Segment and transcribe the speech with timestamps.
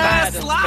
[0.00, 0.30] yeah!
[0.30, 0.66] världens Slap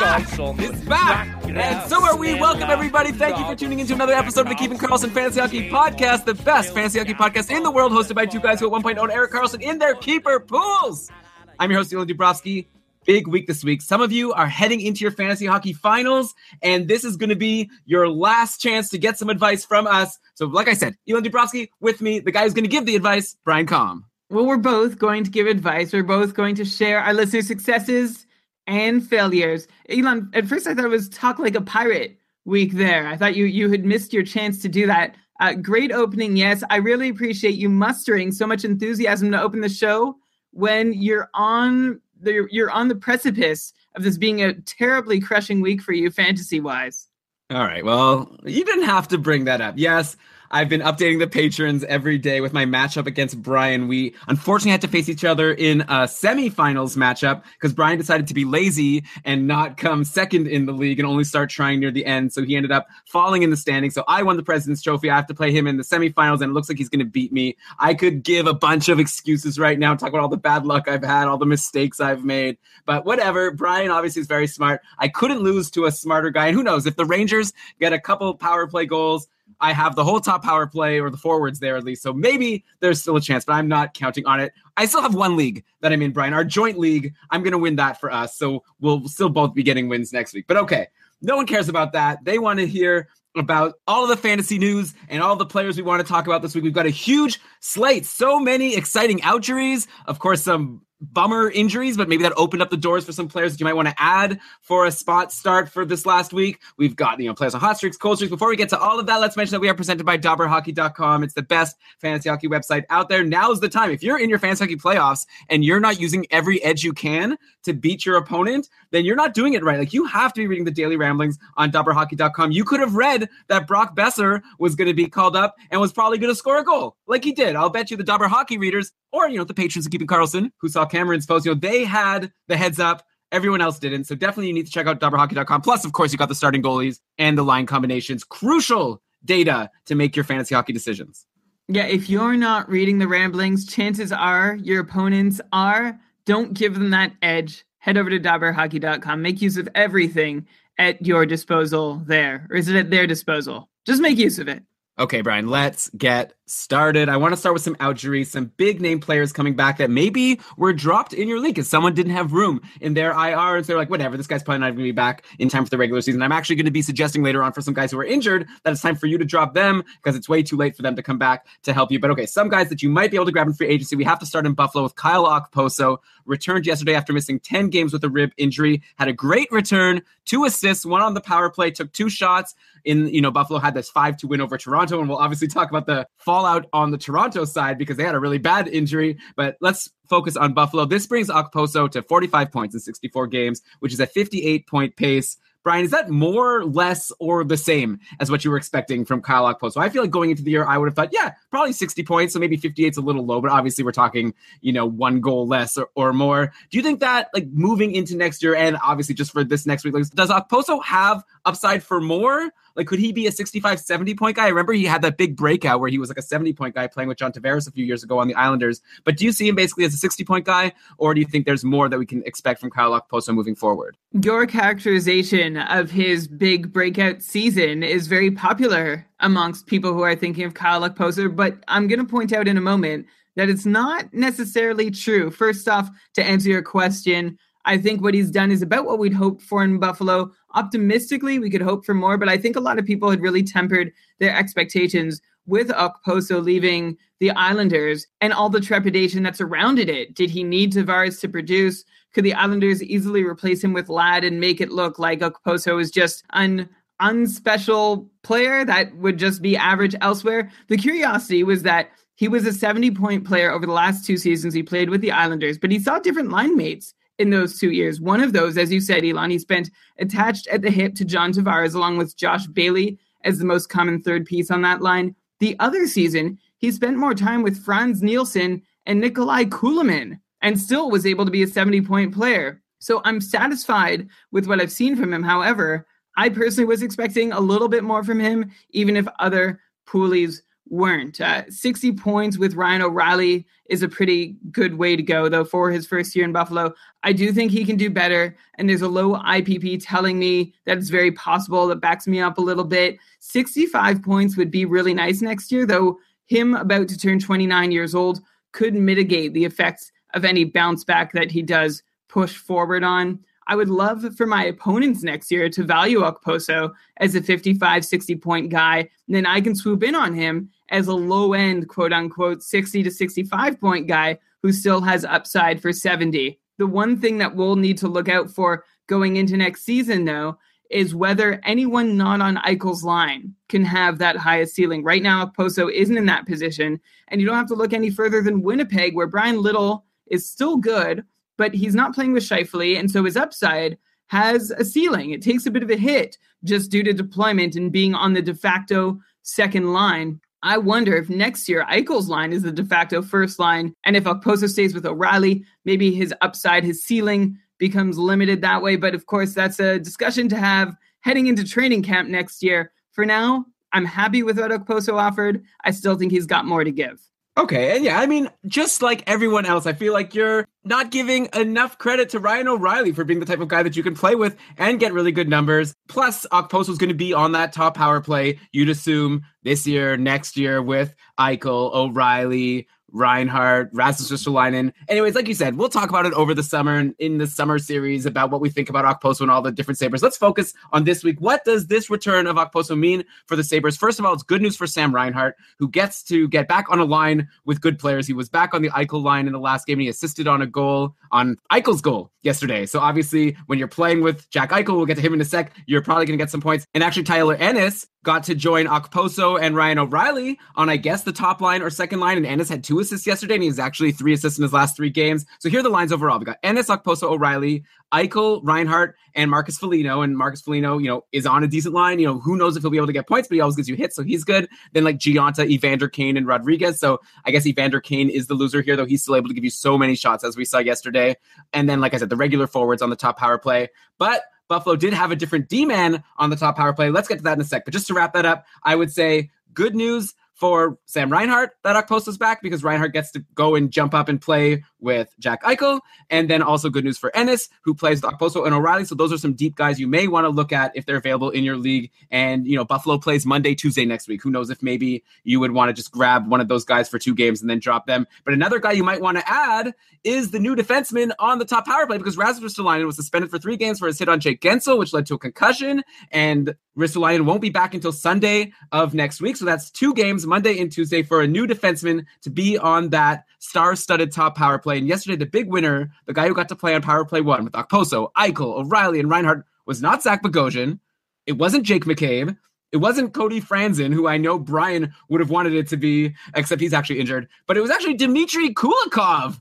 [0.00, 1.28] bästa is back!
[1.44, 2.34] And so are we.
[2.34, 3.12] Welcome, everybody.
[3.12, 6.34] Thank you for tuning into another episode of the Keeping Karlsson Fantasy Hockey Podcast, the
[6.34, 8.98] best fantasy hockey podcast in the world, hosted by two guys who at one point
[8.98, 11.10] owned Erik Karlsson in their keeper pools.
[11.58, 12.66] I'm your host, Elon Dubrovsky.
[13.04, 13.82] Big week this week.
[13.82, 17.36] Some of you are heading into your fantasy hockey finals, and this is going to
[17.36, 20.18] be your last chance to get some advice from us.
[20.34, 22.96] So, like I said, Elon Dubrovsky with me, the guy who's going to give the
[22.96, 24.06] advice, Brian Com.
[24.30, 25.92] Well, we're both going to give advice.
[25.92, 28.26] We're both going to share our listeners' successes
[28.66, 29.68] and failures.
[29.88, 33.06] Elon, at first I thought it was talk like a pirate week there.
[33.06, 35.16] I thought you you had missed your chance to do that.
[35.40, 36.62] Uh, great opening, yes.
[36.70, 40.16] I really appreciate you mustering so much enthusiasm to open the show
[40.52, 45.82] when you're on the you're on the precipice of this being a terribly crushing week
[45.82, 47.08] for you fantasy wise.
[47.50, 47.84] All right.
[47.84, 49.74] Well, you didn't have to bring that up.
[49.76, 50.16] Yes,
[50.52, 53.88] I've been updating the patrons every day with my matchup against Brian.
[53.88, 58.34] We unfortunately had to face each other in a semifinals matchup because Brian decided to
[58.34, 62.04] be lazy and not come second in the league and only start trying near the
[62.04, 62.34] end.
[62.34, 63.94] So he ended up falling in the standings.
[63.94, 65.08] So I won the President's Trophy.
[65.08, 67.10] I have to play him in the semifinals, and it looks like he's going to
[67.10, 67.56] beat me.
[67.78, 70.86] I could give a bunch of excuses right now, talk about all the bad luck
[70.86, 73.52] I've had, all the mistakes I've made, but whatever.
[73.52, 74.82] Brian obviously is very smart.
[74.98, 76.48] I couldn't lose to a smarter guy.
[76.48, 79.28] And who knows if the Rangers get a couple power play goals.
[79.62, 82.02] I have the whole top power play or the forwards there at least.
[82.02, 84.52] So maybe there's still a chance, but I'm not counting on it.
[84.76, 87.14] I still have one league that I'm in, Brian, our joint league.
[87.30, 88.36] I'm going to win that for us.
[88.36, 90.46] So we'll still both be getting wins next week.
[90.48, 90.88] But okay,
[91.22, 92.24] no one cares about that.
[92.24, 95.82] They want to hear about all of the fantasy news and all the players we
[95.82, 96.64] want to talk about this week.
[96.64, 99.86] We've got a huge slate, so many exciting outjuries.
[100.06, 103.52] Of course, some bummer injuries, but maybe that opened up the doors for some players
[103.52, 106.60] that you might want to add for a spot start for this last week.
[106.76, 108.30] We've got, you know, players on hot streaks, cold streaks.
[108.30, 111.24] Before we get to all of that, let's mention that we are presented by DobberHockey.com.
[111.24, 113.24] It's the best fantasy hockey website out there.
[113.24, 113.90] Now's the time.
[113.90, 117.36] If you're in your fantasy hockey playoffs and you're not using every edge you can
[117.64, 119.78] to beat your opponent, then you're not doing it right.
[119.78, 122.52] Like you have to be reading the daily ramblings on DobberHockey.com.
[122.52, 125.92] You could have read that Brock Boeser was going to be called up and was
[125.92, 127.56] probably going to score a goal, like he did.
[127.56, 130.50] I'll bet you the Dobber Hockey readers, or you know, the patrons of Keeping Karlsson,
[130.58, 133.04] who saw Cameron's post, you know, they had the heads up.
[133.32, 134.04] Everyone else didn't.
[134.04, 135.62] So definitely you need to check out DobberHockey.com.
[135.62, 138.22] Plus, of course, you got the starting goalies and the line combinations.
[138.24, 141.26] Crucial data to make your fantasy hockey decisions.
[141.68, 145.98] Yeah, if you're not reading the ramblings, chances are your opponents are.
[146.26, 147.64] Don't give them that edge.
[147.78, 149.22] Head over to dobberhockey.com.
[149.22, 150.46] Make use of everything
[150.78, 152.46] at your disposal there.
[152.50, 153.70] Or is it at their disposal?
[153.86, 154.62] Just make use of it.
[154.98, 157.08] Okay, Brian, let's get started.
[157.08, 160.40] I want to start with some outjuries, some big name players coming back that maybe
[160.56, 163.56] were dropped in your league because someone didn't have room in their IR.
[163.56, 165.64] And so they're like, whatever, this guy's probably not going to be back in time
[165.64, 166.22] for the regular season.
[166.22, 168.72] I'm actually going to be suggesting later on for some guys who are injured that
[168.72, 171.02] it's time for you to drop them because it's way too late for them to
[171.02, 171.98] come back to help you.
[171.98, 173.96] But okay, some guys that you might be able to grab in free agency.
[173.96, 177.92] We have to start in Buffalo with Kyle Okposo, returned yesterday after missing 10 games
[177.92, 181.70] with a rib injury, had a great return, two assists, one on the power play,
[181.70, 185.00] took two shots in, you know, Buffalo had this 5 to win over Toronto.
[185.00, 188.18] And we'll obviously talk about the fallout on the Toronto side because they had a
[188.18, 189.18] really bad injury.
[189.36, 190.86] But let's focus on Buffalo.
[190.86, 195.36] This brings Okposo to 45 points in 64 games, which is a 58 point pace.
[195.62, 199.44] Brian, is that more, less, or the same as what you were expecting from Kyle
[199.44, 199.76] Okposo?
[199.76, 202.32] I feel like going into the year, I would have thought, yeah, probably 60 points.
[202.32, 204.32] So maybe 58 is a little low, but obviously we're talking,
[204.62, 206.50] you know, one goal less or, or more.
[206.70, 209.84] Do you think that, like, moving into next year and obviously just for this next
[209.84, 212.50] week, like, does Okposo have upside for more?
[212.76, 214.46] Like, could he be a 65, 70 point guy?
[214.46, 216.86] I remember he had that big breakout where he was like a 70 point guy
[216.86, 218.80] playing with John Tavares a few years ago on the Islanders.
[219.04, 221.46] But do you see him basically as a 60 point guy, or do you think
[221.46, 223.96] there's more that we can expect from Kyle Okposo moving forward?
[224.22, 230.44] Your characterization of his big breakout season is very popular amongst people who are thinking
[230.44, 234.12] of Kyle Okposo, but I'm going to point out in a moment that it's not
[234.12, 235.30] necessarily true.
[235.30, 239.12] First off, to answer your question, I think what he's done is about what we'd
[239.12, 240.32] hoped for in Buffalo.
[240.54, 243.42] Optimistically, we could hope for more, but I think a lot of people had really
[243.42, 250.14] tempered their expectations with Okposo leaving the Islanders and all the trepidation that surrounded it.
[250.14, 251.84] Did he need Tavares to produce?
[252.14, 255.90] Could the Islanders easily replace him with Ladd and make it look like Okposo is
[255.90, 256.68] just an
[257.00, 260.50] unspecial player that would just be average elsewhere?
[260.68, 264.54] The curiosity was that he was a 70 point player over the last two seasons
[264.54, 268.00] he played with the Islanders, but he saw different line mates in those two years.
[268.00, 271.32] One of those, as you said, Elon, he spent attached at the hip to John
[271.32, 275.14] Tavares along with Josh Bailey as the most common third piece on that line.
[275.40, 280.90] The other season, he spent more time with Frans Nielsen and Nikolai Kulemin and still
[280.90, 282.60] was able to be a 70 point player.
[282.78, 285.22] So I'm satisfied with what I've seen from him.
[285.22, 285.86] However,
[286.16, 290.42] I personally was expecting a little bit more from him, even if other poolies
[290.72, 291.20] weren't.
[291.20, 295.70] Uh, 60 points with Ryan O'Reilly is a pretty good way to go, though, for
[295.70, 296.72] his first year in Buffalo.
[297.02, 300.78] I do think he can do better, and there's a low IPP telling me that
[300.78, 302.96] it's very possible that backs me up a little bit.
[303.20, 307.94] 65 points would be really nice next year, though, him about to turn 29 years
[307.94, 308.22] old
[308.52, 313.20] could mitigate the effects of any bounce back that he does push forward on.
[313.46, 318.16] I would love for my opponents next year to value Okposo as a 55, 60
[318.16, 318.78] point guy.
[318.78, 322.82] And then I can swoop in on him as a low end, quote unquote, 60
[322.82, 326.38] to 65 point guy who still has upside for 70.
[326.58, 330.38] The one thing that we'll need to look out for going into next season, though,
[330.70, 334.82] is whether anyone not on Eichel's line can have that highest ceiling.
[334.82, 336.80] Right now, Okposo isn't in that position.
[337.08, 340.56] And you don't have to look any further than Winnipeg, where Bryan Little is still
[340.56, 341.04] good,
[341.36, 345.10] but he's not playing with Scheifele, and so his upside has a ceiling.
[345.10, 348.22] It takes a bit of a hit just due to deployment and being on the
[348.22, 350.20] de facto second line.
[350.42, 354.04] I wonder if next year Eichel's line is the de facto first line, and if
[354.04, 358.76] Okposo stays with O'Reilly, maybe his upside, his ceiling becomes limited that way.
[358.76, 362.72] But of course, that's a discussion to have heading into training camp next year.
[362.90, 365.44] For now, I'm happy with what Okposo offered.
[365.64, 367.00] I still think he's got more to give.
[367.38, 371.28] Okay, and yeah, I mean, just like everyone else, I feel like you're not giving
[371.34, 374.14] enough credit to Ryan O'Reilly for being the type of guy that you can play
[374.14, 375.74] with and get really good numbers.
[375.88, 379.96] Plus, Okposo is going to be on that top power play, you'd assume, this year,
[379.96, 384.72] next year with Eichel, O'Reilly, Reinhart, Rasmus Ristolainen.
[384.88, 387.58] Anyways, like you said, we'll talk about it over the summer and in the summer
[387.58, 390.02] series about what we think about Okposo and all the different Sabres.
[390.02, 391.20] Let's focus on this week.
[391.20, 393.76] What does this return of Okposo mean for the Sabres?
[393.76, 396.78] First of all, it's good news for Sam Reinhart, who gets to get back on
[396.78, 398.06] a line with good players.
[398.06, 400.42] He was back on the Eichel line in the last game and he assisted on
[400.42, 402.66] a goal on Eichel's goal yesterday.
[402.66, 405.52] So obviously, when you're playing with Jack Eichel, we'll get to him in a sec,
[405.66, 406.66] you're probably going to get some points.
[406.74, 411.12] And actually, Tyler Ennis got to join Okposo and Ryan O'Reilly on, I guess, the
[411.12, 412.16] top line or second line.
[412.16, 414.90] And Ennis had two assists yesterday, and he's actually three assists in his last three
[414.90, 415.24] games.
[415.38, 416.18] So here are the lines overall.
[416.18, 420.02] We got Ennis, Okposo, O'Reilly, Eichel, Reinhart, and Marcus Foligno.
[420.02, 421.98] And Marcus Foligno, you know, is on a decent line.
[421.98, 423.68] You know, who knows if he'll be able to get points, but he always gives
[423.68, 424.48] you hits, so he's good.
[424.72, 426.78] Then like Gionta, Evander Kane, and Rodrigues.
[426.78, 429.44] So I guess Evander Kane is the loser here, though he's still able to give
[429.44, 431.16] you so many shots as we saw yesterday.
[431.52, 433.68] And then, like I said, the regular forwards on the top power play.
[433.98, 436.90] But Buffalo did have a different D man on the top power play.
[436.90, 437.64] Let's get to that in a sec.
[437.64, 441.76] But just to wrap that up, I would say good news for Sam Reinhart that
[441.76, 445.80] Okposo's back because Reinhart gets to go and jump up and play with Jack Eichel.
[446.10, 448.84] And then also good news for Ennis, who plays Okposo and O'Reilly.
[448.84, 451.30] So those are some deep guys you may want to look at if they're available
[451.30, 451.92] in your league.
[452.10, 454.20] And, you know, Buffalo plays Monday, Tuesday next week.
[454.20, 456.98] Who knows if maybe you would want to just grab one of those guys for
[456.98, 458.08] two games and then drop them.
[458.24, 461.66] But another guy you might want to add is the new defenseman on the top
[461.66, 464.40] power play because Rasmus Ristolainen was suspended for three games for his hit on Jake
[464.40, 465.84] Guentzel, which led to a concussion.
[466.10, 469.36] And Ristolainen won't be back until Sunday of next week.
[469.36, 473.26] So that's two games, Monday and Tuesday, for a new defenseman to be on that
[473.38, 474.78] star-studded top power play.
[474.78, 477.44] And yesterday, the big winner, the guy who got to play on power play one
[477.44, 480.78] with Okposo, Eichel, O'Reilly, and Reinhart, was not Zach Bogosian.
[481.26, 482.34] It wasn't Jake McCabe.
[482.72, 486.62] It wasn't Cody Franson, who I know Brian would have wanted it to be, except
[486.62, 487.28] he's actually injured.
[487.46, 489.38] But it was actually Dmitry Kulikov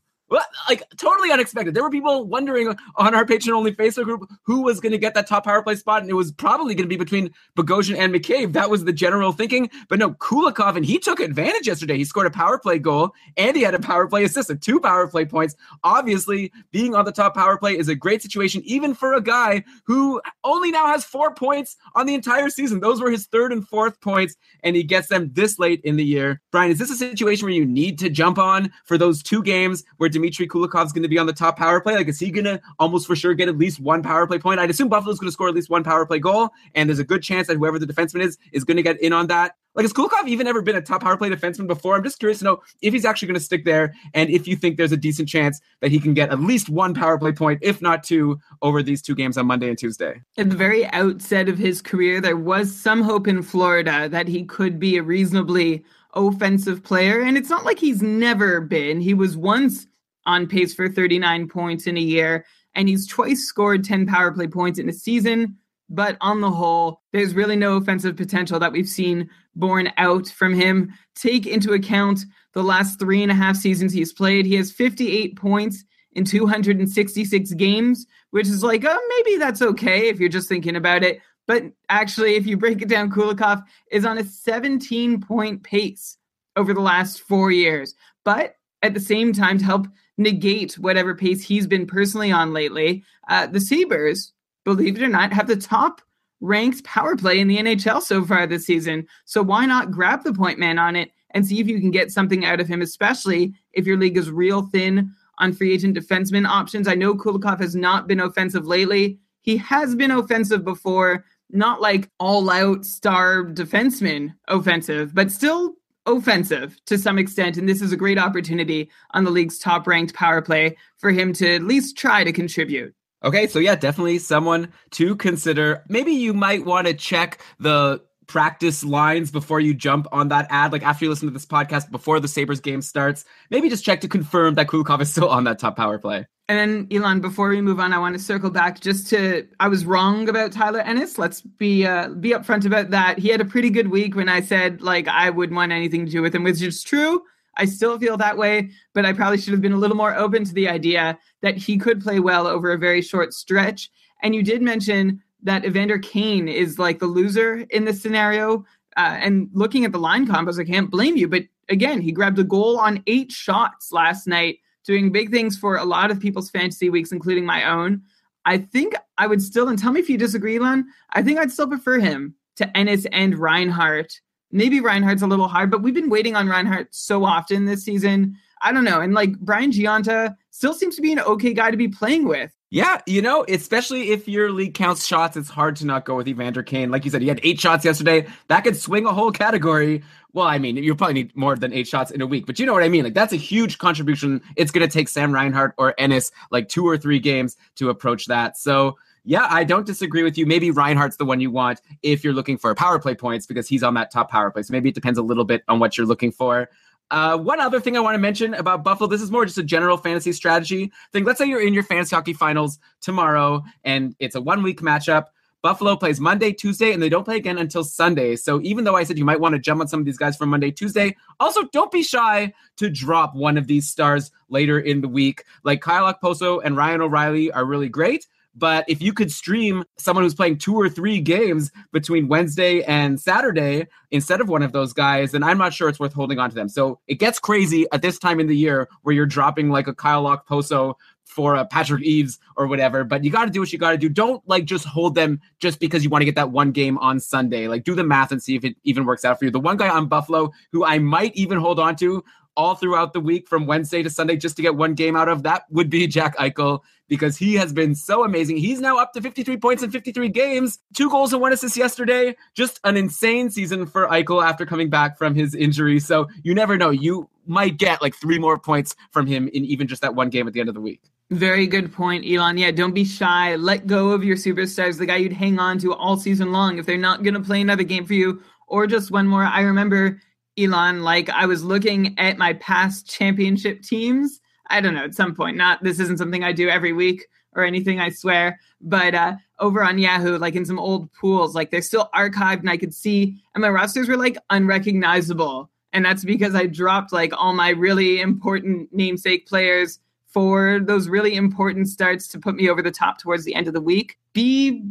[0.69, 1.73] like totally unexpected.
[1.73, 5.13] There were people wondering on our patron only Facebook group who was going to get
[5.13, 8.13] that top power play spot, and it was probably going to be between Bogosian and
[8.13, 8.53] McCabe.
[8.53, 9.69] That was the general thinking.
[9.89, 11.97] But no, Kulikov, and he took advantage yesterday.
[11.97, 14.79] He scored a power play goal and he had a power play assist, and two
[14.79, 15.55] power play points.
[15.83, 19.63] Obviously, being on the top power play is a great situation, even for a guy
[19.85, 22.79] who only now has four points on the entire season.
[22.79, 26.05] Those were his third and fourth points, and he gets them this late in the
[26.05, 26.41] year.
[26.51, 29.83] Brian, is this a situation where you need to jump on for those two games
[29.97, 31.95] where Dmitry Kulikov's going to be on the top power play?
[31.95, 34.59] Like, is he going to almost for sure get at least one power play point?
[34.59, 37.03] I'd assume Buffalo's going to score at least one power play goal, and there's a
[37.03, 39.55] good chance that whoever the defenseman is is going to get in on that.
[39.73, 41.95] Like, has Kulikov even ever been a top power play defenseman before?
[41.95, 44.57] I'm just curious to know if he's actually going to stick there and if you
[44.57, 47.59] think there's a decent chance that he can get at least one power play point,
[47.61, 50.21] if not two, over these two games on Monday and Tuesday.
[50.37, 54.43] At the very outset of his career, there was some hope in Florida that he
[54.43, 57.21] could be a reasonably offensive player.
[57.21, 58.99] And it's not like he's never been.
[58.99, 59.87] He was once
[60.25, 64.47] on pace for 39 points in a year, and he's twice scored 10 power play
[64.47, 65.57] points in a season.
[65.89, 70.53] But on the whole, there's really no offensive potential that we've seen borne out from
[70.53, 70.93] him.
[71.15, 72.21] Take into account
[72.53, 74.45] the last three and a half seasons he's played.
[74.45, 80.19] He has 58 points in 266 games, which is like, oh, maybe that's okay if
[80.19, 81.19] you're just thinking about it.
[81.47, 86.17] But actually, if you break it down, Kulikov is on a 17 point pace
[86.55, 87.95] over the last four years.
[88.23, 89.87] But at the same time, to help
[90.17, 95.33] negate whatever pace he's been personally on lately, uh, the Sabres believe it or not,
[95.33, 96.01] have the top
[96.39, 99.07] ranked power play in the NHL so far this season.
[99.25, 102.11] So why not grab the point man on it and see if you can get
[102.11, 106.47] something out of him, especially if your league is real thin on free agent defenseman
[106.47, 106.87] options.
[106.87, 109.19] I know Kulikov has not been offensive lately.
[109.41, 116.79] He has been offensive before, not like all out star defenseman offensive, but still offensive
[116.85, 117.57] to some extent.
[117.57, 121.33] And this is a great opportunity on the league's top ranked power play for him
[121.33, 122.93] to at least try to contribute.
[123.23, 125.83] Okay, so yeah, definitely someone to consider.
[125.87, 128.01] Maybe you might want to check the
[128.31, 130.71] practice lines before you jump on that ad.
[130.71, 133.99] Like after you listen to this podcast before the Sabres game starts, maybe just check
[134.01, 136.25] to confirm that Kulikov is still on that top power play.
[136.47, 139.67] And then Elon, before we move on, I want to circle back just to I
[139.67, 141.17] was wrong about Tyler Ennis.
[141.17, 143.19] Let's be uh, be upfront about that.
[143.19, 146.11] He had a pretty good week when I said like I wouldn't want anything to
[146.11, 147.21] do with him, which is true.
[147.57, 150.45] I still feel that way, but I probably should have been a little more open
[150.45, 153.89] to the idea that he could play well over a very short stretch.
[154.23, 158.65] And you did mention that Evander Kane is like the loser in this scenario.
[158.97, 161.27] Uh, and looking at the line combos, I can't blame you.
[161.27, 165.77] But again, he grabbed a goal on eight shots last night, doing big things for
[165.77, 168.01] a lot of people's fantasy weeks, including my own.
[168.45, 171.51] I think I would still, and tell me if you disagree, Len, I think I'd
[171.51, 174.19] still prefer him to Ennis and Reinhart.
[174.51, 178.35] maybe Reinhart's a little hard, but we've been waiting on Reinhart so often this season.
[178.61, 178.99] I don't know.
[178.99, 182.51] And like Brian Gionta still seems to be an okay guy to be playing with.
[182.73, 186.29] Yeah, you know, especially if your league counts shots, it's hard to not go with
[186.29, 186.89] Evander Kane.
[186.89, 188.25] Like you said, he had eight shots yesterday.
[188.47, 190.03] That could swing a whole category.
[190.31, 192.65] Well, I mean, you probably need more than eight shots in a week, but you
[192.65, 193.03] know what I mean?
[193.03, 194.41] Like, that's a huge contribution.
[194.55, 198.27] It's going to take Sam Reinhart or Ennis like two or three games to approach
[198.27, 198.57] that.
[198.57, 200.45] So, yeah, I don't disagree with you.
[200.45, 203.83] Maybe Reinhart's the one you want if you're looking for power play points because he's
[203.83, 204.63] on that top power play.
[204.63, 206.69] So maybe it depends a little bit on what you're looking for.
[207.11, 209.63] Uh, one other thing I want to mention about Buffalo, this is more just a
[209.63, 211.25] general fantasy strategy thing.
[211.25, 215.25] Let's say you're in your fantasy hockey finals tomorrow and it's a one week matchup.
[215.61, 218.35] Buffalo plays Monday, Tuesday, and they don't play again until Sunday.
[218.35, 220.35] So even though I said you might want to jump on some of these guys
[220.35, 225.01] from Monday, Tuesday, also don't be shy to drop one of these stars later in
[225.01, 225.43] the week.
[225.63, 228.25] Like Kyle Okposo and Ryan O'Reilly are really great.
[228.55, 233.19] But if you could stream someone who's playing two or three games between Wednesday and
[233.19, 236.49] Saturday instead of one of those guys, then I'm not sure it's worth holding on
[236.49, 236.67] to them.
[236.67, 239.93] So it gets crazy at this time in the year where you're dropping like a
[239.93, 240.95] Kyle Okposo
[241.31, 243.05] for a Patrick Eaves or whatever.
[243.05, 244.09] But you got to do what you got to do.
[244.09, 247.21] Don't like just hold them just because you want to get that one game on
[247.21, 247.69] Sunday.
[247.69, 249.51] Like do the math and see if it even works out for you.
[249.51, 252.21] The one guy on Buffalo who I might even hold on to
[252.61, 255.41] all throughout the week from Wednesday to Sunday just to get one game out of.
[255.43, 258.57] That would be Jack Eichel because he has been so amazing.
[258.57, 262.35] He's now up to 53 points in 53 games, two goals and one assist yesterday.
[262.53, 265.99] Just an insane season for Eichel after coming back from his injury.
[265.99, 266.91] So you never know.
[266.91, 270.47] You might get like three more points from him in even just that one game
[270.47, 271.01] at the end of the week.
[271.31, 272.57] Very good point, Elon.
[272.57, 273.55] Yeah, don't be shy.
[273.55, 276.85] Let go of your superstars, the guy you'd hang on to all season long if
[276.85, 279.43] they're not going to play another game for you or just one more.
[279.43, 280.21] I remember
[280.63, 284.39] Elon, like I was looking at my past championship teams.
[284.69, 287.63] I don't know, at some point, not this isn't something I do every week or
[287.63, 288.59] anything, I swear.
[288.79, 292.69] But uh, over on Yahoo, like in some old pools, like they're still archived and
[292.69, 295.69] I could see, and my rosters were like unrecognizable.
[295.93, 301.35] And that's because I dropped like all my really important namesake players for those really
[301.35, 304.17] important starts to put me over the top towards the end of the week.
[304.33, 304.83] Be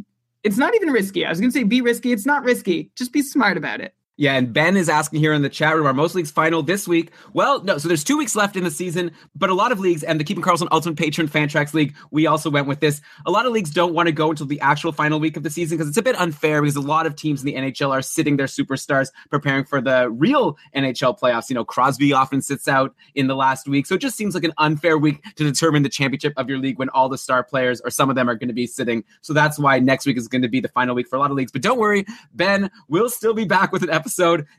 [0.43, 1.25] it's not even risky.
[1.25, 2.11] I was going to say be risky.
[2.11, 2.91] It's not risky.
[2.95, 3.95] Just be smart about it.
[4.21, 6.87] Yeah, and Ben is asking here in the chat room, are most leagues final this
[6.87, 7.09] week?
[7.33, 10.03] Well, no, so there's two weeks left in the season, but a lot of leagues
[10.03, 13.01] and the Keeping Karlsson Ultimate Patron Fantrax League, we also went with this.
[13.25, 15.49] A lot of leagues don't want to go until the actual final week of the
[15.49, 18.03] season because it's a bit unfair because a lot of teams in the NHL are
[18.03, 21.49] sitting their superstars preparing for the real NHL playoffs.
[21.49, 23.87] You know, Crosby often sits out in the last week.
[23.87, 26.77] So it just seems like an unfair week to determine the championship of your league
[26.77, 29.03] when all the star players or some of them are going to be sitting.
[29.21, 31.31] So that's why next week is going to be the final week for a lot
[31.31, 31.51] of leagues.
[31.51, 34.10] But don't worry, Ben will still be back with an episode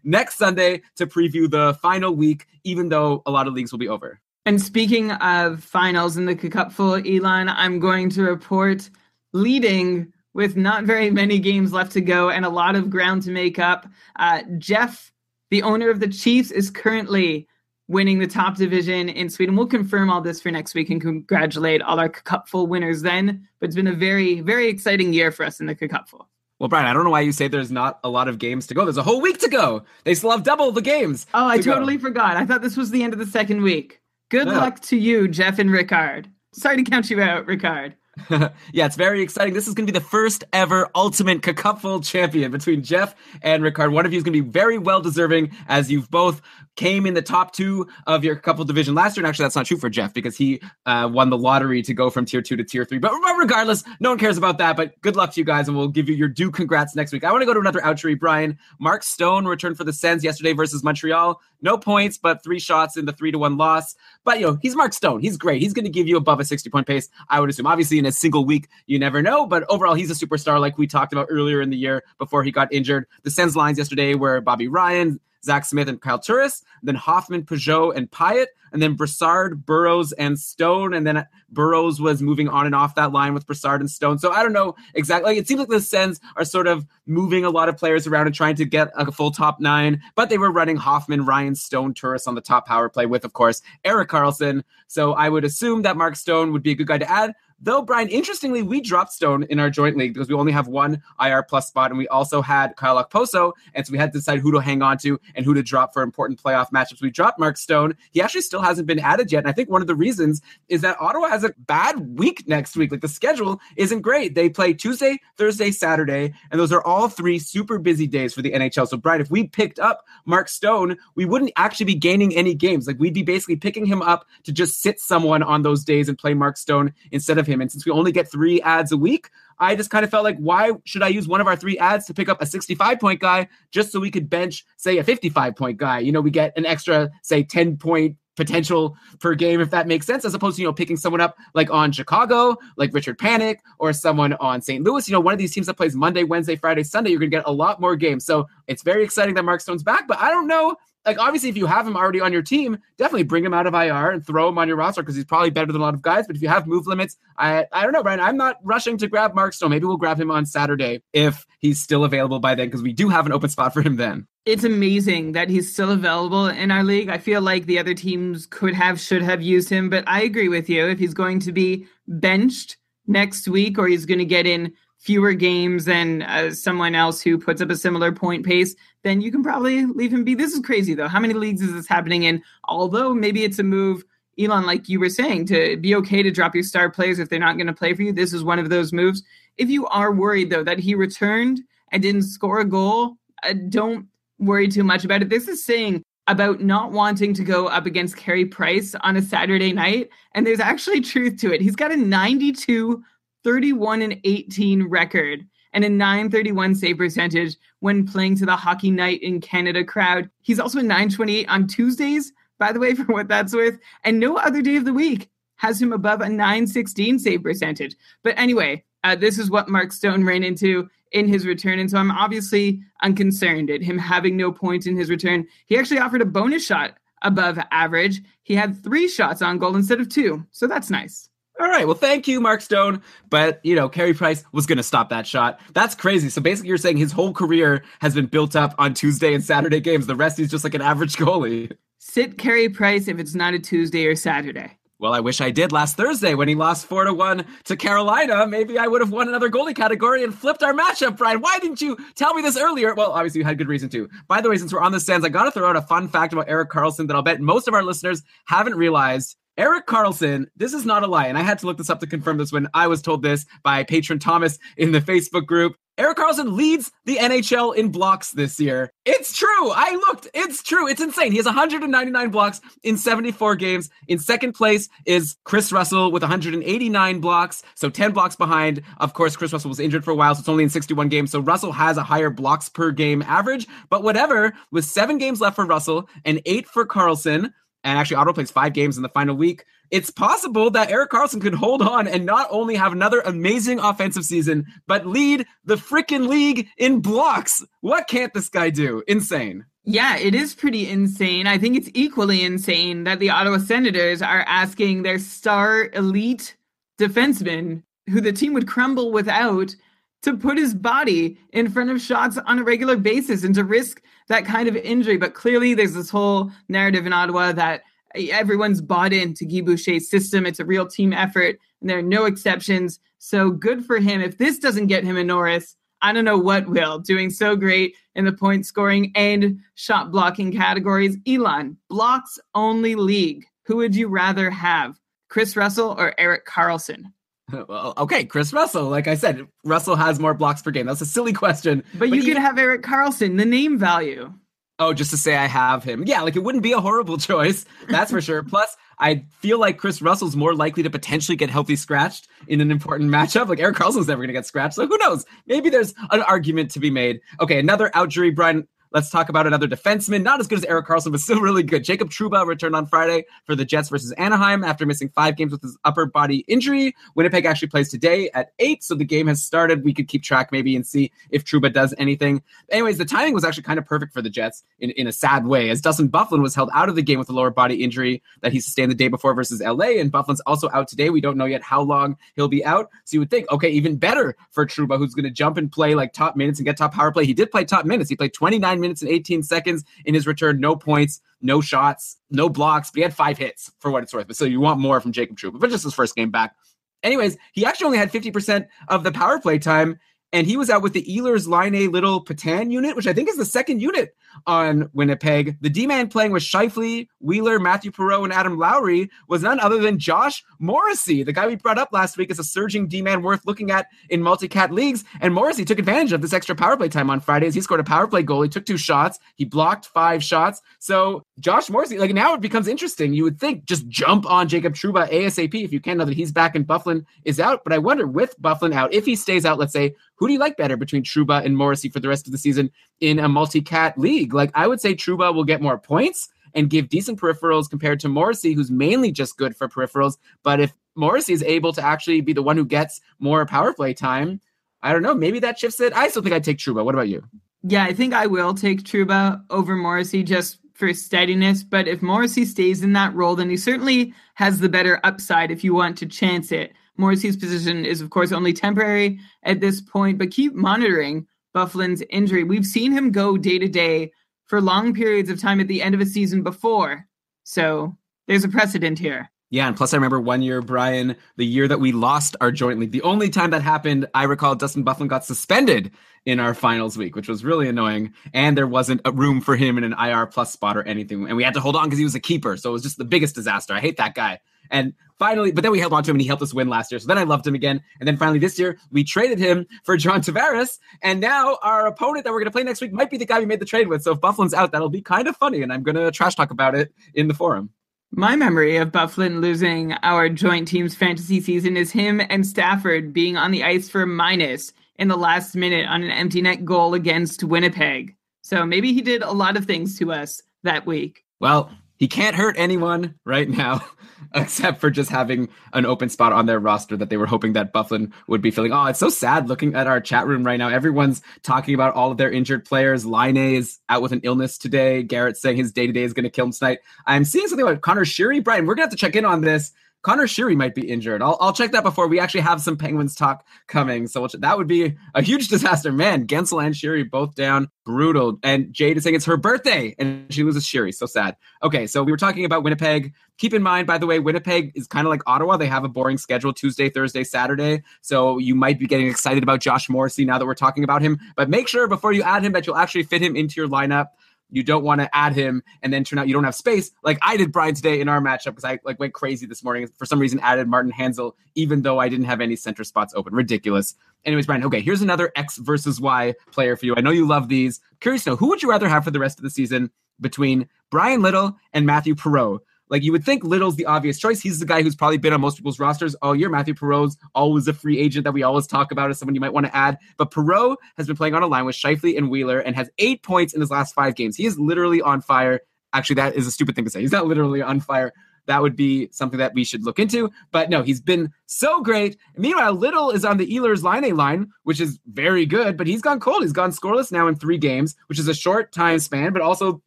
[0.05, 3.89] next Sunday to preview the final week, even though a lot of leagues will be
[3.89, 4.21] over.
[4.45, 8.91] And speaking of finals in the Cupful, Elon, I'm going to report
[9.33, 13.31] leading with not very many games left to go and a lot of ground to
[13.31, 13.87] make up.
[14.17, 15.13] Uh, Jeff,
[15.51, 17.47] the owner of the Chiefs, is currently
[17.89, 19.55] winning the top division in Sweden.
[19.55, 23.47] We'll confirm all this for next week and congratulate all our Cupful winners then.
[23.61, 26.29] But it's been a very, very exciting year for us in the Cupful.
[26.63, 28.75] Well, Brian, I don't know why you say there's not a lot of games to
[28.75, 28.85] go.
[28.85, 29.83] There's a whole week to go.
[30.05, 31.27] They still have double the games.
[31.35, 31.75] Oh, I to go.
[31.75, 32.37] totally forgot.
[32.37, 34.01] I thought this was the end of the second week.
[34.31, 36.27] Good luck to you, Jeff and Ricard.
[36.53, 37.95] Sorry to count you out, Ricard.
[38.31, 38.51] yeah,
[38.87, 39.55] it's very exciting.
[39.55, 43.93] This is going to be the first ever Ultimate Cupful champion between Jeff and Ricard.
[43.93, 46.43] One of you is going to be very well deserving as you've both
[46.77, 49.25] came in the top two of your couple division last year.
[49.25, 52.11] And actually, that's not true for Jeff because he uh, won the lottery to go
[52.11, 52.99] from tier two to tier three.
[52.99, 54.77] But regardless, no one cares about that.
[54.77, 57.25] But good luck to you guys, and we'll give you your due congrats next week.
[57.25, 58.15] I want to go to another outry.
[58.15, 61.41] Brian Mark Stone returned for the Sens yesterday versus Montreal.
[61.63, 63.95] No points, but three shots in the three to one loss.
[64.25, 65.21] But you know, he's Mark Stone.
[65.21, 65.63] He's great.
[65.63, 67.67] He's going to give you above a 60 point pace, I would assume.
[67.67, 69.47] Obviously, in a single week, you never know.
[69.47, 72.51] But overall, he's a superstar, like we talked about earlier in the year before he
[72.51, 73.07] got injured.
[73.23, 77.95] The Sens lines yesterday were Bobby Ryan, Zack Smith, and Kyle Turris, then Hoffman, Pageau,
[77.95, 80.95] and Pyatt, and then Brassard, Burrows, and Stone.
[80.95, 84.19] And then Burrows was moving on and off that line with Brassard and Stone.
[84.19, 85.33] So I don't know exactly.
[85.33, 88.27] Like, it seems like the Sens are sort of moving a lot of players around
[88.27, 91.95] and trying to get a full top nine, but they were running Hoffman, Ryan, Stone,
[91.95, 94.63] Turris on the top power play with, of course, Erik Karlsson.
[94.87, 97.35] So I would assume that Mark Stone would be a good guy to add.
[97.65, 101.01] Though, Brian, interestingly, we dropped Stone in our joint league because we only have one
[101.21, 104.41] IR plus spot, and we also had Kyle Okposo, and so we had to decide
[104.41, 107.01] who to hang on to and who to drop for important playoff matchups.
[107.01, 107.97] We dropped Mark Stone.
[108.11, 110.81] He actually still hasn't been added yet, and I think one of the reasons is
[110.81, 112.91] that Ottawa has a bad week next week.
[112.91, 114.35] Like the schedule isn't great.
[114.35, 118.51] They play Tuesday, Thursday, Saturday, and those are all three super busy days for the
[118.51, 118.89] NHL.
[118.89, 122.89] So, Brian, if we picked up Mark Stone, we wouldn't actually be gaining any games.
[122.89, 126.19] Like we'd be basically picking him up to just sit someone on those days and
[126.19, 129.77] play Mark Stone instead of And since we only get three ads a week, I
[129.77, 132.15] just kind of felt like, why should I use one of our three ads to
[132.15, 135.79] pick up a 65 point guy just so we could bench, say, a 55 point
[135.79, 136.01] guy?
[136.01, 140.07] You know, we get an extra, say, 10 point potential per game, if that makes
[140.07, 143.59] sense, as opposed to, you know, picking someone up like on Chicago, like Richard Panik,
[143.79, 144.83] or someone on St.
[144.83, 145.07] Louis.
[145.09, 147.37] You know, one of these teams that plays Monday, Wednesday, Friday, Sunday, you're going to
[147.37, 148.25] get a lot more games.
[148.25, 151.57] So it's very exciting that Mark Stone's back, but I don't know like obviously if
[151.57, 154.49] you have him already on your team, definitely bring him out of IR and throw
[154.49, 156.27] him on your roster because he's probably better than a lot of guys.
[156.27, 158.21] But if you have move limits, I I don't know, Brian.
[158.21, 159.71] I'm not rushing to grab Mark Stone.
[159.71, 163.09] Maybe we'll grab him on Saturday if he's still available by then because we do
[163.09, 164.27] have an open spot for him then.
[164.45, 167.09] It's amazing that he's still available in our league.
[167.09, 170.49] I feel like the other teams could have, should have used him, but I agree
[170.49, 170.85] with you.
[170.89, 175.33] If he's going to be benched next week or he's going to get in fewer
[175.33, 179.43] games than uh, someone else who puts up a similar point pace, then you can
[179.43, 180.35] probably leave him be.
[180.35, 181.09] This is crazy though.
[181.09, 182.43] How many leagues is this happening in?
[182.65, 184.05] Although maybe it's a move,
[184.39, 187.39] Elon, like you were saying, to be okay to drop your star players if they're
[187.39, 188.13] not going to play for you.
[188.13, 189.23] This is one of those moves.
[189.57, 191.61] If you are worried though that he returned
[191.91, 194.07] and didn't score a goal, uh, don't
[194.39, 195.29] worry too much about it.
[195.29, 199.73] This is saying about not wanting to go up against Carey Price on a Saturday
[199.73, 200.09] night.
[200.35, 201.61] And there's actually truth to it.
[201.61, 203.03] He's got a 92
[203.45, 209.23] 31 and 18 record and a 931 save percentage when playing to the Hockey Night
[209.23, 210.31] in Canada crowd.
[210.43, 213.79] He's also a 928 on Tuesdays, by the way, for what that's worth.
[214.05, 217.95] And no other day of the week has him above a 916 save percentage.
[218.23, 221.79] But anyway, uh, this is what Mark Stone ran into in his return.
[221.79, 225.47] And so I'm obviously unconcerned at him having no points in his return.
[225.67, 228.23] He actually offered a bonus shot above average.
[228.43, 230.45] He had three shots on goal instead of two.
[230.51, 231.29] So that's nice.
[231.61, 231.87] All right.
[231.87, 233.03] Well, thank you, Mark Stone.
[233.31, 235.61] But, you know, Carey Price was going to stop that shot.
[235.75, 236.29] That's crazy.
[236.29, 239.81] So basically, you're saying his whole career has been built up on Tuesday and Saturday
[239.81, 240.07] games.
[240.07, 241.73] The rest, he's just like an average goalie.
[241.99, 244.79] Sit Carey Price if it's not a Tuesday or Saturday.
[244.99, 248.47] Well, I wish I did last Thursday when he lost four to one to Carolina.
[248.47, 251.41] Maybe I would have won another goalie category and flipped our matchup, Brian.
[251.41, 252.95] Why didn't you tell me this earlier?
[252.95, 254.09] Well, obviously you had good reason to.
[254.29, 256.07] By the way, since we're on the stands, I got to throw out a fun
[256.07, 259.37] fact about Erik Karlsson that I'll bet most of our listeners haven't realized.
[259.59, 262.07] Erik Karlsson, this is not a lie, and I had to look this up to
[262.07, 265.77] confirm this when I was told this by patron Thomas in the Facebook group.
[265.99, 268.91] Erik Karlsson leads the NHL in blocks this year.
[269.05, 269.71] It's true.
[269.71, 270.27] I looked.
[270.33, 270.89] It's true.
[270.89, 271.33] It's insane.
[271.33, 273.91] He has 199 blocks in 74 games.
[274.09, 278.81] In second place is Kris Russell with 189 blocks, so 10 blocks behind.
[279.01, 281.31] Of course, Kris Russell was injured for a while, so it's only in 61 games.
[281.31, 284.55] So Russell has a higher blocks per game average, but whatever.
[284.71, 287.53] With seven games left for Russell and eight for Karlsson,
[287.85, 289.65] and actually Ottawa plays five games in the final week.
[289.91, 294.25] It's possible that Erik Karlsson could hold on and not only have another amazing offensive
[294.25, 297.65] season, but lead the freaking league in blocks.
[297.81, 299.03] What can't this guy do?
[299.07, 299.67] Insane.
[299.85, 301.47] Yeah, it is pretty insane.
[301.47, 306.57] I think it's equally insane that the Ottawa Senators are asking their star elite
[306.99, 309.75] defenseman, who the team would crumble without,
[310.23, 314.01] to put his body in front of shots on a regular basis and to risk
[314.29, 315.17] that kind of injury.
[315.17, 317.83] But clearly, there's this whole narrative in Ottawa that
[318.15, 320.47] everyone's bought into Guy Boucher's system.
[320.47, 323.01] It's a real team effort, and there are no exceptions.
[323.19, 324.21] So good for him.
[324.21, 326.99] If this doesn't get him a Norris, I don't know what will.
[326.99, 331.17] Doing so great in the point scoring and shot blocking categories.
[331.27, 333.47] Elon, blocks only league.
[333.67, 337.05] Who would you rather have, Kris Russell or Erik Karlsson?
[337.69, 338.89] Well, okay, Kris Russell.
[338.89, 340.87] Like I said, Russell has more blocks per game.
[340.87, 341.85] That's a silly question.
[341.93, 344.33] But, but you could have Erik Karlsson, the name value.
[344.79, 346.05] Oh, just to say I have him.
[346.07, 347.65] Yeah, like it wouldn't be a horrible choice.
[347.89, 348.43] That's for sure.
[348.43, 352.71] Plus, I feel like Kris Russell's more likely to potentially get healthy scratched in an
[352.71, 353.49] important matchup.
[353.49, 354.75] Like Erik Karlsson's never going to get scratched.
[354.75, 355.25] So who knows?
[355.47, 357.21] Maybe there's an argument to be made.
[357.41, 358.67] Okay, another out jury, Brian.
[358.95, 361.83] Let's talk about another defenseman, not as good as Erik Karlsson, but still really good.
[361.83, 365.63] Jacob Trouba returned on Friday for the Jets versus Anaheim after missing five games with
[365.63, 366.95] his upper body injury.
[367.15, 369.83] Winnipeg actually plays today at eight, so the game has started.
[369.83, 372.43] We could keep track maybe and see if Trouba does anything.
[372.69, 375.47] Anyways, the timing was actually kind of perfect for the Jets in, in a sad
[375.47, 378.23] way, as Dustin Byfuglien was held out of the game with a lower body injury
[378.43, 381.09] that he sustained the day before versus LA, and Byfuglien's also out today.
[381.09, 382.91] We don't know yet how long he'll be out.
[383.05, 385.95] So you would think, okay, even better for Trouba, who's going to jump and play
[385.95, 387.25] like top minutes and get top power play.
[387.25, 388.11] He did play top minutes.
[388.11, 390.61] He played 29 minutes and 18 seconds in his return.
[390.61, 394.27] No points, no shots, no blocks, but he had five hits for what it's worth.
[394.27, 396.55] But so you want more from Jacob Trouba, but just his first game back.
[397.03, 399.99] Anyways, he actually only had 50% of the power play time
[400.33, 403.37] and he was out with the Ehlers a Little Petan unit, which I think is
[403.37, 404.17] the second unit
[404.47, 405.59] on Winnipeg.
[405.61, 409.79] The D man playing with Scheifele, Wheeler, Matthew Perreault, and Adam Lowry was none other
[409.79, 413.23] than Josh Morrissey, the guy we brought up last week as a surging D man
[413.23, 415.05] worth looking at in multi cat leagues.
[415.21, 417.55] And Morrissey took advantage of this extra power play time on Fridays.
[417.55, 418.43] He scored a power play goal.
[418.43, 419.19] He took two shots.
[419.37, 420.63] He blocked five shots.
[420.79, 423.13] So Josh Morrissey, like now it becomes interesting.
[423.13, 426.33] You would think just jump on Jacob Trouba ASAP if you can, now that he's
[426.33, 427.65] back and Byfuglien is out.
[427.65, 430.39] But I wonder with Byfuglien out, if he stays out, let's say, who do you
[430.39, 433.99] like better between Trouba and Morrissey for the rest of the season in a multi-cat
[433.99, 434.33] league?
[434.33, 438.09] Like I would say Trouba will get more points and give decent peripherals compared to
[438.09, 440.19] Morrissey, who's mainly just good for peripherals.
[440.45, 443.95] But if Morrissey is able to actually be the one who gets more power play
[443.95, 444.41] time,
[444.81, 445.13] I don't know.
[445.13, 445.93] Maybe that shifts it.
[445.93, 446.85] I still think I'd take Trouba.
[446.85, 447.25] What about you?
[447.65, 451.65] Yeah, I think I will take Trouba over Morrissey just for steadiness.
[451.65, 455.65] But if Morrissey stays in that role, then he certainly has the better upside if
[455.65, 456.75] you want to chance it.
[457.03, 462.45] Morrissey's position is, of course, only temporary at this point, but keep monitoring Byfuglien's injury.
[462.45, 464.13] We've seen him go day to day
[464.47, 467.09] for long periods of time at the end of a season before.
[467.43, 469.29] So there's a precedent here.
[469.51, 472.79] Yeah, and plus I remember one year, Brian, the year that we lost our joint
[472.79, 472.93] league.
[472.93, 475.91] The only time that happened, I recall Dustin Byfuglien got suspended
[476.25, 478.15] in our finals week, which was really annoying.
[478.33, 481.27] And there wasn't a room for him in an IR plus spot or anything.
[481.27, 482.57] And we had to hold on because he was a keeper.
[482.57, 483.75] So it was just the biggest disaster.
[483.75, 484.39] I hate that guy.
[484.73, 486.91] And finally, but then we held on to him and he helped us win last
[486.91, 486.99] year.
[486.99, 487.81] So then I loved him again.
[488.01, 490.79] And then finally this year, we traded him for John Tavares.
[491.03, 493.39] And now our opponent that we're going to play next week might be the guy
[493.39, 494.03] we made the trade with.
[494.03, 495.63] So if Byfuglien's out, that'll be kind of funny.
[495.63, 497.71] And I'm going to trash talk about it in the forum.
[498.11, 503.37] My memory of Byfuglien losing our joint team's fantasy season is him and Stafford being
[503.37, 507.43] on the ice for minus in the last minute on an empty net goal against
[507.43, 508.15] Winnipeg.
[508.43, 511.25] So maybe he did a lot of things to us that week.
[511.41, 513.85] Well, he can't hurt anyone right now,
[514.35, 517.73] except for just having an open spot on their roster that they were hoping that
[517.73, 518.73] Byfuglien would be filling.
[518.73, 520.69] Oh, it's so sad looking at our chat room right now.
[520.69, 523.05] Everyone's talking about all of their injured players.
[523.05, 525.03] Laine is out with an illness today.
[525.03, 526.79] Garrett saying his day to day is going to kill him tonight.
[527.07, 528.43] I'm seeing something about Conor Sheary.
[528.43, 531.23] Brian, we're going to have to check in on this Conor Sheary might be injured.
[531.23, 534.09] I'll, I'll check that before we actually have some Penguins talk coming.
[534.09, 535.93] So we'll that would be a huge disaster.
[535.93, 537.69] Man, Guentzel and Sheary both down.
[537.85, 538.39] Brutal.
[538.43, 540.95] And Jade is saying it's her birthday and she loses Sheary.
[540.95, 541.37] So sad.
[541.63, 543.13] Okay, so we were talking about Winnipeg.
[543.39, 545.57] Keep in mind, by the way, Winnipeg is kind of like Ottawa.
[545.57, 547.83] They have a boring schedule Tuesday, Thursday, Saturday.
[548.01, 551.19] So you might be getting excited about Josh Morrissey now that we're talking about him.
[551.37, 554.09] But make sure before you add him that you'll actually fit him into your lineup
[554.53, 557.19] you don't want to add him and then turn out you don't have space like
[557.23, 560.07] I did Brian today in our matchup because I like went crazy this morning for
[560.07, 563.35] some reason added Martin Hanzal even though I didn't have any center spots open.
[563.35, 563.95] Ridiculous.
[564.25, 566.95] Anyways, Brian, okay, here's another X versus Y player for you.
[566.97, 567.81] I know you love these.
[568.01, 570.69] Curious to know who would you rather have for the rest of the season between
[570.91, 572.61] Bryan Little and Matthew Perreault?
[572.93, 574.43] Like you would think Little's the obvious choice.
[574.43, 576.51] He's the guy who's probably been on most people's rosters oh, all year.
[576.51, 579.55] Matthew Perreault's always a free agent that we always talk about as someone you might
[579.55, 579.97] want to add.
[580.19, 583.23] But Perreault has been playing on a line with Scheifele and Wheeler and has eight
[583.23, 584.37] points in his last five games.
[584.37, 585.61] He is literally on fire.
[585.95, 587.01] Actually, that is a stupid thing to say.
[587.01, 588.13] He's not literally on fire
[588.47, 590.31] that would be something that we should look into.
[590.51, 592.17] But no, he's been so great.
[592.37, 596.03] Meanwhile, Little is on the Ehlers line A line, which is very good, but he's
[596.03, 596.43] gone cold.
[596.43, 599.83] He's gone scoreless now in three games, which is a short time span, but also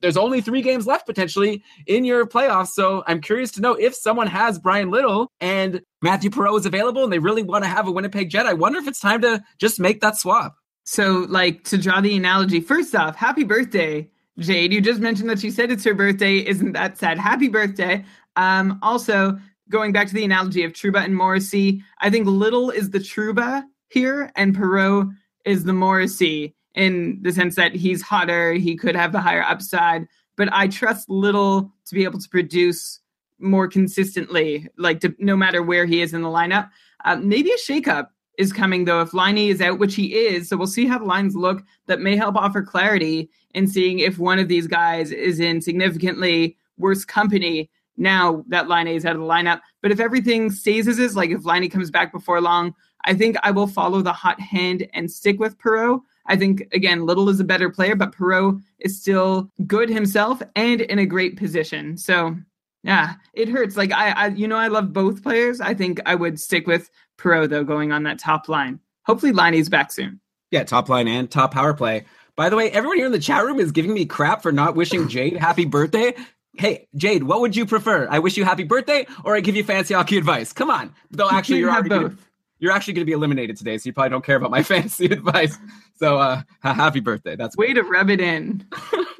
[0.02, 2.70] there's only three games left potentially in your playoffs.
[2.70, 7.04] So I'm curious to know if someone has Bryan Little and Matthew Perreault is available
[7.04, 8.46] and they really want to have a Winnipeg Jet.
[8.46, 10.56] I wonder if it's time to just make that swap.
[10.88, 15.40] So, like, to draw the analogy, first off, happy birthday Jade, you just mentioned that
[15.40, 16.40] she said it's her birthday.
[16.40, 17.18] Isn't that sad?
[17.18, 18.04] Happy birthday.
[18.36, 19.38] Um, also,
[19.70, 23.64] going back to the analogy of Trouba and Morrissey, I think Little is the Trouba
[23.90, 25.12] here, and Perreault
[25.46, 30.06] is the Morrissey in the sense that he's hotter, he could have the higher upside,
[30.36, 33.00] but I trust Little to be able to produce
[33.40, 36.70] more consistently, like to, no matter where he is in the lineup.
[37.04, 40.50] Uh, maybe a shakeup is coming though if Laine is out, which he is.
[40.50, 41.64] So we'll see how the lines look.
[41.88, 46.58] That may help offer clarity in seeing if one of these guys is in significantly
[46.78, 49.62] worse company now that Laine is out of the lineup.
[49.82, 52.74] But if everything stays as is, like if Laine comes back before long,
[53.06, 56.02] I think I will follow the hot hand and stick with Perreault.
[56.26, 60.82] I think again, Little is a better player, but Perreault is still good himself and
[60.82, 61.98] in a great position.
[61.98, 62.36] So
[62.84, 63.78] yeah, it hurts.
[63.78, 65.62] Like I, I you know, I love both players.
[65.62, 68.80] I think I would stick with Perreault though, going on that top line.
[69.06, 70.20] Hopefully, Laine's back soon.
[70.52, 72.06] Yeah, top line and top power play.
[72.36, 74.76] By the way, everyone here in the chat room is giving me crap for not
[74.76, 76.14] wishing Jade happy birthday.
[76.58, 78.08] Hey, Jade, what would you prefer?
[78.10, 80.54] I wish you happy birthday or I give you fancy hockey advice?
[80.54, 80.94] Come on.
[81.12, 82.16] Though actually you're already gonna,
[82.60, 85.06] you're actually going to be eliminated today, so you probably don't care about my fancy
[85.06, 85.58] advice.
[85.98, 87.36] So uh happy birthday.
[87.36, 87.84] That's way great.
[87.84, 88.66] to rub it in.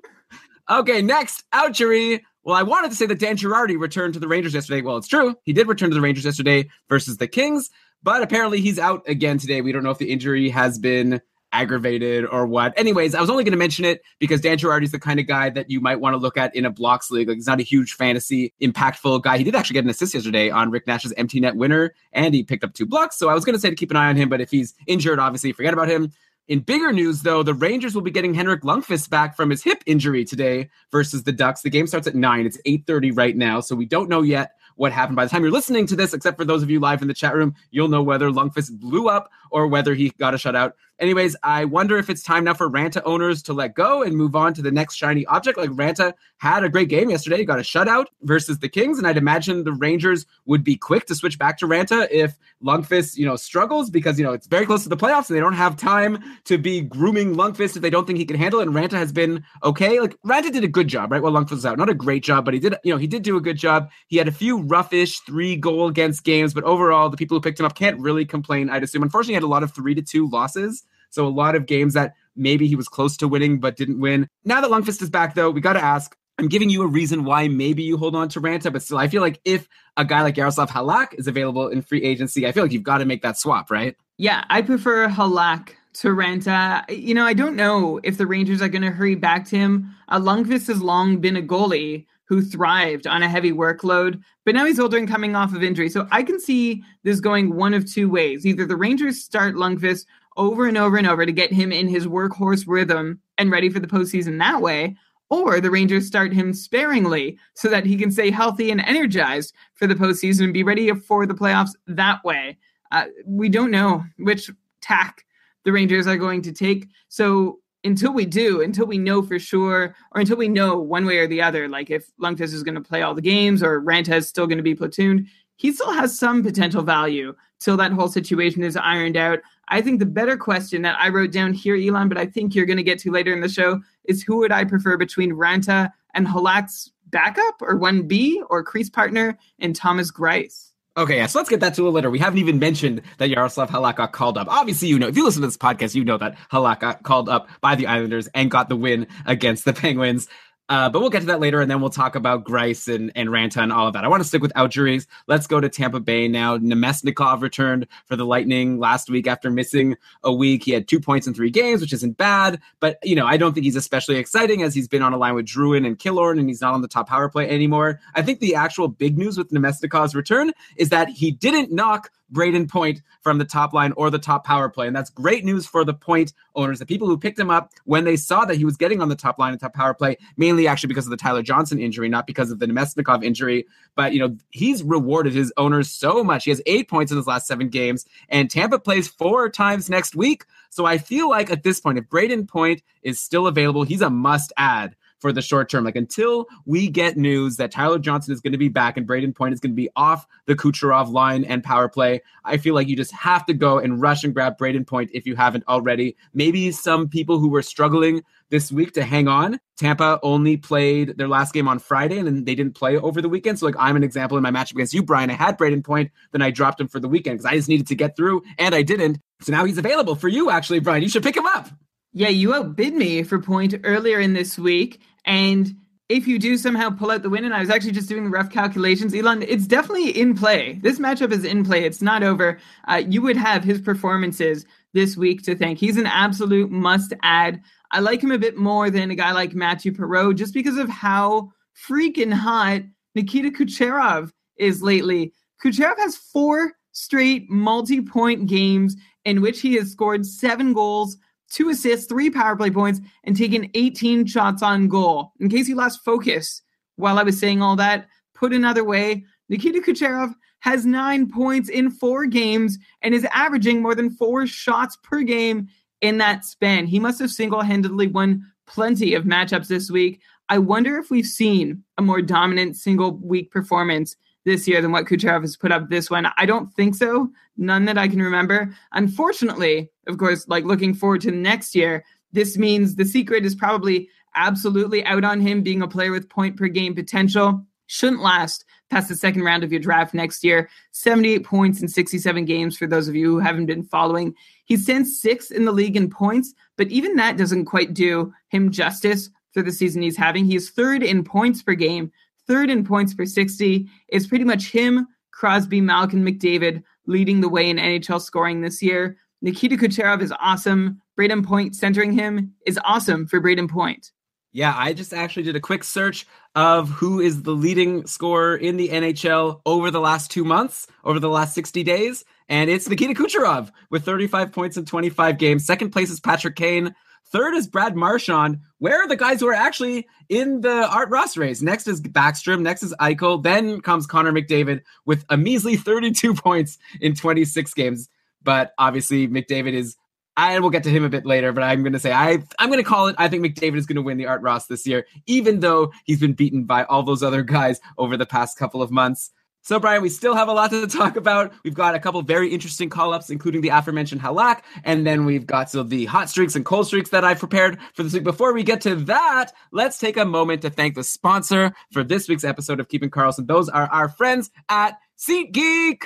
[0.70, 2.22] okay, next, Ouchery.
[2.44, 4.82] Well, I wanted to say that Dan Girardi returned to the Rangers yesterday.
[4.82, 5.36] Well, it's true.
[5.44, 7.72] He did return to the Rangers yesterday versus the Kings,
[8.04, 9.62] but apparently he's out again today.
[9.62, 11.22] We don't know if the injury has been
[11.56, 12.74] aggravated or what.
[12.78, 15.26] Anyways, I was only going to mention it because Dan Girardi is the kind of
[15.28, 17.30] guy that you might want to look at in a blocks league.
[17.30, 19.38] Like he's not a huge fantasy impactful guy.
[19.38, 22.44] He did actually get an assist yesterday on Rick Nash's empty net winner, and he
[22.44, 23.18] picked up two blocks.
[23.18, 24.74] So I was going to say to keep an eye on him, but if he's
[24.86, 26.12] injured, obviously forget about him.
[26.48, 29.82] In bigger news, though, the Rangers will be getting Henrik Lundqvist back from his hip
[29.88, 31.64] injury today versus the Ducks.
[31.64, 32.46] The game starts at nine.
[32.46, 35.16] It's eight thirty right now, so we don't know yet what happened.
[35.16, 37.14] By the time you're listening to this, except for those of you live in the
[37.16, 40.74] chat room, you'll know whether Lundqvist blew up or whether he got a shutout.
[40.98, 44.34] Anyways, I wonder if it's time now for Raanta owners to let go and move
[44.34, 45.58] on to the next shiny object.
[45.58, 49.06] Like Raanta had a great game yesterday, he got a shutout versus the Kings, and
[49.06, 53.26] I'd imagine the Rangers would be quick to switch back to Raanta if Lundqvist, you
[53.26, 55.76] know, struggles because you know it's very close to the playoffs and they don't have
[55.76, 58.68] time to be grooming Lundqvist if they don't think he can handle it.
[58.68, 60.00] And Raanta has been okay.
[60.00, 61.22] Like Raanta did a good job, right?
[61.22, 63.24] While Lundqvist was out, not a great job, but he did, you know, he did
[63.24, 63.90] do a good job.
[64.08, 67.60] He had a few roughish three goal against games, but overall, the people who picked
[67.60, 68.70] him up can't really complain.
[68.70, 69.04] I'd assume.
[69.04, 70.85] Unfortunately, he had a lot of three to two losses.
[71.16, 74.28] So a lot of games that maybe he was close to winning but didn't win.
[74.44, 76.16] Now that Lundqvist is back, though, we got to ask.
[76.38, 79.08] I'm giving you a reason why maybe you hold on to Raanta, but still, I
[79.08, 82.64] feel like if a guy like Yaroslav Halak is available in free agency, I feel
[82.64, 83.96] like you've got to make that swap, right?
[84.18, 86.84] Yeah, I prefer Halak to Raanta.
[86.90, 89.96] You know, I don't know if the Rangers are going to hurry back to him.
[90.10, 94.80] Uh, has long been a goalie who thrived on a heavy workload, but now he's
[94.80, 95.90] older and coming off of injury.
[95.90, 98.46] So I can see this going one of two ways.
[98.46, 100.06] Either the Rangers start Lundqvist
[100.38, 103.80] over and over and over to get him in his workhorse rhythm and ready for
[103.80, 104.96] the postseason that way,
[105.30, 109.88] or the Rangers start him sparingly so that he can stay healthy and energized for
[109.88, 112.58] the postseason and be ready for the playoffs that way.
[112.92, 114.50] Uh, we don't know which
[114.82, 115.26] tack
[115.64, 116.88] the Rangers are going to take.
[117.08, 121.18] So until we do, until we know for sure, or until we know one way
[121.18, 124.18] or the other, like if Lundqvist is going to play all the games or Raanta
[124.18, 128.10] is still going to be platooned, he still has some potential value till that whole
[128.10, 129.40] situation is ironed out.
[129.70, 132.66] I think the better question that I wrote down here, Elon, but I think you're
[132.66, 135.92] going to get to later in the show is who would I prefer between Raanta
[136.14, 140.72] and Halak's backup or 1B or crease partner and Thomas Greiss?
[140.98, 142.10] Okay, yeah, so let's get that to a later.
[142.10, 144.48] We haven't even mentioned that Yaroslav Halak got called up.
[144.50, 147.28] Obviously, you know, if you listen to this podcast, you know that Halak got called
[147.28, 150.30] up by the Islanders and got the win against the Penguins.
[150.68, 153.30] Uh, but we'll get to that later, and then we'll talk about Greiss and, and
[153.30, 154.04] Raanta and all of that.
[154.04, 155.06] I want to stick with outjuries.
[155.28, 156.58] Let's go to Tampa Bay now.
[156.58, 160.64] Namestnikov returned for the Lightning last week after missing a week.
[160.64, 163.54] He had two points in three games, which isn't bad, but you know I don't
[163.54, 166.50] think he's especially exciting as he's been on a line with Drouin and Killorn, and
[166.50, 168.00] he's not on the top power play anymore.
[168.16, 172.70] I think the actual big news with Namestnikov's return is that he didn't knock Brayden
[172.70, 174.88] Point from the top line or the top power play.
[174.88, 178.04] And that's great news for the point owners, the people who picked him up when
[178.04, 180.68] they saw that he was getting on the top line and top power play, mainly
[180.68, 183.66] actually because of the Tyler Johnson injury, not because of the Namestnikov injury.
[183.96, 186.46] But, you know, he's rewarded his owners so much.
[186.46, 190.16] He has eight points in his last seven games, and Tampa plays four times next
[190.16, 190.46] week.
[190.70, 194.10] So I feel like at this point, if Brayden Point is still available, he's a
[194.10, 195.84] must add for the short term.
[195.84, 199.36] Like until we get news that Tyler Johnson is going to be back and Brayden
[199.36, 202.88] Point is going to be off the Kucherov line and power play, I feel like
[202.88, 206.16] you just have to go and rush and grab Brayden Point if you haven't already.
[206.36, 209.60] Maybe some people who were struggling this week to hang on.
[209.78, 213.28] Tampa only played their last game on Friday and then they didn't play over the
[213.28, 213.58] weekend.
[213.58, 215.32] So, like, I'm an example in my matchup against you, Brian.
[215.32, 217.88] I had Brayden Point, then I dropped him for the weekend because I just needed
[217.88, 219.18] to get through and I didn't.
[219.42, 221.02] So now he's available for you, actually, Brian.
[221.02, 221.72] You should pick him up.
[222.18, 225.02] Yeah, you outbid me for point earlier in this week.
[225.26, 225.76] And
[226.08, 228.30] if you do somehow pull out the win, and I was actually just doing the
[228.30, 230.80] rough calculations, Elon, it's definitely in play.
[230.84, 231.84] This matchup is in play.
[231.84, 232.60] It's not over.
[232.88, 235.80] Uh, you would have his performances this week to thank.
[235.80, 237.62] He's an absolute must add.
[237.92, 240.90] I like him a bit more than a guy like Matthew Perreault just because of
[240.90, 241.52] how
[241.90, 242.82] freaking hot
[243.16, 245.34] Nikita Kucherov is lately.
[245.64, 251.18] Kucherov has four straight multi point games in which he has scored seven goals
[251.50, 255.32] two assists, three power play points, and taken 18 shots on goal.
[255.40, 256.62] In case you lost focus
[256.96, 261.92] while I was saying all that, put another way, Nikita Kucherov has nine points in
[261.92, 265.68] four games and is averaging more than four shots per game
[266.02, 266.88] in that span.
[266.88, 270.22] He must have single handedly won plenty of matchups this week.
[270.50, 275.06] I wonder if we've seen a more dominant single week performance this year than what
[275.06, 276.28] Kucherov has put up this one.
[276.38, 277.30] I don't think so.
[277.58, 278.74] None that I can remember.
[278.94, 284.10] Unfortunately, of course, like looking forward to next year, this means the secret is probably
[284.36, 287.66] absolutely out on him being a player with point per game potential.
[287.88, 290.70] Shouldn't last past the second round of your draft next year.
[290.92, 294.36] 78 points in 67 games for those of you who haven't been following.
[294.66, 298.72] He stands sixth in the league in points, but even that doesn't quite do him
[298.72, 300.46] justice for the season he's having.
[300.46, 302.12] He's third in points per game,
[302.48, 303.90] third in points per 60.
[304.08, 309.18] It's pretty much him, Crosby, Malkin, McDavid leading the way in NHL scoring this year.
[309.42, 311.02] Nikita Kucherov is awesome.
[311.18, 314.12] Brayden Point centering him is awesome for Brayden Point.
[314.56, 318.78] Yeah, I just actually did a quick search of who is the leading scorer in
[318.78, 322.24] the NHL over the last two months, over the last 60 days.
[322.48, 325.66] And it's Nikita Kucherov with 35 points in 25 games.
[325.66, 326.96] Second place is Patrick Kane.
[327.28, 328.60] Third is Brad Marchand.
[328.78, 331.62] Where are the guys who are actually in the Art Ross race?
[331.62, 332.62] Next is Backstrom.
[332.62, 333.42] Next is Eichel.
[333.42, 338.10] Then comes Connor McDavid with a measly 32 points in 26 games.
[338.44, 339.96] But obviously, McDavid is.
[340.38, 342.70] I will get to him a bit later, but I'm going to say I I'm
[342.70, 343.16] going to call it.
[343.18, 346.20] I think McDavid is going to win the Art Ross this year, even though he's
[346.20, 349.32] been beaten by all those other guys over the past couple of months.
[349.66, 351.52] So, Brian, we still have a lot to talk about.
[351.64, 355.48] We've got a couple very interesting call ups, including the aforementioned Halak, and then we've
[355.48, 358.24] got so the hot streaks and cold streaks that I've prepared for this week.
[358.24, 362.30] Before we get to that, let's take a moment to thank the sponsor for this
[362.30, 363.48] week's episode of Keeping Karlsson.
[363.48, 366.04] Those are our friends at SeatGeek.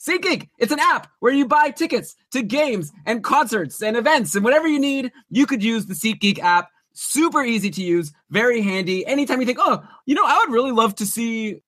[0.00, 4.42] SeatGeek, it's an app where you buy tickets to games and concerts and events and
[4.42, 5.12] whatever you need.
[5.28, 6.70] You could use the SeatGeek app.
[6.94, 9.06] Super easy to use, very handy.
[9.06, 11.60] Anytime you think, oh, you know, I would really love to see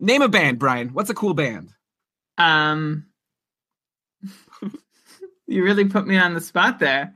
[0.00, 0.88] Name a band, Brian.
[0.90, 1.70] What's a cool band?
[2.36, 3.06] Um,
[5.46, 7.14] you really put me on the spot there.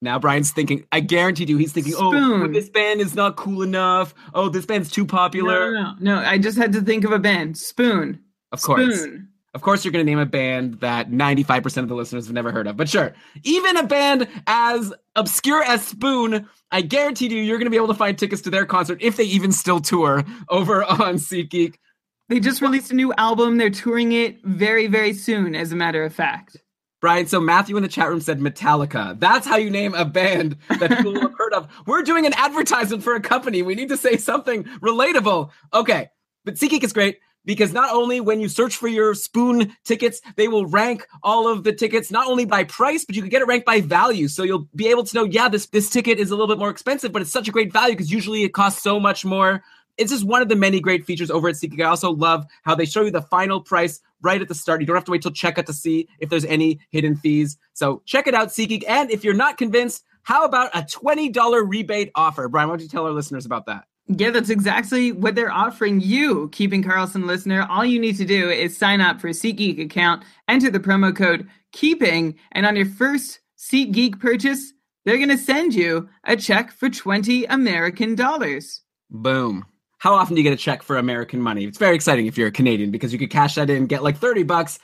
[0.00, 0.84] Now Brian's thinking.
[0.92, 4.14] I guarantee you, he's thinking, "Oh, this band is not cool enough.
[4.32, 6.26] Oh, this band's too No, popular." no, no, no.
[6.26, 7.58] I just had to think of a band.
[7.58, 8.22] Spoon.
[8.52, 9.28] Of course, Spoon.
[9.54, 12.34] of course, you're going to name a band that 95 percent of the listeners have
[12.34, 12.76] never heard of.
[12.76, 17.70] But sure, even a band as obscure as Spoon, I guarantee you, you're going to
[17.70, 20.98] be able to find tickets to their concert if they even still tour over on
[21.16, 21.74] SeatGeek.
[22.28, 23.56] They just released a new album.
[23.56, 26.58] They're touring it very, very soon, as a matter of fact.
[27.00, 29.18] Brian, so Matthew in the chat room said Metallica.
[29.18, 31.68] That's how you name a band that people will have heard of.
[31.86, 33.62] We're doing an advertisement for a company.
[33.62, 35.50] We need to say something relatable.
[35.72, 36.08] Okay,
[36.44, 40.48] but SeatGeek is great because not only when you search for your spoon tickets, they
[40.48, 43.46] will rank all of the tickets not only by price, but you can get it
[43.46, 44.28] ranked by value.
[44.28, 46.68] So you'll be able to know, yeah, this this ticket is a little bit more
[46.68, 49.62] expensive, but it's such a great value because usually it costs so much more
[49.98, 51.80] it's just one of the many great features over at SeatGeek.
[51.80, 54.80] I also love how they show you the final price right at the start.
[54.80, 57.56] You don't have to wait till checkout to see if there's any hidden fees.
[57.74, 58.84] So check it out, SeatGeek.
[58.88, 62.48] And if you're not convinced, How about a $20 rebate offer?
[62.48, 63.84] Brian, why don't you tell our listeners about that?
[64.08, 67.66] Yeah, that's exactly what they're offering you, Keeping Karlsson listener.
[67.70, 71.16] All you need to do is sign up for a SeatGeek account, enter the promo
[71.16, 74.72] code KEEPING, and on your first SeatGeek purchase,
[75.04, 78.82] they're going to send you a check for 20 American dollars.
[79.10, 79.64] Boom.
[79.98, 81.64] How often do you get a check for American money?
[81.64, 84.16] It's very exciting if you're a Canadian because you could cash that in, get like
[84.16, 84.78] 30 bucks.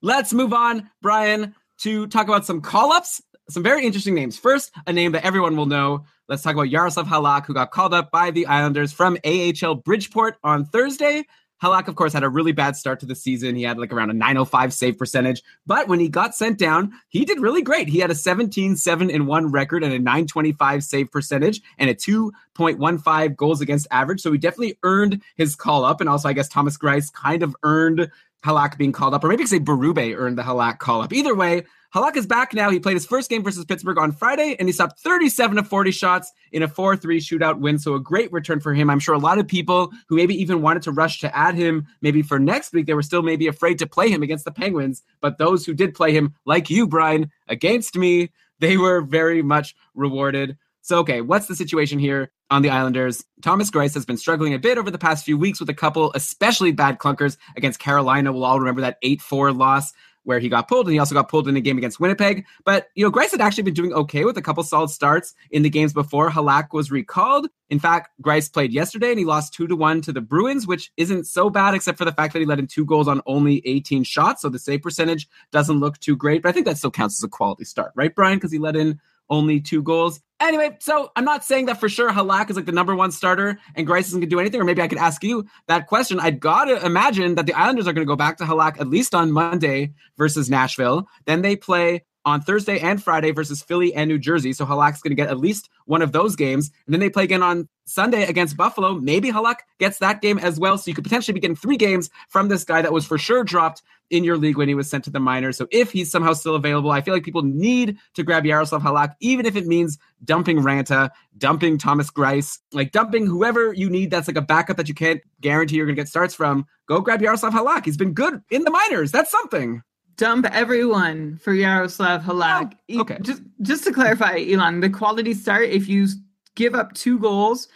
[0.00, 3.20] Let's move on, Brian, to talk about some call ups.
[3.48, 4.38] Some very interesting names.
[4.38, 6.04] First, a name that everyone will know.
[6.28, 10.36] Let's talk about Yaroslav Halak, who got called up by the Islanders from AHL Bridgeport
[10.44, 11.24] on Thursday.
[11.62, 13.54] Halak, of course, had a really bad start to the season.
[13.54, 15.42] He had like around a 905 save percentage.
[15.66, 17.88] But when he got sent down, he did really great.
[17.88, 21.94] He had a 17 7 and 1 record and a 925 save percentage and a
[21.94, 24.20] 2.15 goals against average.
[24.20, 26.00] So he definitely earned his call up.
[26.00, 28.10] And also, I guess Thomas Greiss kind of earned
[28.44, 31.12] Halak being called up, or maybe say Berube earned the Halak call up.
[31.12, 31.64] Either way,
[31.94, 32.70] Halak is back now.
[32.70, 35.90] He played his first game versus Pittsburgh on Friday, and he stopped 37 of 40
[35.90, 37.80] shots in a 4 3 shootout win.
[37.80, 38.88] So, a great return for him.
[38.88, 41.88] I'm sure a lot of people who maybe even wanted to rush to add him
[42.00, 45.02] maybe for next week, they were still maybe afraid to play him against the Penguins.
[45.20, 48.30] But those who did play him, like you, Brian, against me,
[48.60, 50.56] they were very much rewarded.
[50.82, 53.24] So, okay, what's the situation here on the Islanders?
[53.42, 56.12] Thomas Greiss has been struggling a bit over the past few weeks with a couple
[56.14, 58.32] especially bad clunkers against Carolina.
[58.32, 59.92] We'll all remember that 8 4 loss
[60.24, 62.44] where he got pulled, and he also got pulled in a game against Winnipeg.
[62.64, 65.62] But, you know, Greiss had actually been doing okay with a couple solid starts in
[65.62, 67.48] the games before Halak was recalled.
[67.70, 70.92] In fact, Greiss played yesterday and he lost 2 to 1 to the Bruins, which
[70.96, 73.62] isn't so bad except for the fact that he let in two goals on only
[73.64, 74.42] 18 shots.
[74.42, 77.24] So the save percentage doesn't look too great, but I think that still counts as
[77.24, 78.38] a quality start, right, Brian?
[78.38, 79.00] Because he let in
[79.30, 80.20] only two goals.
[80.40, 83.58] Anyway, so I'm not saying that for sure Halak is like the number one starter
[83.74, 86.18] and Greiss isn't going to do anything, or maybe I could ask you that question.
[86.18, 88.88] I'd got to imagine that the Islanders are going to go back to Halak at
[88.88, 91.06] least on Monday versus Nashville.
[91.26, 94.52] Then they play on Thursday and Friday versus Philly and New Jersey.
[94.52, 96.70] So Halak's going to get at least one of those games.
[96.86, 98.94] And then they play again on Sunday against Buffalo.
[98.94, 100.76] Maybe Halak gets that game as well.
[100.76, 103.42] So you could potentially be getting three games from this guy that was for sure
[103.42, 105.56] dropped in your league when he was sent to the minors.
[105.56, 109.14] So if he's somehow still available, I feel like people need to grab Yaroslav Halak,
[109.20, 114.28] even if it means dumping Raanta, dumping Thomas Greiss, like dumping whoever you need that's
[114.28, 116.66] like a backup that you can't guarantee you're going to get starts from.
[116.86, 117.84] Go grab Yaroslav Halak.
[117.84, 119.12] He's been good in the minors.
[119.12, 119.82] That's something
[120.16, 122.74] dump everyone for Yaroslav Halak.
[122.92, 123.16] Oh, okay.
[123.22, 126.08] Just just to clarify, Elon, the quality start, if you
[126.56, 127.68] give up two goals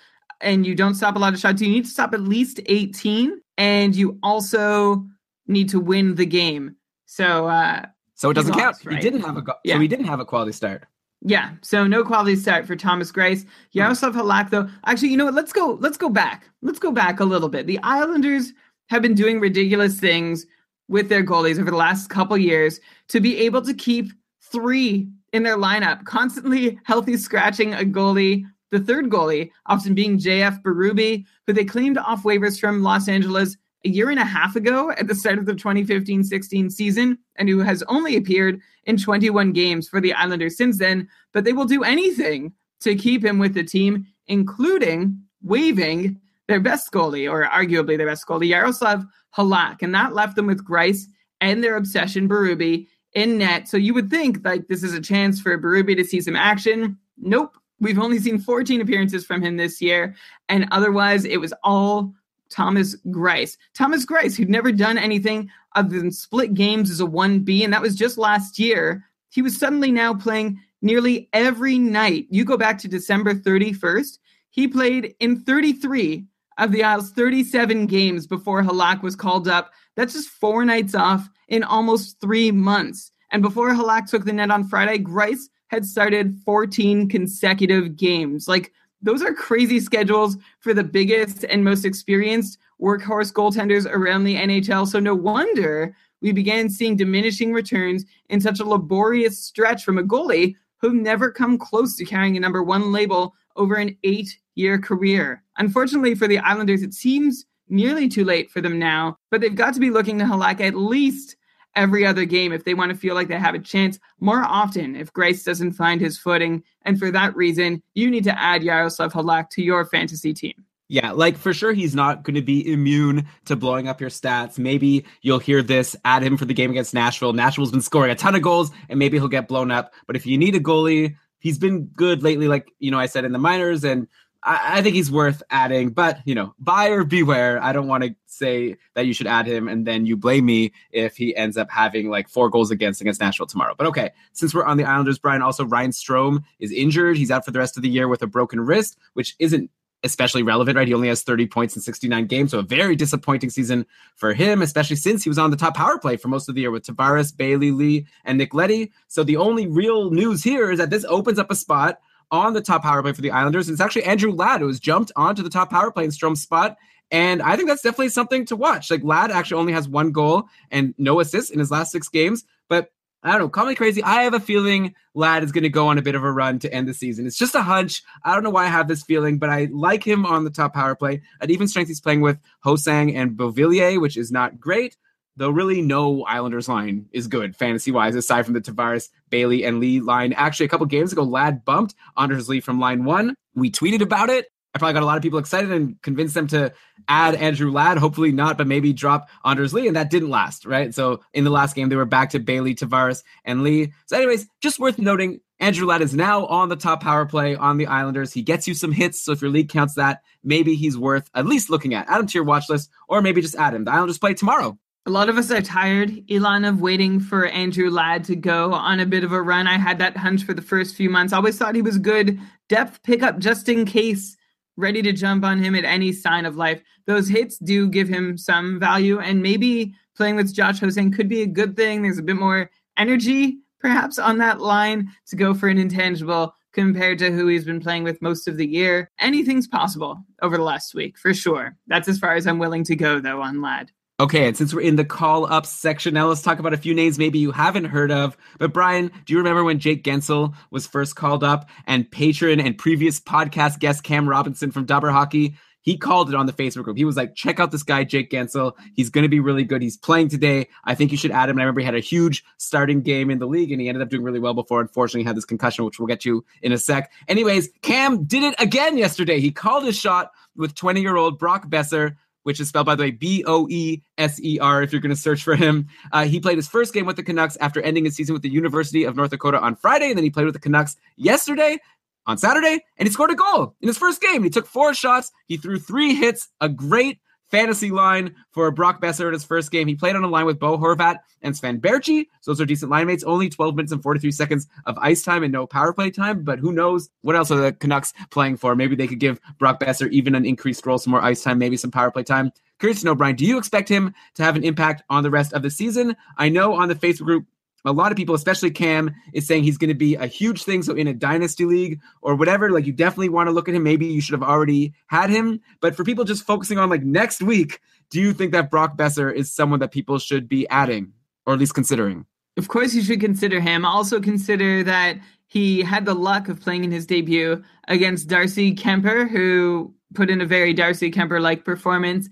[0.43, 3.41] and you don't stop a lot of shots, you need to stop at least 18
[3.57, 5.07] and you also
[5.47, 6.77] need to win the game.
[7.07, 8.77] So uh So it doesn't he count.
[8.85, 8.97] right?
[8.97, 9.75] He didn't have a go- Yeah.
[9.75, 10.85] so he didn't have a quality start.
[11.27, 13.47] yeah, so no quality start for Thomas Greiss.
[13.73, 14.69] Yaroslav Halak though.
[14.87, 15.35] Actually, you know what?
[15.35, 16.49] Let's go let's go back.
[16.63, 17.67] Let's go back a little bit.
[17.67, 18.53] The Islanders
[18.91, 20.47] have been doing ridiculous things
[20.89, 22.79] with their goalies over the last couple years
[23.09, 24.13] to be able to keep
[24.53, 28.45] three in their lineup, constantly healthy scratching a goalie.
[28.71, 33.57] The third goalie, often being JF Berube, who they claimed off waivers from Los Angeles
[33.85, 37.49] a year and a half ago at the start of the 2015 16 season, and
[37.49, 41.09] who has only appeared in 21 games for the Islanders since then.
[41.33, 46.93] But they will do anything to keep him with the team, including waiving their best
[46.93, 49.05] goalie, or arguably their best goalie, Yaroslav
[49.37, 49.83] Halak.
[49.83, 51.05] And that left them with Greiss
[51.41, 53.69] and their obsession, Berube, in net.
[53.69, 56.99] So you would think like this is a chance for Berube to see some action.
[57.19, 57.57] Nope.
[57.81, 60.15] We've only seen 14 appearances from him this year.
[60.49, 62.15] And otherwise, it was all
[62.55, 63.57] Thomas Greiss.
[63.75, 67.83] Thomas Greiss, who'd never done anything other than split games as a 1B, and that
[67.83, 69.05] was just last year.
[69.31, 72.27] He was suddenly now playing nearly every night.
[72.31, 74.19] You go back to December 31st,
[74.51, 76.27] he played in 33
[76.59, 79.73] of the Isles' 37 games before Halak was called up.
[79.97, 83.11] That's just four nights off in almost three months.
[83.33, 88.47] And before Halak took the net on Friday, Greiss had started 14 consecutive games.
[88.47, 88.73] Like,
[89.05, 94.89] those are crazy schedules for the biggest and most experienced workhorse goaltenders around the NHL.
[94.89, 100.03] So, no wonder we began seeing diminishing returns in such a laborious stretch from a
[100.03, 104.79] goalie who never come close to carrying a number one label over an eight year
[104.79, 105.43] career.
[105.59, 109.75] Unfortunately for the Islanders, it seems nearly too late for them now, but they've got
[109.75, 111.37] to be looking to Halak at least
[111.77, 114.97] every other game if they want to feel like they have a chance more often
[114.97, 116.63] if Greiss doesn't find his footing.
[116.83, 120.65] And for that reason, you need to add Yaroslav Halak to your fantasy team.
[120.89, 124.59] Yeah, like for sure he's not going to be immune to blowing up your stats.
[124.59, 127.33] Maybe you'll hear this, add him for the game against Nashville.
[127.33, 129.95] Nashville's been scoring a ton of goals and maybe he'll get blown up.
[130.07, 133.25] But if you need a goalie, he's been good lately, like, you know, I said
[133.25, 134.09] in the minors and
[134.47, 137.63] I, think he's worth adding, but you know, buyer beware.
[137.63, 140.73] I don't want to say that you should add him and then you blame me
[140.91, 143.75] if he ends up having like four goals against against Nashville tomorrow.
[143.77, 147.17] But okay, since we're on the Islanders, Brian, also Ryan Strome is injured.
[147.17, 149.71] He's out for the rest of the year with a broken wrist, which isn't
[150.03, 150.87] especially relevant, right?
[150.87, 154.61] He only has 30 points in 69 games, so a very disappointing season for him,
[154.61, 156.85] especially since he was on the top power play for most of the year with
[156.85, 158.93] Tavares, Bailey, Lee, and Nick Leddy.
[159.09, 162.01] So the only real news here is that this opens up a spot
[162.35, 163.69] on the top power play for the Islanders.
[163.69, 166.43] And it's actually Andrew Ladd who has jumped onto the top power play in Strome's
[166.43, 166.77] spot.
[167.11, 168.91] And I think that's definitely something to watch.
[168.91, 172.45] Like Ladd actually only has one goal and no assists in his last six games,
[172.69, 172.91] but
[173.23, 174.03] I don't know, call me crazy.
[174.03, 176.59] I have a feeling Ladd is going to go on a bit of a run
[176.59, 177.27] to end the season.
[177.27, 178.03] It's just a hunch.
[178.23, 180.75] I don't know why I have this feeling, but I like him on the top
[180.75, 181.23] power play.
[181.41, 184.97] At even strength, he's playing with Ho-Sang and Beauvillier, which is not great.
[185.37, 189.81] Though really no Islanders line is good fantasy wise, aside from the Tavares, Bailey, and
[189.81, 190.33] Lee line.
[190.33, 193.35] Actually, a couple games ago, Ladd bumped Anders Lee from line one.
[193.55, 194.47] We tweeted about it.
[194.75, 196.73] I probably got a lot of people excited and convinced them to
[197.07, 197.97] add Andrew Ladd.
[197.99, 200.93] Hopefully not, but maybe drop Anders Lee, and that didn't last, right?
[200.93, 203.93] So in the last game, they were back to Bailey, Tavares, and Lee.
[204.07, 207.77] So, anyways, just worth noting, Andrew Ladd is now on the top power play on
[207.77, 208.33] the Islanders.
[208.33, 211.47] He gets you some hits, so if your league counts that, maybe he's worth at
[211.47, 212.09] least looking at.
[212.09, 213.85] Add him to your watch list, or maybe just add him.
[213.85, 214.77] The Islanders play tomorrow.
[215.07, 219.01] A lot of us are tired, Elon, of waiting for Andrew Ladd to go on
[219.01, 219.67] a bit of a run.
[219.67, 221.35] I had that hunch for the first few months.
[221.35, 222.41] Always thought he was good
[222.71, 224.35] depth pickup just in case
[224.79, 226.83] ready to jump on him at any sign of life.
[227.07, 231.43] Those hits do give him some value, and maybe playing with Josh Ho-Sang could be
[231.43, 232.01] a good thing.
[232.01, 237.19] There's a bit more energy, perhaps, on that line to go for an intangible compared
[237.19, 239.11] to who he's been playing with most of the year.
[239.21, 241.77] Anything's possible over the last week, for sure.
[241.89, 243.93] That's as far as I'm willing to go, though, on Ladd.
[244.21, 246.95] Okay, and since we're in the call up section, now let's talk about a few
[246.95, 248.37] names maybe you haven't heard of.
[248.61, 252.79] But Brian, do you remember when Jake Guentzel was first called up and patron and
[252.79, 255.57] previous podcast guest Cam Robinson from Dobber Hockey?
[255.81, 256.97] He called it on the Facebook group.
[256.97, 258.75] He was like, check out this guy, Jake Guentzel.
[258.95, 259.83] He's going to be really good.
[259.83, 260.69] He's playing today.
[260.85, 261.57] I think you should add him.
[261.57, 264.01] And I remember he had a huge starting game in the league and he ended
[264.01, 264.81] up doing really well before.
[264.81, 267.11] Unfortunately, he had this concussion, which we'll get to in a sec.
[267.27, 269.41] Anyways, Cam did it again yesterday.
[269.41, 273.03] He called his shot with 20 year old Brock Boeser which is spelled, by the
[273.03, 275.89] way, B O E S E R, if you're going to search for him.
[276.13, 278.49] Uh, he played his first game with the Canucks after ending his season with the
[278.49, 281.79] University of North Dakota on Friday, and then he played with the Canucks yesterday
[282.27, 284.43] on Saturday, and he scored a goal in his first game.
[284.43, 287.19] He took four shots, he threw three hits, a great
[287.51, 289.87] fantasy line for Brock Boeser in his first game.
[289.87, 292.27] He played on a line with Bo Horvat and Sven Baertschi.
[292.41, 293.25] So those are decent line mates.
[293.25, 296.43] Only 12 minutes and 43 seconds of ice time and no power play time.
[296.43, 298.75] But who knows what else are the Canucks playing for?
[298.75, 301.77] Maybe they could give Brock Boeser even an increased role, some more ice time, maybe
[301.77, 302.51] some power play time.
[302.81, 305.53] Curious to know, Brian, do you expect him to have an impact on the rest
[305.53, 306.17] of the season?
[306.37, 307.47] I know on the Facebook group
[307.85, 310.83] a lot of people, especially Cam, is saying he's going to be a huge thing.
[310.83, 313.83] So in a dynasty league or whatever, like you definitely want to look at him.
[313.83, 315.61] Maybe you should have already had him.
[315.81, 317.81] But for people just focusing on like next week,
[318.11, 321.13] do you think that Brock Boeser is someone that people should be adding
[321.47, 322.27] or at least considering?
[322.57, 323.85] Of course, you should consider him.
[323.85, 329.29] Also, consider that he had the luck of playing in his debut against Darcy Kuemper,
[329.29, 332.29] who put in a very Darcy Kuemper like performance.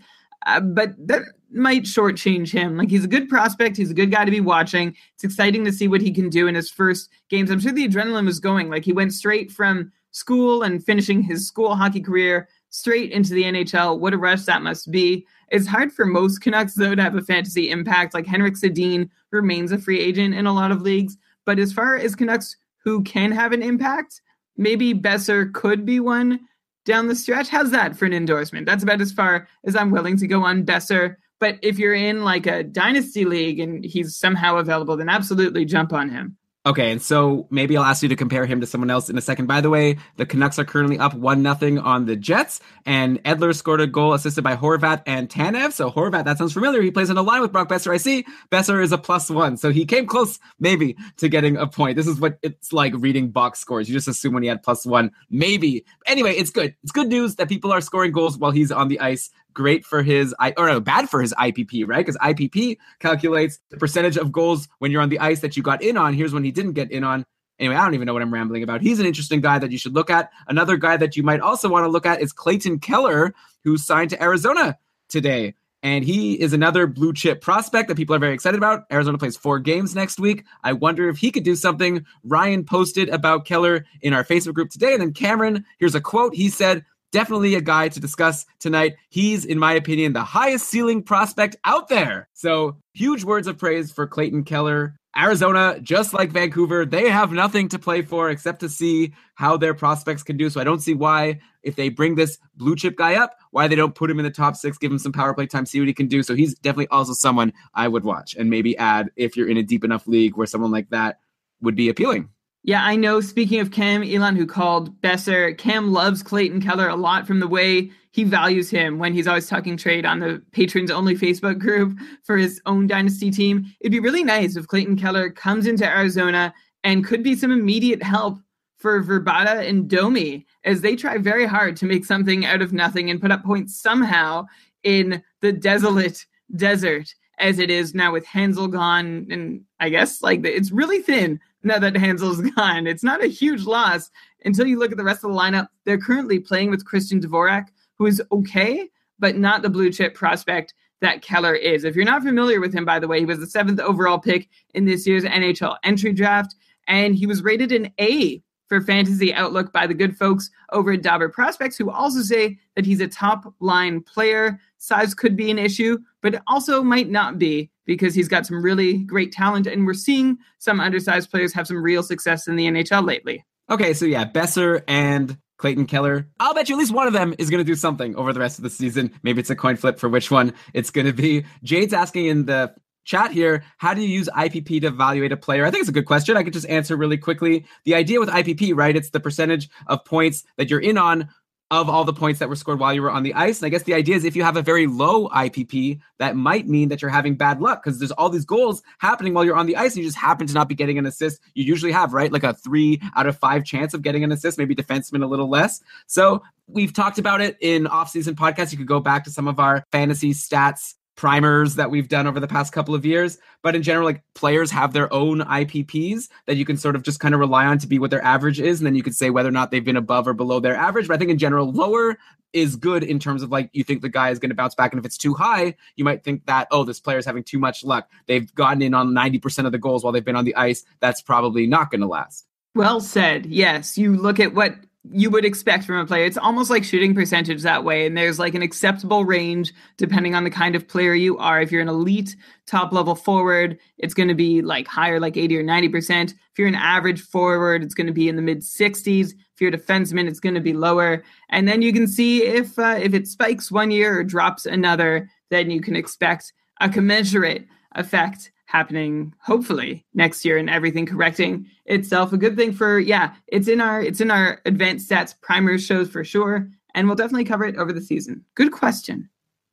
[0.46, 1.22] Uh, but that
[1.54, 2.76] might shortchange him.
[2.76, 3.76] Like he's a good prospect.
[3.76, 4.96] He's a good guy to be watching.
[5.14, 7.50] It's exciting to see what he can do in his first games.
[7.50, 8.70] I'm sure the adrenaline was going.
[8.70, 13.44] Like he went straight from school and finishing his school hockey career straight into the
[13.44, 13.98] NHL.
[13.98, 15.26] What a rush that must be.
[15.50, 18.14] It's hard for most Canucks though to have a fantasy impact.
[18.14, 21.16] Like Henrik Sedin remains a free agent in a lot of leagues.
[21.44, 24.20] But as far as Canucks who can have an impact,
[24.56, 26.40] maybe Boeser could be one
[26.84, 27.48] down the stretch.
[27.48, 28.66] How's that for an endorsement?
[28.66, 31.16] That's about as far as I'm willing to go on Boeser.
[31.42, 35.92] But if you're in like a dynasty league and he's somehow available, then absolutely jump
[35.92, 36.36] on him.
[36.64, 39.20] Okay, and so maybe I'll ask you to compare him to someone else in a
[39.20, 39.46] second.
[39.46, 43.52] By the way, the Canucks are currently up one nothing on the Jets, and Edler
[43.52, 45.72] scored a goal assisted by Horvat and Tanev.
[45.72, 46.80] So Horvat, that sounds familiar.
[46.80, 47.92] He plays on a line with Brock Boeser.
[47.92, 51.66] I see Boeser is a plus one, so he came close maybe to getting a
[51.66, 51.96] point.
[51.96, 53.88] This is what it's like reading box scores.
[53.88, 55.84] You just assume when he had plus one, maybe.
[56.06, 56.76] Anyway, it's good.
[56.84, 60.02] It's good news that people are scoring goals while he's on the ice great for
[60.02, 62.04] his I or no, bad for his IPP, right?
[62.04, 65.82] Because IPP calculates the percentage of goals when you're on the ice that you got
[65.82, 66.14] in on.
[66.14, 67.24] Here's when he didn't get in on.
[67.58, 68.80] Anyway, I don't even know what I'm rambling about.
[68.80, 70.30] He's an interesting guy that you should look at.
[70.48, 74.10] Another guy that you might also want to look at is Clayton Keller, who signed
[74.10, 74.78] to Arizona
[75.08, 75.54] today.
[75.84, 78.84] And he is another blue chip prospect that people are very excited about.
[78.92, 80.44] Arizona plays four games next week.
[80.62, 82.06] I wonder if he could do something.
[82.22, 84.92] Ryan posted about Keller in our Facebook group today.
[84.92, 86.34] And then Cameron, here's a quote.
[86.34, 88.96] He said, definitely a guy to discuss tonight.
[89.10, 92.28] He's, in my opinion, the highest ceiling prospect out there.
[92.32, 94.96] So huge words of praise for Clayton Keller.
[95.14, 99.74] Arizona, just like Vancouver, they have nothing to play for except to see how their
[99.74, 100.48] prospects can do.
[100.48, 103.76] So I don't see why, if they bring this blue chip guy up, why they
[103.76, 105.86] don't put him in the top six, give him some power play time, see what
[105.86, 106.22] he can do.
[106.22, 109.62] So he's definitely also someone I would watch and maybe add if you're in a
[109.62, 111.18] deep enough league where someone like that
[111.60, 112.30] would be appealing.
[112.64, 113.20] Yeah, I know.
[113.20, 117.48] Speaking of Cam, Elon, who called Boeser, Cam loves Clayton Keller a lot from the
[117.48, 121.98] way he values him when he's always talking trade on the patrons only Facebook group
[122.22, 123.66] for his own dynasty team.
[123.80, 126.54] It'd be really nice if Clayton Keller comes into Arizona
[126.84, 128.38] and could be some immediate help
[128.76, 133.10] for Vrbata and Domi as they try very hard to make something out of nothing
[133.10, 134.44] and put up points somehow
[134.82, 139.26] in the desolate desert as it is now with Hanzal gone.
[139.30, 142.86] And I guess like it's really thin now that Hanzal's gone.
[142.86, 144.10] It's not a huge loss
[144.44, 145.68] until you look at the rest of the lineup.
[145.84, 148.88] They're currently playing with Christian Dvorak, who is okay,
[149.18, 151.84] but not the blue chip prospect that Keller is.
[151.84, 154.48] If you're not familiar with him, by the way, he was the seventh overall pick
[154.74, 156.54] in this year's NHL entry draft,
[156.86, 161.02] and he was rated an A for fantasy outlook by the good folks over at
[161.02, 164.58] Dobber Prospects, who also say that he's a top line player.
[164.82, 168.60] Size could be an issue, but it also might not be because he's got some
[168.60, 172.66] really great talent, and we're seeing some undersized players have some real success in the
[172.66, 173.44] NHL lately.
[173.70, 176.26] Okay, so yeah, Boeser and Clayton Keller.
[176.40, 178.40] I'll bet you at least one of them is going to do something over the
[178.40, 179.12] rest of the season.
[179.22, 181.44] Maybe it's a coin flip for which one it's going to be.
[181.62, 182.74] Jade's asking in the
[183.04, 185.64] chat here how do you use IPP to evaluate a player?
[185.64, 186.36] I think it's a good question.
[186.36, 187.66] I could just answer really quickly.
[187.84, 188.96] The idea with IPP, right?
[188.96, 191.28] It's the percentage of points that you're in on
[191.72, 193.60] of all the points that were scored while you were on the ice.
[193.60, 196.68] And I guess the idea is if you have a very low IPP, that might
[196.68, 199.64] mean that you're having bad luck because there's all these goals happening while you're on
[199.64, 201.40] the ice and you just happen to not be getting an assist.
[201.54, 202.30] You usually have, right?
[202.30, 205.48] Like a three out of five chance of getting an assist, maybe defenseman a little
[205.48, 205.80] less.
[206.06, 208.72] So we've talked about it in off-season podcasts.
[208.72, 212.40] You could go back to some of our fantasy stats primers that we've done over
[212.40, 213.38] the past couple of years.
[213.62, 217.20] But in general, like players have their own IPPs that you can sort of just
[217.20, 218.80] kind of rely on to be what their average is.
[218.80, 221.08] And then you could say whether or not they've been above or below their average.
[221.08, 222.18] But I think in general, lower
[222.52, 224.92] is good in terms of like you think the guy is going to bounce back.
[224.92, 227.58] And if it's too high, you might think that, oh, this player is having too
[227.58, 228.10] much luck.
[228.26, 230.84] They've gotten in on 90% of the goals while they've been on the ice.
[231.00, 232.46] That's probably not going to last.
[232.74, 233.46] Well said.
[233.46, 233.98] Yes.
[233.98, 234.74] You look at what
[235.10, 236.24] you would expect from a player.
[236.24, 238.06] It's almost like shooting percentage that way.
[238.06, 241.60] And there's like an acceptable range depending on the kind of player you are.
[241.60, 242.36] If you're an elite
[242.66, 246.30] top level forward, it's going to be like higher, like 80 or 90%.
[246.30, 249.32] If you're an average forward, it's going to be in the mid 60s.
[249.32, 251.24] If you're a defenseman, it's going to be lower.
[251.50, 255.28] And then you can see if uh, if it spikes one year or drops another,
[255.50, 262.32] then you can expect a commensurate effect happening hopefully next year and everything correcting itself
[262.32, 266.08] a good thing for yeah it's in our it's in our advanced stats primers shows
[266.08, 269.28] for sure and we'll definitely cover it over the season good question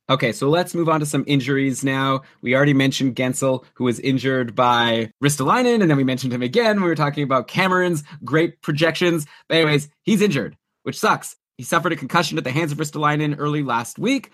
[0.09, 2.23] Okay, so let's move on to some injuries now.
[2.41, 6.81] We already mentioned Guentzel who was injured by Ristolainen, and then we mentioned him again.
[6.81, 9.27] We were talking about Cameron's great projections.
[9.47, 11.35] But anyways, he's injured, which sucks.
[11.59, 14.31] He suffered a concussion at the hands of Ristolainen early last week.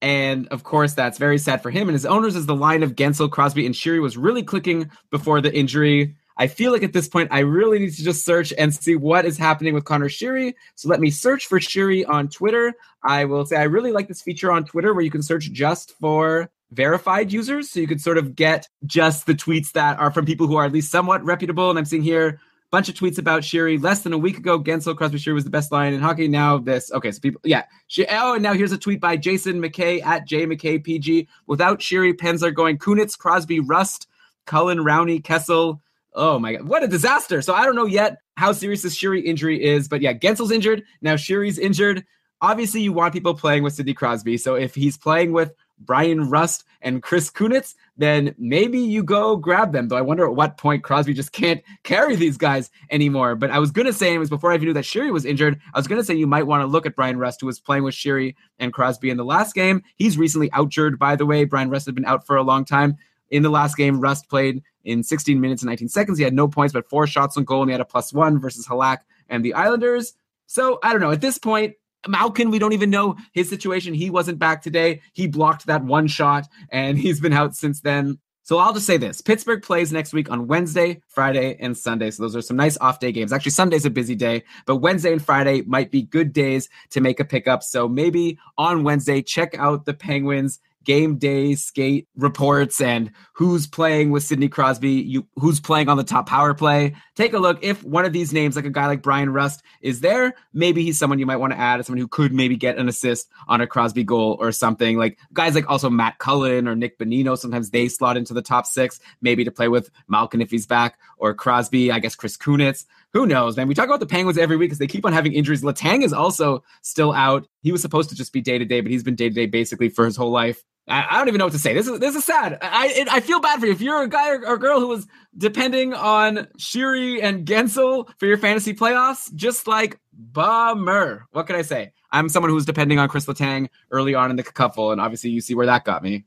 [0.00, 2.94] And of course, that's very sad for him and his owners as the line of
[2.94, 6.14] Guentzel, Crosby, and Sheary was really clicking before the injury.
[6.36, 9.24] I feel like at this point, I really need to just search and see what
[9.24, 10.54] is happening with Conor Sheary.
[10.76, 12.74] So let me search for Sheary on Twitter.
[13.02, 15.94] I will say I really like this feature on Twitter where you can search just
[15.98, 17.70] for verified users.
[17.70, 20.64] So you could sort of get just the tweets that are from people who are
[20.64, 21.70] at least somewhat reputable.
[21.70, 22.40] And I'm seeing here
[22.70, 23.82] bunch of tweets about Sheary.
[23.82, 26.28] Less than a week ago, Guentzel Crosby Sheary was the best line in hockey.
[26.28, 26.92] Now this.
[26.92, 27.64] Okay, so people, yeah.
[27.86, 31.28] She, oh, and now here's a tweet by Jason Mackey at J Mackey PG.
[31.46, 34.08] Without Sheary, Pens are going Kunitz, Crosby, Rust,
[34.46, 35.80] Cullen, Rowney, Kessel.
[36.14, 37.42] Oh my god, what a disaster!
[37.42, 40.82] So I don't know yet how serious this Sheary injury is, but yeah, Guentzel's injured.
[41.00, 42.04] Now Sheary's injured.
[42.40, 44.36] Obviously, you want people playing with Sidney Crosby.
[44.36, 49.72] So if he's playing with Bryan Rust and Chris Kunitz, then maybe you go grab
[49.72, 49.88] them.
[49.88, 53.34] Though I wonder at what point Crosby just can't carry these guys anymore.
[53.34, 55.60] But I was gonna say, it was before I even knew that Sheary was injured.
[55.74, 57.82] I was gonna say you might want to look at Bryan Rust, who was playing
[57.82, 59.82] with Sheary and Crosby in the last game.
[59.96, 61.44] He's recently outjured, by the way.
[61.44, 62.96] Bryan Rust had been out for a long time.
[63.30, 66.16] In the last game, Rust played in 16 minutes and 19 seconds.
[66.16, 68.40] He had no points, but four shots on goal, and he had a plus one
[68.40, 70.14] versus Halak and the Islanders.
[70.46, 71.10] So I don't know.
[71.10, 71.74] At this point,
[72.08, 73.94] Malkin, we don't even know his situation.
[73.94, 75.02] He wasn't back today.
[75.12, 78.18] He blocked that one shot and he's been out since then.
[78.48, 82.10] So I'll just say this Pittsburgh plays next week on Wednesday, Friday, and Sunday.
[82.10, 83.30] So those are some nice off day games.
[83.30, 87.20] Actually, Sunday's a busy day, but Wednesday and Friday might be good days to make
[87.20, 87.62] a pickup.
[87.62, 94.10] So maybe on Wednesday, check out the Penguins game day skate reports and who's playing
[94.10, 96.94] with Sidney Crosby, you who's playing on the top power play.
[97.14, 97.58] Take a look.
[97.60, 100.98] If one of these names, like a guy like Bryan Rust, is there, maybe he's
[100.98, 103.66] someone you might want to add, someone who could maybe get an assist on a
[103.66, 104.96] Crosby goal or something.
[104.96, 108.64] Like guys like also Matt Cullen or Nick Bonino, sometimes they slot into the top
[108.64, 112.86] six, maybe to play with Malkin if he's back, or Crosby, I guess Chris Kunitz
[113.12, 113.68] who knows, man?
[113.68, 115.62] We talk about the Penguins every week because they keep on having injuries.
[115.62, 117.46] Letang is also still out.
[117.62, 119.46] He was supposed to just be day to day, but he's been day to day
[119.46, 120.62] basically for his whole life.
[120.88, 121.74] I, I, don't even know what to say.
[121.74, 122.58] This is this is sad.
[122.62, 124.88] I it, I feel bad for you if you're a guy or, or girl who
[124.88, 125.06] was
[125.36, 129.32] depending on Sheary and Guentzel for your fantasy playoffs.
[129.34, 131.26] Just like bummer.
[131.32, 131.92] What can I say?
[132.10, 135.40] I'm someone who's depending on Chris Letang early on in the couple, and obviously you
[135.40, 136.24] see where that got me.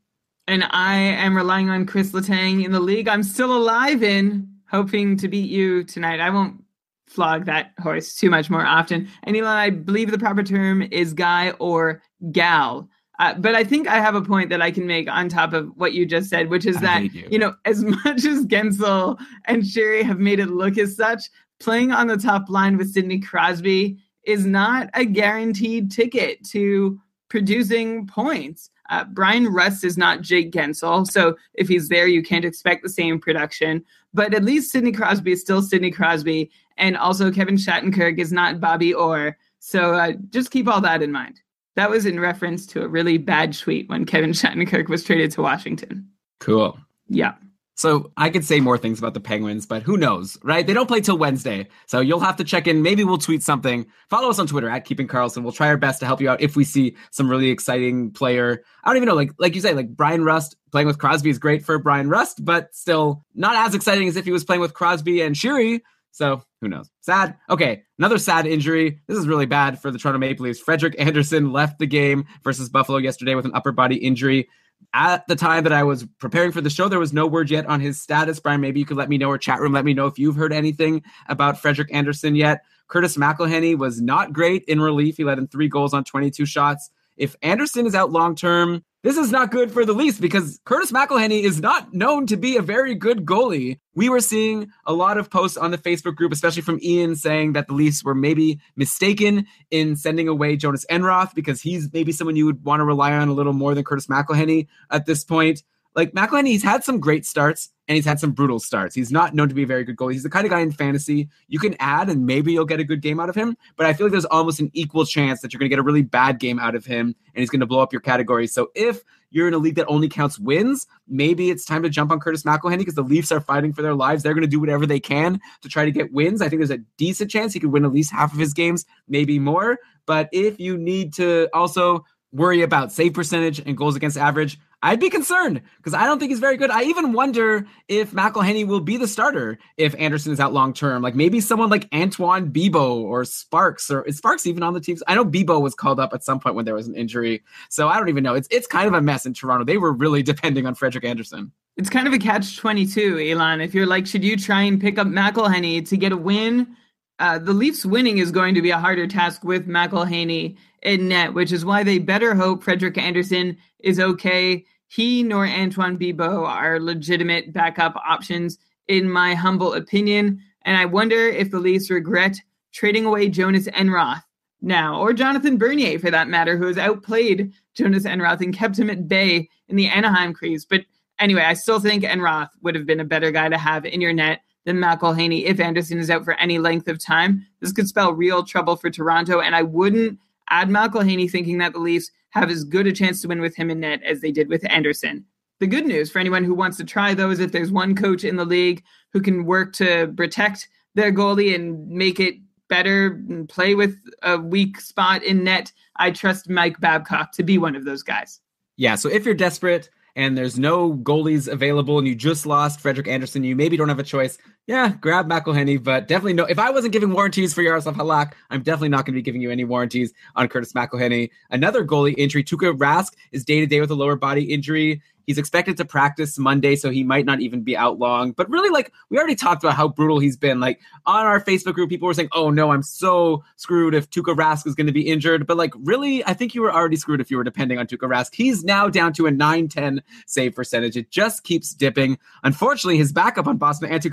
[0.47, 3.07] And I am relying on Chris Letang in the league.
[3.07, 6.19] I'm still alive in, hoping to beat you tonight.
[6.19, 6.63] I won't
[7.11, 9.07] flog that horse too much more often.
[9.23, 12.01] And Elon, I believe the proper term is guy or
[12.31, 12.89] gal.
[13.19, 15.69] Uh, but I think I have a point that I can make on top of
[15.75, 17.27] what you just said, which is that, you.
[17.29, 17.37] you.
[17.37, 21.25] know, as much as Guentzel and Sheary have made it look as such,
[21.59, 26.99] playing on the top line with Sidney Crosby is not a guaranteed ticket to
[27.29, 28.69] producing points.
[28.89, 32.89] Uh, Bryan Rust is not Jake Guentzel, so if he's there, you can't expect the
[32.89, 33.85] same production.
[34.13, 38.59] But at least Sidney Crosby is still Sidney Crosby, and also Kevin Shattenkirk is not
[38.59, 39.37] Bobby Orr.
[39.59, 41.39] So uh, just keep all that in mind.
[41.75, 45.41] That was in reference to a really bad tweet when Kevin Shattenkirk was traded to
[45.41, 46.09] Washington.
[46.39, 46.77] Cool.
[47.07, 47.35] Yeah.
[47.81, 50.67] So I could say more things about the Penguins, but who knows, right?
[50.67, 51.67] They don't play till Wednesday.
[51.87, 52.83] So you'll have to check in.
[52.83, 53.87] Maybe we'll tweet something.
[54.07, 55.41] Follow us on Twitter at Keeping Karlsson.
[55.41, 58.61] We'll try our best to help you out if we see some really exciting player.
[58.83, 61.39] I don't even know, like like you say, like Bryan Rust playing with Crosby is
[61.39, 64.75] great for Bryan Rust, but still not as exciting as if he was playing with
[64.75, 65.81] Crosby and Sheary.
[66.11, 66.89] So who knows?
[67.01, 67.35] Sad.
[67.49, 69.01] Okay, another sad injury.
[69.07, 70.59] This is really bad for the Toronto Maple Leafs.
[70.59, 74.47] Frederik Andersen left the game versus Buffalo yesterday with an upper body injury.
[74.93, 77.65] At the time that I was preparing for the show, there was no word yet
[77.65, 78.39] on his status.
[78.39, 80.35] Brian, maybe you could let me know or chat room let me know if you've
[80.35, 82.63] heard anything about Frederik Andersen yet.
[82.87, 85.17] Curtis McElhinney was not great in relief.
[85.17, 86.91] He let in three goals on 22 shots.
[87.17, 90.91] If Andersen is out long term, this is not good for the Leafs because Curtis
[90.91, 93.79] McElhinney is not known to be a very good goalie.
[93.95, 97.53] We were seeing a lot of posts on the Facebook group, especially from Ian, saying
[97.53, 102.35] that the Leafs were maybe mistaken in sending away Jonas Enroth because he's maybe someone
[102.35, 105.63] you would want to rely on a little more than Curtis McElhinney at this point.
[105.95, 108.95] Like McElhinney, he's had some great starts and he's had some brutal starts.
[108.95, 110.13] He's not known to be a very good goalie.
[110.13, 112.85] He's the kind of guy in fantasy you can add and maybe you'll get a
[112.85, 113.57] good game out of him.
[113.75, 115.83] But I feel like there's almost an equal chance that you're going to get a
[115.83, 118.47] really bad game out of him and he's going to blow up your category.
[118.47, 122.11] So if you're in a league that only counts wins, maybe it's time to jump
[122.11, 124.23] on Curtis McElhinney because the Leafs are fighting for their lives.
[124.23, 126.41] They're going to do whatever they can to try to get wins.
[126.41, 128.85] I think there's a decent chance he could win at least half of his games,
[129.07, 129.79] maybe more.
[130.05, 134.99] But if you need to also worry about save percentage and goals against average, I'd
[134.99, 136.71] be concerned because I don't think he's very good.
[136.71, 141.03] I even wonder if McElhinney will be the starter if Andersen is out long term.
[141.03, 145.03] Like maybe someone like Antoine Bibeau or Sparks or is Sparks even on the teams?
[145.07, 147.89] I know Bibeau was called up at some point when there was an injury, so
[147.89, 148.33] I don't even know.
[148.33, 149.65] It's it's kind of a mess in Toronto.
[149.65, 151.51] They were really depending on Frederik Andersen.
[151.77, 153.61] It's kind of a catch twenty two, Elon.
[153.61, 156.75] If you're like, should you try and pick up McElhinney to get a win?
[157.19, 161.33] Uh, the Leafs winning is going to be a harder task with McElhinney in net,
[161.33, 164.65] which is why they better hope Frederik Andersen is okay.
[164.87, 168.57] He nor Antoine Bibeau are legitimate backup options,
[168.87, 170.41] in my humble opinion.
[170.63, 172.37] And I wonder if the Leafs regret
[172.73, 174.23] trading away Jonas Enroth
[174.61, 178.89] now, or Jonathan Bernier for that matter, who has outplayed Jonas Enroth and kept him
[178.89, 180.65] at bay in the Anaheim crease.
[180.65, 180.81] But
[181.19, 184.13] anyway, I still think Enroth would have been a better guy to have in your
[184.13, 187.45] net than McElhinney if Andersen is out for any length of time.
[187.59, 190.19] This could spell real trouble for Toronto, and I wouldn't
[190.51, 193.69] add McElhinney thinking that the Leafs have as good a chance to win with him
[193.69, 195.25] in net as they did with Andersen.
[195.59, 198.35] The good news for anyone who wants to try those, if there's one coach in
[198.35, 198.83] the league
[199.13, 202.35] who can work to protect their goalie and make it
[202.67, 207.57] better and play with a weak spot in net, I trust Mike Babcock to be
[207.57, 208.39] one of those guys.
[208.77, 213.07] Yeah, so if you're desperate, and there's no goalies available and you just lost Frederik
[213.07, 214.37] Andersen, you maybe don't have a choice.
[214.67, 216.45] Yeah, grab McElhinney, but definitely no.
[216.45, 219.41] If I wasn't giving warranties for Yaroslav Halak, I'm definitely not going to be giving
[219.41, 221.31] you any warranties on Curtis McElhinney.
[221.49, 225.01] Another goalie injury, Tuukka Rask is day to day with a lower body injury.
[225.27, 228.31] He's expected to practice Monday, so he might not even be out long.
[228.31, 230.59] But really, like we already talked about how brutal he's been.
[230.59, 234.35] Like on our Facebook group, people were saying, "Oh no, I'm so screwed if Tuukka
[234.35, 237.21] Rask is going to be injured." But like, really, I think you were already screwed
[237.21, 238.33] if you were depending on Tuukka Rask.
[238.33, 240.97] He's now down to a 9-10 save percentage.
[240.97, 242.17] It just keeps dipping.
[242.43, 244.11] Unfortunately, his backup on Boston, Antti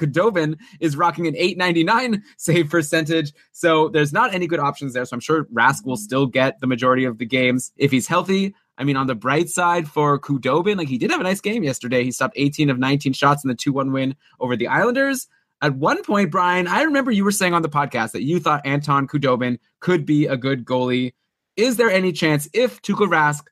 [0.80, 3.32] Is rocking an 899 save percentage.
[3.52, 5.04] So there's not any good options there.
[5.04, 8.54] So I'm sure Rask will still get the majority of the games if he's healthy.
[8.78, 11.64] I mean, on the bright side for Khudobin, like he did have a nice game
[11.64, 12.04] yesterday.
[12.04, 15.26] He stopped 18 of 19 shots in the 2 1 win over the Islanders.
[15.60, 18.64] At one point, Brian, I remember you were saying on the podcast that you thought
[18.64, 21.14] Anton Khudobin could be a good goalie.
[21.56, 23.42] Is there any chance if Tuukka Rask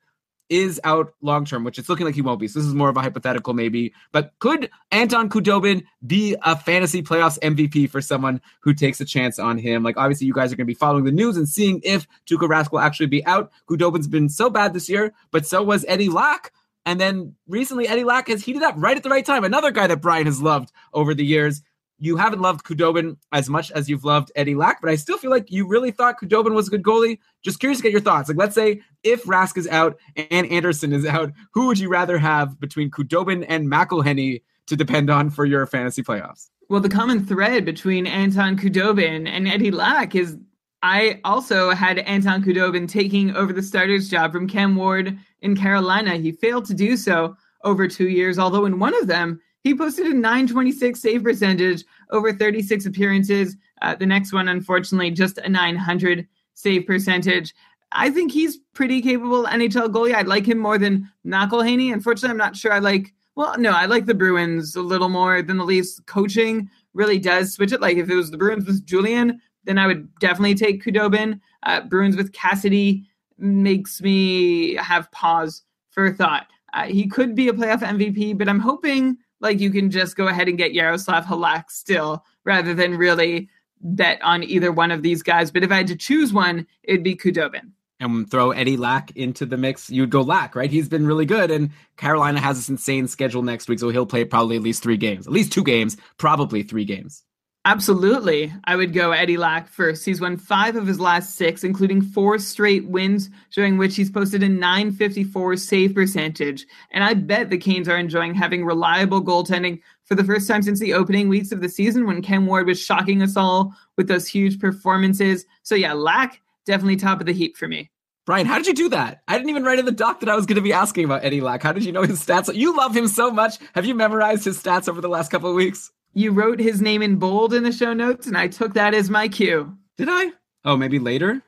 [0.49, 2.49] is out long term, which it's looking like he won't be.
[2.49, 3.93] So this is more of a hypothetical, maybe.
[4.13, 9.39] But could Anton Khudobin be a fantasy playoffs MVP for someone who takes a chance
[9.39, 9.83] on him?
[9.83, 12.49] Like obviously, you guys are going to be following the news and seeing if Tuukka
[12.49, 13.51] Rask will actually be out.
[13.69, 16.53] Khudobin's been so bad this year, but so was Eddie Lack.
[16.85, 19.43] And then recently, Eddie Lack has heated up right at the right time.
[19.43, 21.63] Another guy that Brian has loved over the years
[21.99, 25.31] you haven't loved Khudobin as much as you've loved Eddie Lack, but I still feel
[25.31, 27.19] like you really thought Khudobin was a good goalie.
[27.43, 28.29] Just curious to get your thoughts.
[28.29, 32.19] Like, let's say if Rask is out and Andersen is out, who would you rather
[32.19, 36.51] have between Khudobin and McElhinney to depend on for your fantasy playoffs?
[36.69, 40.37] Well, the common thread between Anton Khudobin and Eddie Lack is
[40.83, 46.17] I also had Anton Khudobin taking over the starter's job from Cam Ward in Carolina.
[46.17, 50.07] He failed to do so over two years, although in one of them, he posted
[50.07, 53.57] a 926 save percentage over 36 appearances.
[53.83, 57.53] Uh, the next one, unfortunately, just a 900 save percentage.
[57.91, 60.15] I think he's pretty capable NHL goalie.
[60.15, 61.93] I like him more than McElhinney.
[61.93, 63.13] Unfortunately, I'm not sure I like.
[63.35, 66.01] Well, no, I like the Bruins a little more than the Leafs.
[66.07, 67.81] Coaching really does switch it.
[67.81, 71.41] Like if it was the Bruins with Julien, then I would definitely take Khudobin.
[71.65, 76.47] Uh, Bruins with Cassidy makes me have pause for thought.
[76.73, 80.29] Uh, he could be a playoff MVP, but I'm hoping like you can just go
[80.29, 83.49] ahead and get Yaroslav Halak still rather than really
[83.81, 85.51] bet on either one of these guys.
[85.51, 87.73] But if I had to choose one, it'd be Khudobin.
[87.99, 90.71] And throw Eddie Lack into the mix, you'd go Lack, right?
[90.71, 94.25] He's been really good, and Carolina has this insane schedule next week, so he'll play
[94.25, 97.23] probably at least three games, at least two games, probably three games.
[97.67, 98.53] Absolutely.
[98.63, 100.05] I would go Eddie Lack first.
[100.05, 104.45] He's won five of his last six, including four straight wins, during which he's posted
[104.45, 106.65] a 954 save percentage.
[106.93, 110.79] And I bet the Canes are enjoying having reliable goaltending for the first time since
[110.79, 114.29] the opening weeks of the season when Ken Ward was shocking us all with those
[114.29, 115.45] huge performances.
[115.65, 117.91] So, yeah, Lack, definitely top of the heap for me.
[118.27, 119.23] Brian, how did you do that?
[119.27, 121.25] I didn't even write in the doc that I was going to be asking about
[121.25, 121.65] Eddie Lack.
[121.65, 122.55] How did you know his stats?
[122.55, 123.59] You love him so much.
[123.75, 125.91] Have you memorized his stats over the last couple of weeks?
[126.17, 129.11] You wrote his name in bold in the show notes, and I took that as
[129.11, 129.77] my cue.
[129.99, 130.33] Did I?
[130.65, 131.43] Oh, maybe later?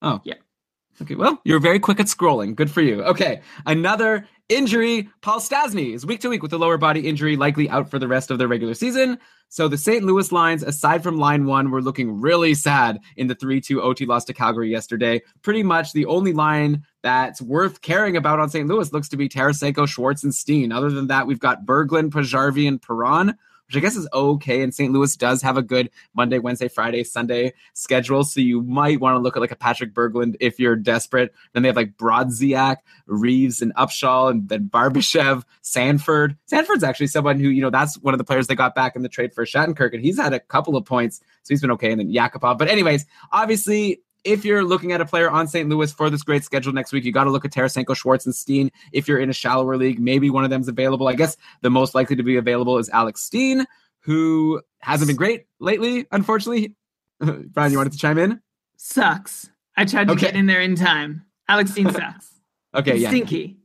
[0.00, 0.22] Oh.
[0.24, 0.36] Yeah.
[1.02, 2.54] Okay, well, you're very quick at scrolling.
[2.54, 3.02] Good for you.
[3.02, 5.10] Okay, another injury.
[5.20, 8.08] Paul Stastny is week to week with a lower body injury, likely out for the
[8.08, 9.18] rest of the regular season.
[9.50, 10.02] So the St.
[10.02, 14.06] Louis lines, aside from line one, were looking really sad in the 3 2 OT
[14.06, 15.20] loss to Calgary yesterday.
[15.42, 18.66] Pretty much the only line that's worth caring about on St.
[18.66, 20.72] Louis looks to be Tarasenko, Schwartz, and Steen.
[20.72, 23.36] Other than that, we've got Berglund, Paajarvi, and Perron
[23.66, 24.62] which I guess is okay.
[24.62, 24.92] And St.
[24.92, 28.24] Louis does have a good Monday, Wednesday, Friday, Sunday schedule.
[28.24, 31.34] So you might want to look at like a Patrick Berglund if you're desperate.
[31.52, 36.36] Then they have like Brodziak, Reeves, and Upshaw, and then Barbashev, Sanford.
[36.46, 39.02] Sanford's actually someone who, you know, that's one of the players they got back in
[39.02, 41.20] the trade for Shattenkirk, and he's had a couple of points.
[41.42, 41.90] So he's been okay.
[41.90, 42.58] And then Yakupov.
[42.58, 45.68] But, anyways, obviously, if you're looking at a player on St.
[45.68, 48.34] Louis for this great schedule next week, you got to look at Tarasenko, Schwartz, and
[48.34, 48.70] Steen.
[48.92, 51.08] If you're in a shallower league, maybe one of them's available.
[51.08, 53.66] I guess the most likely to be available is Alex Steen,
[54.00, 56.74] who hasn't been great lately, unfortunately.
[57.20, 58.40] Brian, you wanted to chime in?
[58.76, 59.50] Sucks.
[59.76, 60.26] I tried to okay.
[60.26, 61.24] get in there in time.
[61.48, 62.40] Alex Steen sucks.
[62.74, 63.08] okay, yeah.
[63.08, 63.58] Stinky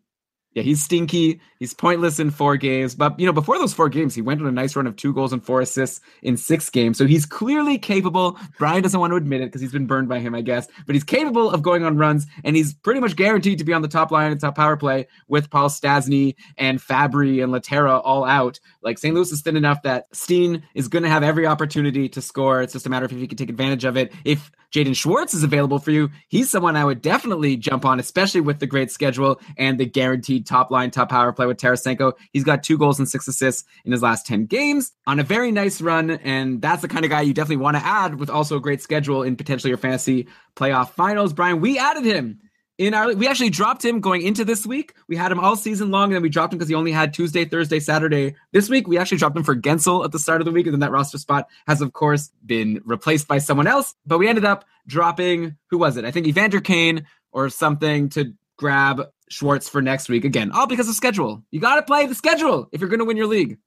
[0.59, 1.39] yeah, he's stinky.
[1.59, 2.93] He's pointless in four games.
[2.93, 5.13] But, you know, before those four games, he went on a nice run of two
[5.13, 6.97] goals and four assists in six games.
[6.97, 8.37] So he's clearly capable.
[8.57, 10.67] Brian doesn't want to admit it because he's been burned by him, I guess.
[10.85, 13.81] But he's capable of going on runs, and he's pretty much guaranteed to be on
[13.81, 18.25] the top line and top power play with Paul Stastny and Fabbri and Lehtera all
[18.25, 18.59] out.
[18.81, 19.15] Like, St.
[19.15, 22.61] Louis is thin enough that Steen is going to have every opportunity to score.
[22.61, 24.11] It's just a matter of if he can take advantage of it.
[24.25, 28.41] If Jaden Schwartz is available for you, he's someone I would definitely jump on, especially
[28.41, 32.13] with the great schedule and the guaranteed top line, top power play with Tarasenko.
[32.33, 35.51] He's got two goals and six assists in his last 10 games on a very
[35.51, 36.11] nice run.
[36.11, 38.81] And that's the kind of guy you definitely want to add with also a great
[38.81, 41.31] schedule in potentially your fantasy playoff finals.
[41.31, 42.41] Brian, we added him
[42.79, 44.95] in our we actually dropped him going into this week.
[45.07, 47.13] We had him all season long, and then we dropped him because he only had
[47.13, 48.35] Tuesday, Thursday, Saturday.
[48.53, 50.73] This week we actually dropped him for Guentzel at the start of the week, and
[50.73, 53.93] then that roster spot has of course been replaced by someone else.
[54.05, 56.05] But we ended up dropping who was it?
[56.05, 60.51] I think Evander Kane or something to grab Schwartz for next week again.
[60.51, 61.43] All because of schedule.
[61.51, 63.57] You got to play the schedule if you're going to win your league.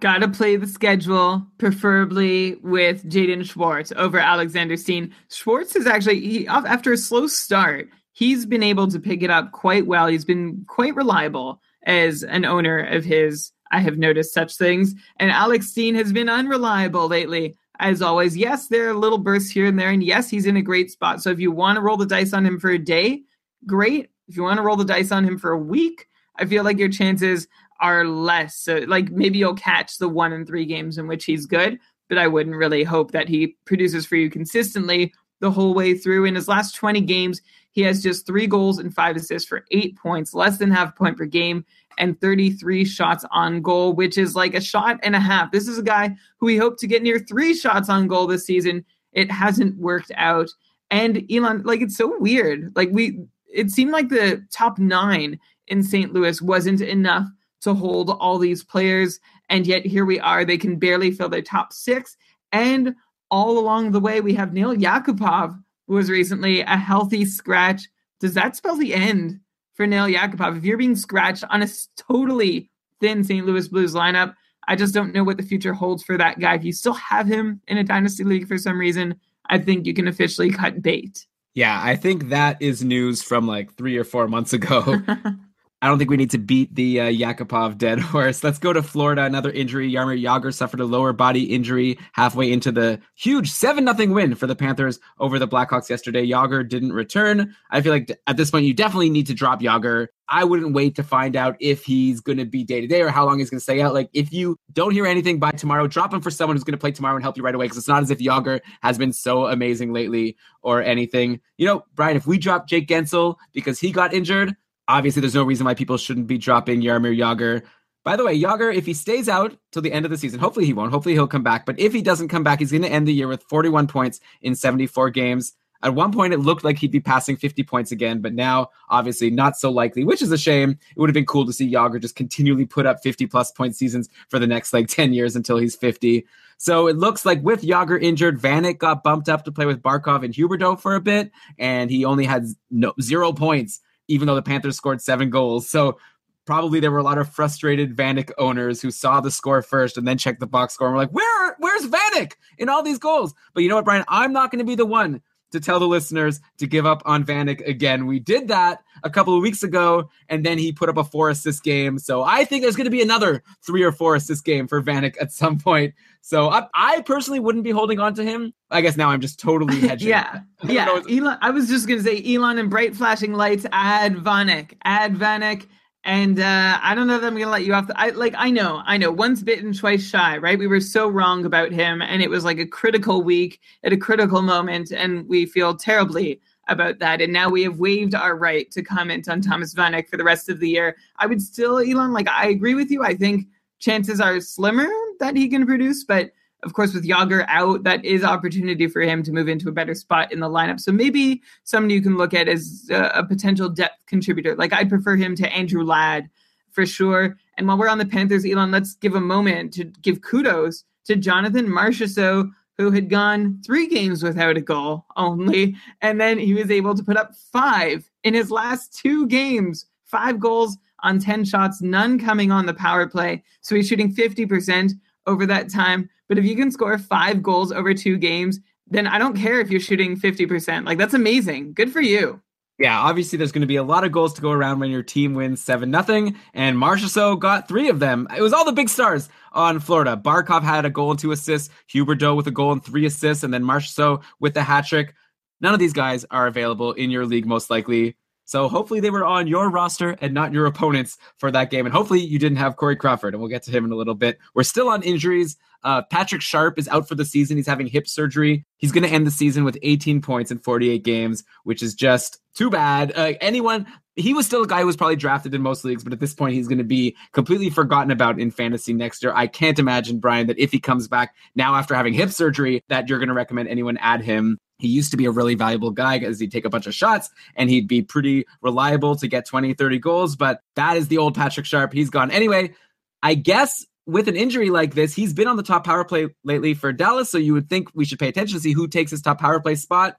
[0.00, 5.14] Got to play the schedule, preferably with Jaden Schwartz over Alexander Steen.
[5.30, 9.52] Schwartz is actually he, after a slow start he's been able to pick it up
[9.52, 10.06] quite well.
[10.06, 13.52] He's been quite reliable as an owner of his.
[13.72, 14.94] I have noticed such things.
[15.18, 17.56] And Alex Steen has been unreliable lately.
[17.78, 19.90] As always, yes, there are little bursts here and there.
[19.90, 21.22] And yes, he's in a great spot.
[21.22, 23.22] So if you want to roll the dice on him for a day,
[23.66, 24.08] great.
[24.28, 26.08] If you want to roll the dice on him for a week,
[26.38, 27.48] I feel like your chances
[27.80, 28.56] are less.
[28.56, 32.18] So, like maybe you'll catch the one in three games in which he's good, but
[32.18, 36.24] I wouldn't really hope that he produces for you consistently the whole way through.
[36.24, 39.96] In his last 20 games, he has just three goals and five assists for eight
[39.98, 41.64] points, less than half point per game,
[41.98, 45.52] and 33 shots on goal, which is like a shot and a half.
[45.52, 48.46] This is a guy who we hope to get near three shots on goal this
[48.46, 48.84] season.
[49.12, 50.48] It hasn't worked out.
[50.90, 52.72] And Elon, like it's so weird.
[52.76, 53.18] Like we
[53.56, 56.12] it seemed like the top nine in St.
[56.12, 57.26] Louis wasn't enough
[57.62, 59.18] to hold all these players.
[59.48, 60.44] And yet here we are.
[60.44, 62.16] They can barely fill their top six.
[62.52, 62.94] And
[63.30, 67.88] all along the way, we have Nail Yakupov, who was recently a healthy scratch.
[68.20, 69.40] Does that spell the end
[69.74, 70.58] for Nail Yakupov?
[70.58, 73.46] If you're being scratched on a totally thin St.
[73.46, 74.34] Louis Blues lineup,
[74.68, 76.54] I just don't know what the future holds for that guy.
[76.54, 79.94] If you still have him in a dynasty league for some reason, I think you
[79.94, 81.26] can officially cut bait.
[81.56, 85.00] Yeah, I think that is news from like three or four months ago.
[85.82, 88.42] I don't think we need to beat the uh, Yakupov dead horse.
[88.42, 89.24] Let's go to Florida.
[89.24, 89.92] Another injury.
[89.92, 94.46] Jaromir Jagr suffered a lower body injury halfway into the huge 7 0 win for
[94.46, 96.26] the Panthers over the Blackhawks yesterday.
[96.26, 97.54] Jagr didn't return.
[97.70, 100.06] I feel like at this point, you definitely need to drop Jagr.
[100.28, 103.10] I wouldn't wait to find out if he's going to be day to day or
[103.10, 103.94] how long he's going to stay out.
[103.94, 106.78] Like, if you don't hear anything by tomorrow, drop him for someone who's going to
[106.78, 109.12] play tomorrow and help you right away because it's not as if Jagr has been
[109.12, 111.40] so amazing lately or anything.
[111.58, 114.56] You know, Brian, if we drop Jake Guentzel because he got injured,
[114.88, 117.62] obviously there's no reason why people shouldn't be dropping Jaromir Jagr.
[118.04, 120.66] By the way, Jagr, if he stays out till the end of the season, hopefully
[120.66, 120.92] he won't.
[120.92, 121.66] Hopefully he'll come back.
[121.66, 124.20] But if he doesn't come back, he's going to end the year with 41 points
[124.42, 125.54] in 74 games.
[125.82, 129.30] At one point, it looked like he'd be passing 50 points again, but now, obviously,
[129.30, 130.70] not so likely, which is a shame.
[130.70, 133.76] It would have been cool to see Jagr just continually put up 50 plus point
[133.76, 136.26] seasons for the next like 10 years until he's 50.
[136.58, 140.24] So it looks like with Jagr injured, Vanek got bumped up to play with Barkov
[140.24, 144.42] and Huberdeau for a bit, and he only had no, zero points even though the
[144.42, 145.68] Panthers scored seven goals.
[145.68, 145.98] So
[146.44, 150.06] probably there were a lot of frustrated Vanek owners who saw the score first and
[150.06, 153.34] then checked the box score and were like, "Where, where's Vanek in all these goals?"
[153.52, 154.04] But you know what, Brian?
[154.08, 155.20] I'm not going to be the one
[155.56, 158.06] to tell the listeners to give up on Vanek again.
[158.06, 161.30] We did that a couple of weeks ago, and then he put up a four
[161.30, 161.98] assist game.
[161.98, 165.16] So I think there's going to be another three or four assist game for Vanek
[165.20, 165.94] at some point.
[166.20, 168.52] So I, I personally wouldn't be holding on to him.
[168.70, 170.08] I guess now I'm just totally hedging.
[170.08, 171.00] yeah, yeah.
[171.08, 173.66] Elon, I was just going to say Elon and bright flashing lights.
[173.72, 174.74] Add Vanek.
[174.84, 175.66] Add Vanek.
[176.06, 177.88] And uh, I don't know that I'm gonna let you off.
[177.88, 179.10] The, I like I know, I know.
[179.10, 180.56] Once bitten, twice shy, right?
[180.56, 183.96] We were so wrong about him, and it was like a critical week at a
[183.96, 187.20] critical moment, and we feel terribly about that.
[187.20, 190.48] And now we have waived our right to comment on Thomas Vanek for the rest
[190.48, 190.96] of the year.
[191.16, 193.02] I would still, Elon, like I agree with you.
[193.02, 193.48] I think
[193.80, 194.88] chances are slimmer
[195.18, 196.30] that he can produce, but
[196.62, 199.94] of course, with Jagr out, that is opportunity for him to move into a better
[199.94, 200.80] spot in the lineup.
[200.80, 204.54] So maybe someone you can look at as a, a potential depth contributor.
[204.56, 206.28] Like I'd prefer him to Andrew Ladd
[206.70, 207.36] for sure.
[207.56, 211.16] And while we're on the Panthers, Elon, let's give a moment to give kudos to
[211.16, 216.70] Jonathan Marchessault, who had gone three games without a goal only, and then he was
[216.70, 221.80] able to put up five in his last two games, five goals on 10 shots,
[221.80, 223.42] none coming on the power play.
[223.60, 224.92] So he's shooting 50%
[225.26, 226.08] over that time.
[226.28, 229.70] But if you can score five goals over two games, then I don't care if
[229.70, 230.86] you're shooting 50%.
[230.86, 231.74] Like that's amazing.
[231.74, 232.40] Good for you.
[232.78, 235.02] Yeah, obviously there's going to be a lot of goals to go around when your
[235.02, 238.28] team wins 7 nothing, and Marchessault got 3 of them.
[238.36, 240.20] It was all the big stars on Florida.
[240.22, 243.54] Barkov had a goal and 2 assists, Huberdeau with a goal and 3 assists and
[243.54, 245.14] then Marchessault with the hat trick.
[245.62, 248.14] None of these guys are available in your league most likely.
[248.46, 251.84] So hopefully they were on your roster and not your opponents for that game.
[251.84, 254.14] And hopefully you didn't have Corey Crawford, and we'll get to him in a little
[254.14, 254.38] bit.
[254.54, 255.56] We're still on injuries.
[255.82, 257.56] Uh, Patrick Sharp is out for the season.
[257.56, 258.64] He's having hip surgery.
[258.76, 262.38] He's going to end the season with 18 points in 48 games, which is just
[262.54, 263.12] too bad.
[263.14, 266.12] Uh, anyone, he was still a guy who was probably drafted in most leagues, but
[266.12, 269.32] at this point, he's going to be completely forgotten about in fantasy next year.
[269.34, 273.08] I can't imagine, Brian, that if he comes back now after having hip surgery, that
[273.08, 274.58] you're going to recommend anyone add him.
[274.78, 277.30] He used to be a really valuable guy because he'd take a bunch of shots
[277.54, 280.36] and he'd be pretty reliable to get 20, 30 goals.
[280.36, 281.92] But that is the old Patrick Sharp.
[281.92, 282.30] He's gone.
[282.30, 282.74] Anyway,
[283.22, 286.74] I guess with an injury like this, he's been on the top power play lately
[286.74, 287.30] for Dallas.
[287.30, 289.60] So you would think we should pay attention to see who takes his top power
[289.60, 290.16] play spot.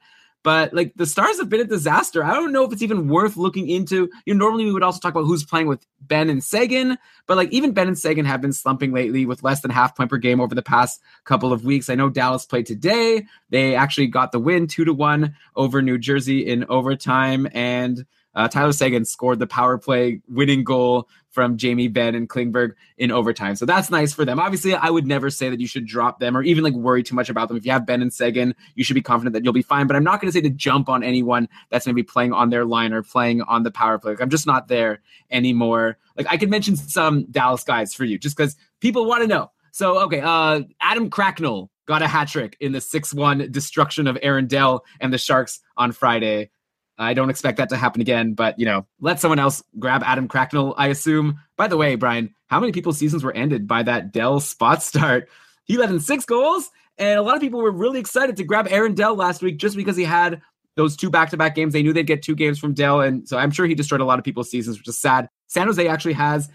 [0.48, 2.24] But like the Stars have been a disaster.
[2.24, 4.10] I don't know if it's even worth looking into.
[4.26, 7.36] You know, normally we would also talk about who's playing with Benn and Seguin, but
[7.36, 10.16] like even Benn and Seguin have been slumping lately with less than half point per
[10.16, 11.90] game over the past couple of weeks.
[11.90, 13.26] I know Dallas played today.
[13.50, 17.50] They actually got the win two to one over New Jersey in overtime.
[17.52, 22.74] And uh, Tyler Seguin scored the power play winning goal from Jamie Benn and Klingberg
[22.98, 23.56] in overtime.
[23.56, 24.40] So that's nice for them.
[24.40, 27.14] Obviously, I would never say that you should drop them or even like worry too
[27.14, 27.58] much about them.
[27.58, 29.86] If you have Benn and Seguin, you should be confident that you'll be fine.
[29.86, 32.66] But I'm not going to say to jump on anyone that's maybe playing on their
[32.66, 34.14] line or playing on the power play.
[34.14, 36.00] Like, I'm just not there anymore.
[36.18, 39.52] Like I could mention some Dallas guys for you just because people want to know.
[39.70, 44.48] So okay, uh, Adam Cracknell got a hat trick in the 6-1 destruction of Aaron
[44.48, 46.50] Dell and the Sharks on Friday.
[46.98, 50.28] I don't expect that to happen again, but you know, let someone else grab Adam
[50.28, 51.40] Cracknell, I assume.
[51.56, 55.30] By the way, Brian, how many people's seasons were ended by that Dell spot start?
[55.66, 58.70] He led in six goals, and a lot of people were really excited to grab
[58.70, 60.42] Aaron Dell last week just because he had
[60.78, 61.74] those two back-to-back games.
[61.74, 64.06] They knew they'd get two games from Dell, and so I'm sure he destroyed a
[64.06, 65.28] lot of people's seasons, which is sad.
[65.48, 66.48] San Jose actually has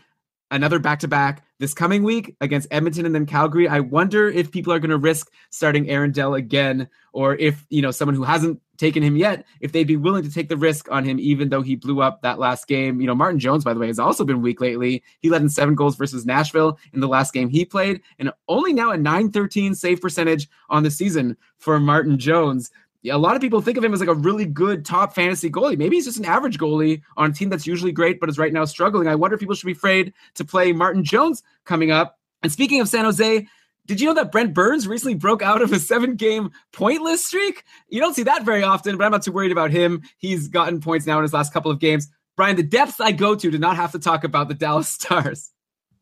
[0.52, 3.66] another back to back this coming week against Edmonton and then Calgary.
[3.66, 7.82] I wonder if people are going to risk starting Aaron Dell again, or if, you
[7.82, 10.90] know, someone who hasn't taken him yet, if they'd be willing to take the risk
[10.90, 13.00] on him, even though he blew up that last game.
[13.00, 15.02] You know, Martin Jones, by the way, has also been weak lately.
[15.20, 18.72] He led in seven goals versus Nashville in the last game he played, and only
[18.72, 22.70] now a 913 save percentage on the season for Martin Jones
[23.10, 25.76] a lot of people think of him as like a really good top fantasy goalie.
[25.76, 28.52] Maybe he's just an average goalie on a team that's usually great, but is right
[28.52, 29.08] now struggling.
[29.08, 32.18] I wonder if people should be afraid to play Martin Jones coming up.
[32.42, 33.46] And speaking of San Jose,
[33.86, 37.64] did you know that Brent Burns recently broke out of a seven game pointless streak?
[37.88, 40.02] You don't see that very often, but I'm not too worried about him.
[40.18, 42.08] He's gotten points now in his last couple of games.
[42.36, 45.50] Brian, the depths I go to to not have to talk about the Dallas Stars.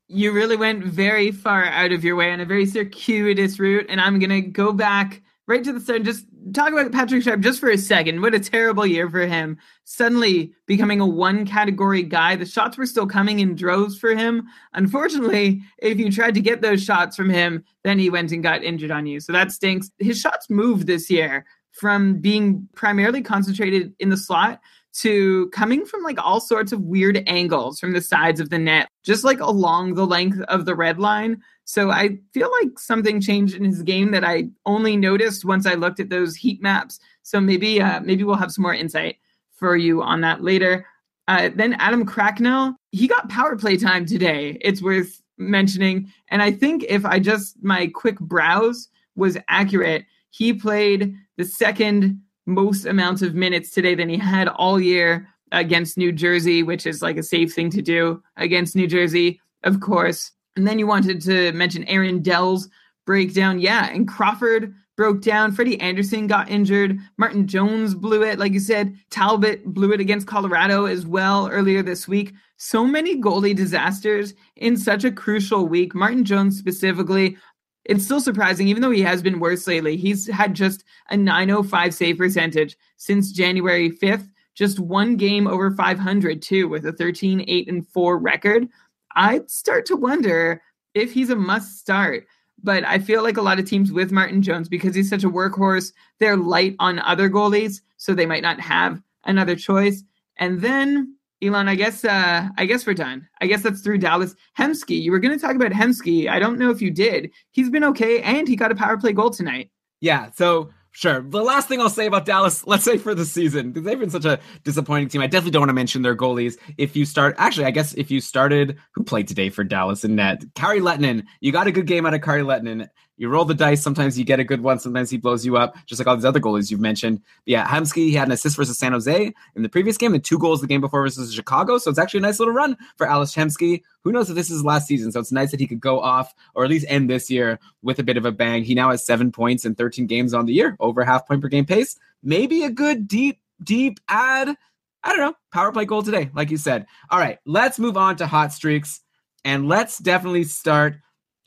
[0.08, 4.00] You really went very far out of your way on a very circuitous route, and
[4.00, 6.04] I'm going to go back right to the start.
[6.04, 8.22] Just talk about Patrick Sharp just for a second.
[8.22, 9.58] What a terrible year for him.
[9.84, 12.36] Suddenly becoming a one category guy.
[12.36, 14.46] The shots were still coming in droves for him.
[14.72, 18.62] Unfortunately, if you tried to get those shots from him, then he went and got
[18.62, 19.20] injured on you.
[19.20, 19.90] So that stinks.
[19.98, 24.60] His shots moved this year from being primarily concentrated in the slot
[24.92, 28.88] to coming from like all sorts of weird angles from the sides of the net,
[29.04, 31.40] just like along the length of the red line.
[31.70, 35.74] So I feel like something changed in his game that I only noticed once I
[35.74, 36.98] looked at those heat maps.
[37.22, 39.18] So maybe uh, maybe we'll have some more insight
[39.54, 40.84] for you on that later.
[41.28, 44.58] Uh, then Adam Cracknell, he got power play time today.
[44.62, 50.52] It's worth mentioning, and I think if I just my quick browse was accurate, he
[50.52, 56.10] played the second most amount of minutes today than he had all year against New
[56.10, 60.32] Jersey, which is like a safe thing to do against New Jersey, of course.
[60.56, 62.68] And then you wanted to mention Aaron Dell's
[63.06, 63.60] breakdown.
[63.60, 65.52] Yeah, and Crawford broke down.
[65.52, 66.98] Freddie Andersen got injured.
[67.16, 68.38] Martin Jones blew it.
[68.38, 72.34] Like you said, Talbot blew it against Colorado as well earlier this week.
[72.58, 75.94] So many goalie disasters in such a crucial week.
[75.94, 77.38] Martin Jones specifically
[77.84, 79.96] it's still surprising, even though he has been worse lately.
[79.96, 86.42] He's had just a 905 save percentage since January 5th, just one game over 500,
[86.42, 88.68] too, with a 13 8 and 4 record.
[89.16, 90.62] I'd start to wonder
[90.94, 92.26] if he's a must start.
[92.62, 95.30] But I feel like a lot of teams with Martin Jones, because he's such a
[95.30, 100.02] workhorse, they're light on other goalies, so they might not have another choice.
[100.36, 103.26] And then Elon, I guess uh, I guess we're done.
[103.40, 104.34] I guess that's through Dallas.
[104.58, 106.28] Hemsky, you were going to talk about Hemsky.
[106.28, 107.30] I don't know if you did.
[107.50, 109.70] He's been okay, and he got a power play goal tonight.
[110.00, 110.30] Yeah.
[110.32, 111.22] So sure.
[111.22, 114.10] The last thing I'll say about Dallas, let's say for the season, because they've been
[114.10, 115.20] such a disappointing team.
[115.20, 116.56] I definitely don't want to mention their goalies.
[116.78, 120.16] If you start, actually, I guess if you started, who played today for Dallas and
[120.16, 120.44] net?
[120.54, 121.24] Kari Lehtonen.
[121.40, 122.88] You got a good game out of Kari Lehtonen
[123.20, 123.82] you roll the dice.
[123.82, 124.78] Sometimes you get a good one.
[124.78, 127.20] Sometimes he blows you up, just like all these other goalies you've mentioned.
[127.44, 130.24] But yeah, Hemsky, he had an assist versus San Jose in the previous game and
[130.24, 131.76] two goals the game before versus Chicago.
[131.76, 133.82] So it's actually a nice little run for Ales Hemsky.
[134.04, 135.12] Who knows if this is last season?
[135.12, 137.98] So it's nice that he could go off or at least end this year with
[137.98, 138.64] a bit of a bang.
[138.64, 141.48] He now has seven points in 13 games on the year, over half point per
[141.48, 141.98] game pace.
[142.22, 144.56] Maybe a good deep, deep add.
[145.04, 145.34] I don't know.
[145.52, 146.86] Power play goal today, like you said.
[147.10, 149.02] All right, let's move on to hot streaks.
[149.44, 150.96] And let's definitely start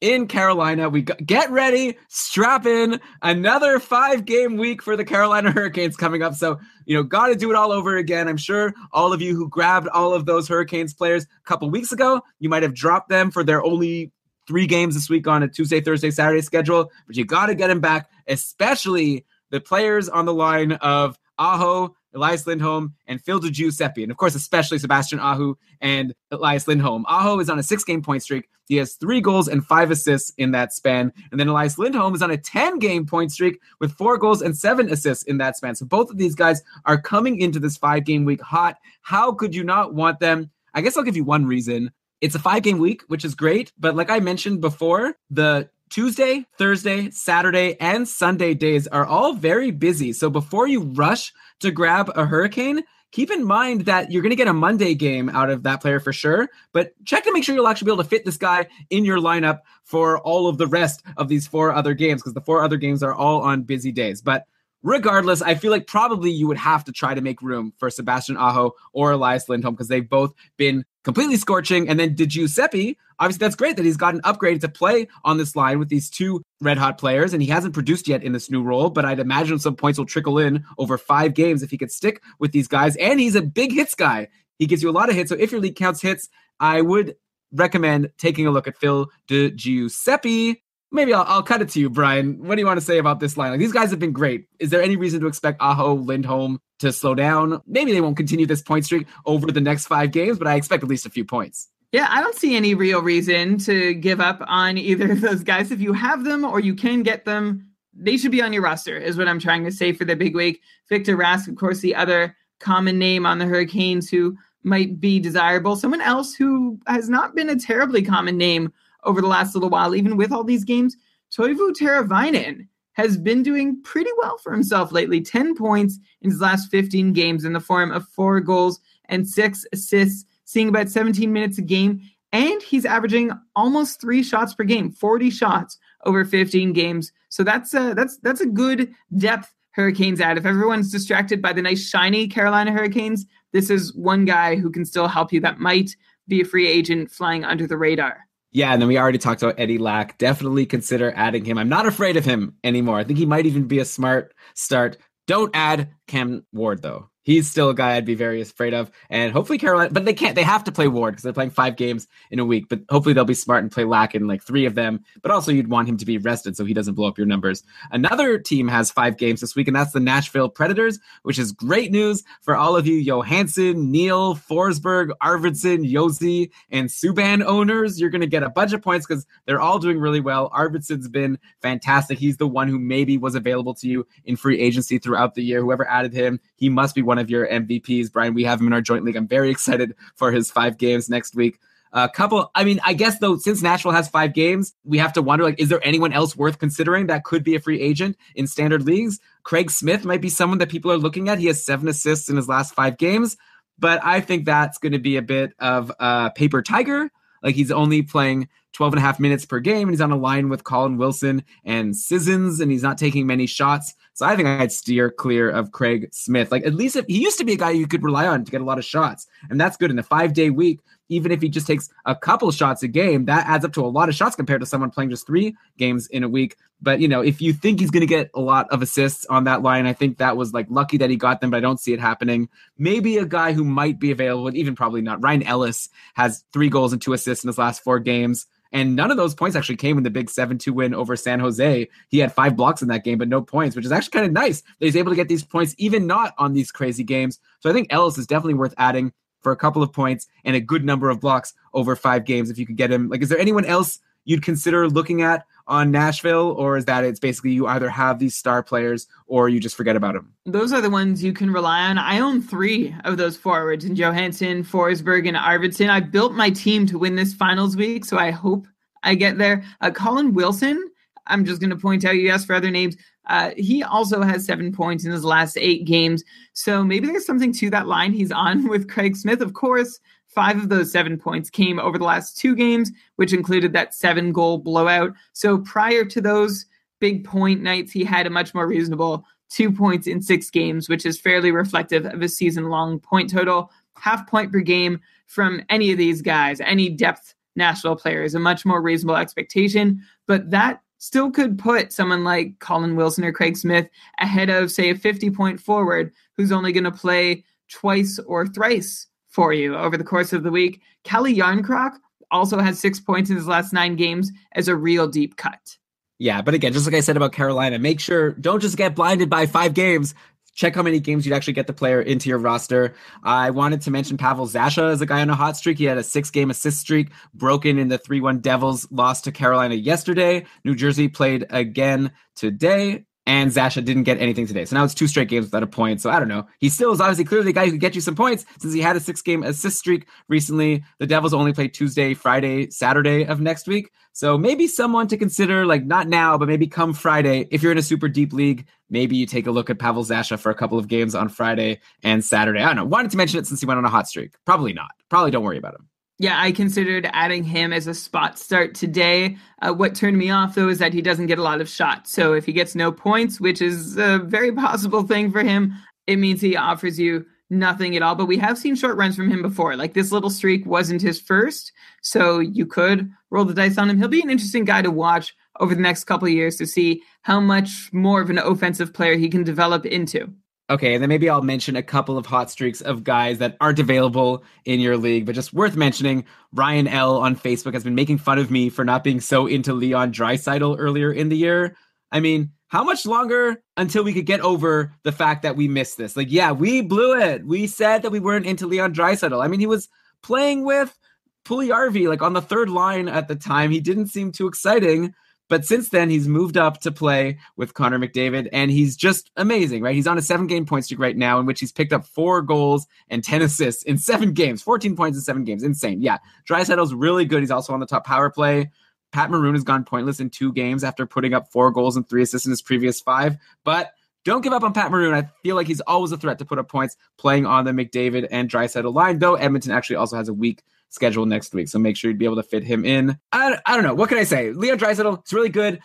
[0.03, 0.89] in Carolina.
[0.89, 2.99] We got, get ready, strap in.
[3.21, 6.35] Another five game week for the Carolina Hurricanes coming up.
[6.35, 8.27] So, you know, got to do it all over again.
[8.27, 11.93] I'm sure all of you who grabbed all of those Hurricanes players a couple weeks
[11.93, 14.11] ago, you might have dropped them for their only
[14.45, 17.67] three games this week on a Tuesday, Thursday, Saturday schedule, but you got to get
[17.67, 24.03] them back, especially the players on the line of Aho, Elias Lindholm, and Phil Giuseppe.
[24.03, 27.05] And of course, especially Sebastian Aho and Elias Lindholm.
[27.07, 28.49] Aho is on a six game point streak.
[28.73, 31.13] He has three goals and five assists in that span.
[31.29, 34.57] And then Elias Lindholm is on a 10 game point streak with four goals and
[34.57, 35.75] seven assists in that span.
[35.75, 38.77] So both of these guys are coming into this five game week hot.
[39.03, 40.49] How could you not want them?
[40.73, 41.91] I guess I'll give you one reason.
[42.19, 43.71] It's a five game week, which is great.
[43.77, 49.69] But like I mentioned before, the Tuesday, Thursday, Saturday, and Sunday days are all very
[49.69, 50.13] busy.
[50.13, 52.81] So before you rush to grab a hurricane,
[53.13, 55.99] keep in mind that you're going to get a Monday game out of that player
[55.99, 58.67] for sure, but check to make sure you'll actually be able to fit this guy
[58.89, 62.41] in your lineup for all of the rest of these four other games because the
[62.41, 64.19] four other games are all on busy days.
[64.21, 64.45] But
[64.83, 68.37] regardless, I feel like probably you would have to try to make room for Sebastian
[68.37, 71.89] Aho or Elias Lindholm because they've both been completely scorching.
[71.89, 75.55] And then Di Giuseppe, obviously that's great that he's gotten upgraded to play on this
[75.55, 78.61] line with these two red hot players, and he hasn't produced yet in this new
[78.61, 78.89] role.
[78.89, 82.21] But I'd imagine some points will trickle in over five games if he could stick
[82.39, 82.95] with these guys.
[82.97, 84.27] And he's a big hits guy.
[84.59, 85.29] He gives you a lot of hits.
[85.29, 86.29] So if your league counts hits,
[86.59, 87.15] I would
[87.51, 91.89] recommend taking a look at Phil Di Giuseppe maybe I'll, I'll cut it to you,
[91.89, 92.47] Brian.
[92.47, 93.51] What do you want to say about this line?
[93.51, 94.47] Like, these guys have been great.
[94.59, 97.61] Is there any reason to expect Aho, Lindholm to slow down?
[97.67, 100.83] Maybe they won't continue this point streak over the next five games, but I expect
[100.83, 101.69] at least a few points.
[101.91, 105.71] Yeah, I don't see any real reason to give up on either of those guys.
[105.71, 108.97] If you have them or you can get them, they should be on your roster,
[108.97, 110.61] is what I'm trying to say for the big week.
[110.89, 115.75] Victor Rask, of course, the other common name on the Hurricanes who might be desirable.
[115.75, 118.73] Someone else who has not been a terribly common name
[119.05, 120.95] over the last little while, even with all these games,
[121.31, 125.19] Teuvo Teravainen has been doing pretty well for himself lately.
[125.21, 129.65] 10 points in his last 15 games in the form of four goals and six
[129.73, 132.01] assists, seeing about 17 minutes a game.
[132.31, 137.11] And he's averaging almost three shots per game, 40 shots over 15 games.
[137.29, 140.37] So that's a, that's that's a good depth Hurricanes add.
[140.37, 144.85] If everyone's distracted by the nice shiny Carolina Hurricanes, this is one guy who can
[144.85, 145.39] still help you.
[145.39, 145.95] That might
[146.27, 148.27] be a free agent flying under the radar.
[148.53, 150.17] Yeah, and then we already talked about Eddie Lack.
[150.19, 151.57] Definitely consider adding him.
[151.57, 152.99] I'm not afraid of him anymore.
[152.99, 154.97] I think he might even be a smart start.
[155.25, 158.91] Don't add Cam Ward though he's still a guy I'd be very afraid of.
[159.09, 160.35] And hopefully Carolina, but they can't.
[160.35, 162.69] They have to play Ward because they're playing five games in a week.
[162.69, 165.03] But hopefully they'll be smart and play Lack in like three of them.
[165.21, 167.63] But also you'd want him to be rested so he doesn't blow up your numbers.
[167.91, 171.91] Another team has five games this week, and that's the Nashville Predators, which is great
[171.91, 177.99] news for all of you Johansen, Neal, Forsberg, Arvidsson, Josi, and Subban owners.
[177.99, 180.49] You're going to get a bunch of points because they're all doing really well.
[180.51, 182.17] Arvidsson's been fantastic.
[182.17, 185.61] He's the one who maybe was available to you in free agency throughout the year.
[185.61, 188.11] Whoever added him, he must be one of your MVPs.
[188.11, 189.15] Brian, we have him in our joint league.
[189.15, 191.59] I'm very excited for his five games next week.
[191.95, 195.21] A couple, I mean, I guess though, since Nashville has five games, we have to
[195.21, 198.47] wonder like, is there anyone else worth considering that could be a free agent in
[198.47, 199.19] standard leagues?
[199.43, 201.37] Craig Smith might be someone that people are looking at.
[201.37, 203.37] He has seven assists in his last five games,
[203.77, 207.11] but I think that's going to be a bit of a paper tiger.
[207.43, 210.17] Like he's only playing 12 and a half minutes per game, and he's on a
[210.17, 213.93] line with Colin Wilson and Sissons, and he's not taking many shots.
[214.13, 216.51] So I think I'd steer clear of Craig Smith.
[216.51, 218.51] Like at least if he used to be a guy you could rely on to
[218.51, 220.79] get a lot of shots, and that's good in a five day week.
[221.09, 223.87] Even if he just takes a couple shots a game, that adds up to a
[223.87, 226.55] lot of shots compared to someone playing just three games in a week.
[226.81, 229.43] But you know, if you think he's going to get a lot of assists on
[229.43, 231.79] that line, I think that was like lucky that he got them, but I don't
[231.79, 232.49] see it happening.
[232.77, 235.23] Maybe a guy who might be available, even probably not.
[235.23, 238.47] Ryan Ellis has three goals and two assists in his last four games.
[238.73, 241.39] And none of those points actually came in the big 7 2 win over San
[241.39, 241.87] Jose.
[242.09, 244.31] He had five blocks in that game, but no points, which is actually kind of
[244.33, 247.39] nice that he's able to get these points, even not on these crazy games.
[247.59, 250.61] So I think Ellis is definitely worth adding for a couple of points and a
[250.61, 253.09] good number of blocks over five games if you could get him.
[253.09, 257.19] Like, is there anyone else you'd consider looking at on Nashville, or is that it's
[257.19, 260.33] basically you either have these star players or you just forget about them?
[260.45, 261.97] Those are the ones you can rely on.
[261.97, 265.89] I own three of those forwards in Johansen, Forsberg, and Arvidsson.
[265.89, 268.67] I built my team to win this finals week, so I hope
[269.03, 269.63] I get there.
[269.79, 270.89] Uh, Colin Wilson,
[271.27, 272.95] I'm just going to point out, you asked for other names.
[273.27, 276.23] Uh, he also has seven points in his last eight games.
[276.53, 279.41] So maybe there's something to that line he's on with Craig Smith.
[279.41, 279.99] Of course,
[280.33, 284.31] Five of those seven points came over the last two games, which included that seven
[284.31, 285.13] goal blowout.
[285.33, 286.65] So prior to those
[286.99, 291.05] big point nights, he had a much more reasonable two points in six games, which
[291.05, 293.69] is fairly reflective of a season long point total.
[293.95, 298.39] Half point per game from any of these guys, any depth national player is a
[298.39, 300.01] much more reasonable expectation.
[300.25, 303.89] But that still could put someone like Colin Wilson or Craig Smith
[304.19, 309.07] ahead of, say, a 50 point forward who's only going to play twice or thrice
[309.27, 310.81] for you over the course of the week.
[311.03, 311.97] Calle Jarnkrok
[312.31, 315.77] also has six points in his last nine games as a real deep cut.
[316.19, 319.29] Yeah, but again, just like I said about Carolina, make sure don't just get blinded
[319.29, 320.15] by five games.
[320.55, 322.93] Check how many games you'd actually get the player into your roster.
[323.23, 325.77] I wanted to mention Pavel Zacha as a guy on a hot streak.
[325.77, 329.31] He had a six game assist streak broken in the 3 1 Devils loss to
[329.31, 330.45] Carolina yesterday.
[330.63, 334.65] New Jersey played again today and Zacha didn't get anything today.
[334.65, 336.01] So now it's two straight games without a point.
[336.01, 336.45] So I don't know.
[336.59, 338.81] He still is obviously clearly the guy who could get you some points since he
[338.81, 340.83] had a six game assist streak recently.
[340.99, 343.91] The Devils only play Tuesday, Friday, Saturday of next week.
[344.11, 347.47] So maybe someone to consider, like not now, but maybe come Friday.
[347.49, 350.37] If you're in a super deep league, maybe you take a look at Pavel Zacha
[350.37, 352.61] for a couple of games on Friday and Saturday.
[352.61, 352.85] I don't know.
[352.85, 354.35] Wanted to mention it since he went on a hot streak.
[354.45, 354.91] Probably not.
[355.09, 355.87] Probably don't worry about him.
[356.19, 359.37] Yeah, I considered adding him as a spot start today.
[359.61, 362.11] Uh, what turned me off, though, is that he doesn't get a lot of shots.
[362.11, 365.73] So if he gets no points, which is a very possible thing for him,
[366.05, 368.15] it means he offers you nothing at all.
[368.15, 369.75] But we have seen short runs from him before.
[369.75, 371.71] Like this little streak wasn't his first.
[372.01, 373.97] So you could roll the dice on him.
[373.97, 377.39] He'll be an interesting guy to watch over the next couple years to see how
[377.39, 380.33] much more of an offensive player he can develop into.
[380.69, 383.79] Okay, and then maybe I'll mention a couple of hot streaks of guys that aren't
[383.79, 386.23] available in your league, but just worth mentioning.
[386.53, 389.73] Ryan L on Facebook has been making fun of me for not being so into
[389.73, 391.75] Leon Draisaitl earlier in the year.
[392.13, 395.97] I mean, how much longer until we could get over the fact that we missed
[395.97, 396.15] this?
[396.15, 397.45] Like, yeah, we blew it.
[397.45, 399.43] We said that we weren't into Leon Draisaitl.
[399.43, 399.89] I mean, he was
[400.21, 400.97] playing with
[401.45, 403.69] Puljujarvi like on the third line at the time.
[403.69, 405.13] He didn't seem too exciting.
[405.49, 409.83] But since then, he's moved up to play with Connor McDavid, and he's just amazing,
[409.83, 409.95] right?
[409.95, 412.41] He's on a seven game point streak right now, in which he's picked up four
[412.41, 415.63] goals and 10 assists in seven games, 14 points in seven games.
[415.63, 416.01] Insane.
[416.01, 416.17] Yeah.
[416.49, 417.41] Draisaitl's really good.
[417.41, 418.71] He's also on the top power play.
[419.11, 422.23] Pat Maroon has gone pointless in two games after putting up four goals and three
[422.23, 423.37] assists in his previous five.
[423.63, 423.93] But
[424.25, 425.13] don't give up on Pat Maroon.
[425.13, 428.27] I feel like he's always a threat to put up points playing on the McDavid
[428.31, 430.63] and Draisaitl line, though Edmonton actually also has a weak
[430.93, 431.67] schedule next week.
[431.67, 433.17] So make sure you'd be able to fit him in.
[433.31, 433.95] I, I don't know.
[433.95, 434.51] What can I say?
[434.53, 435.79] Leon Draisaitl, it's really good.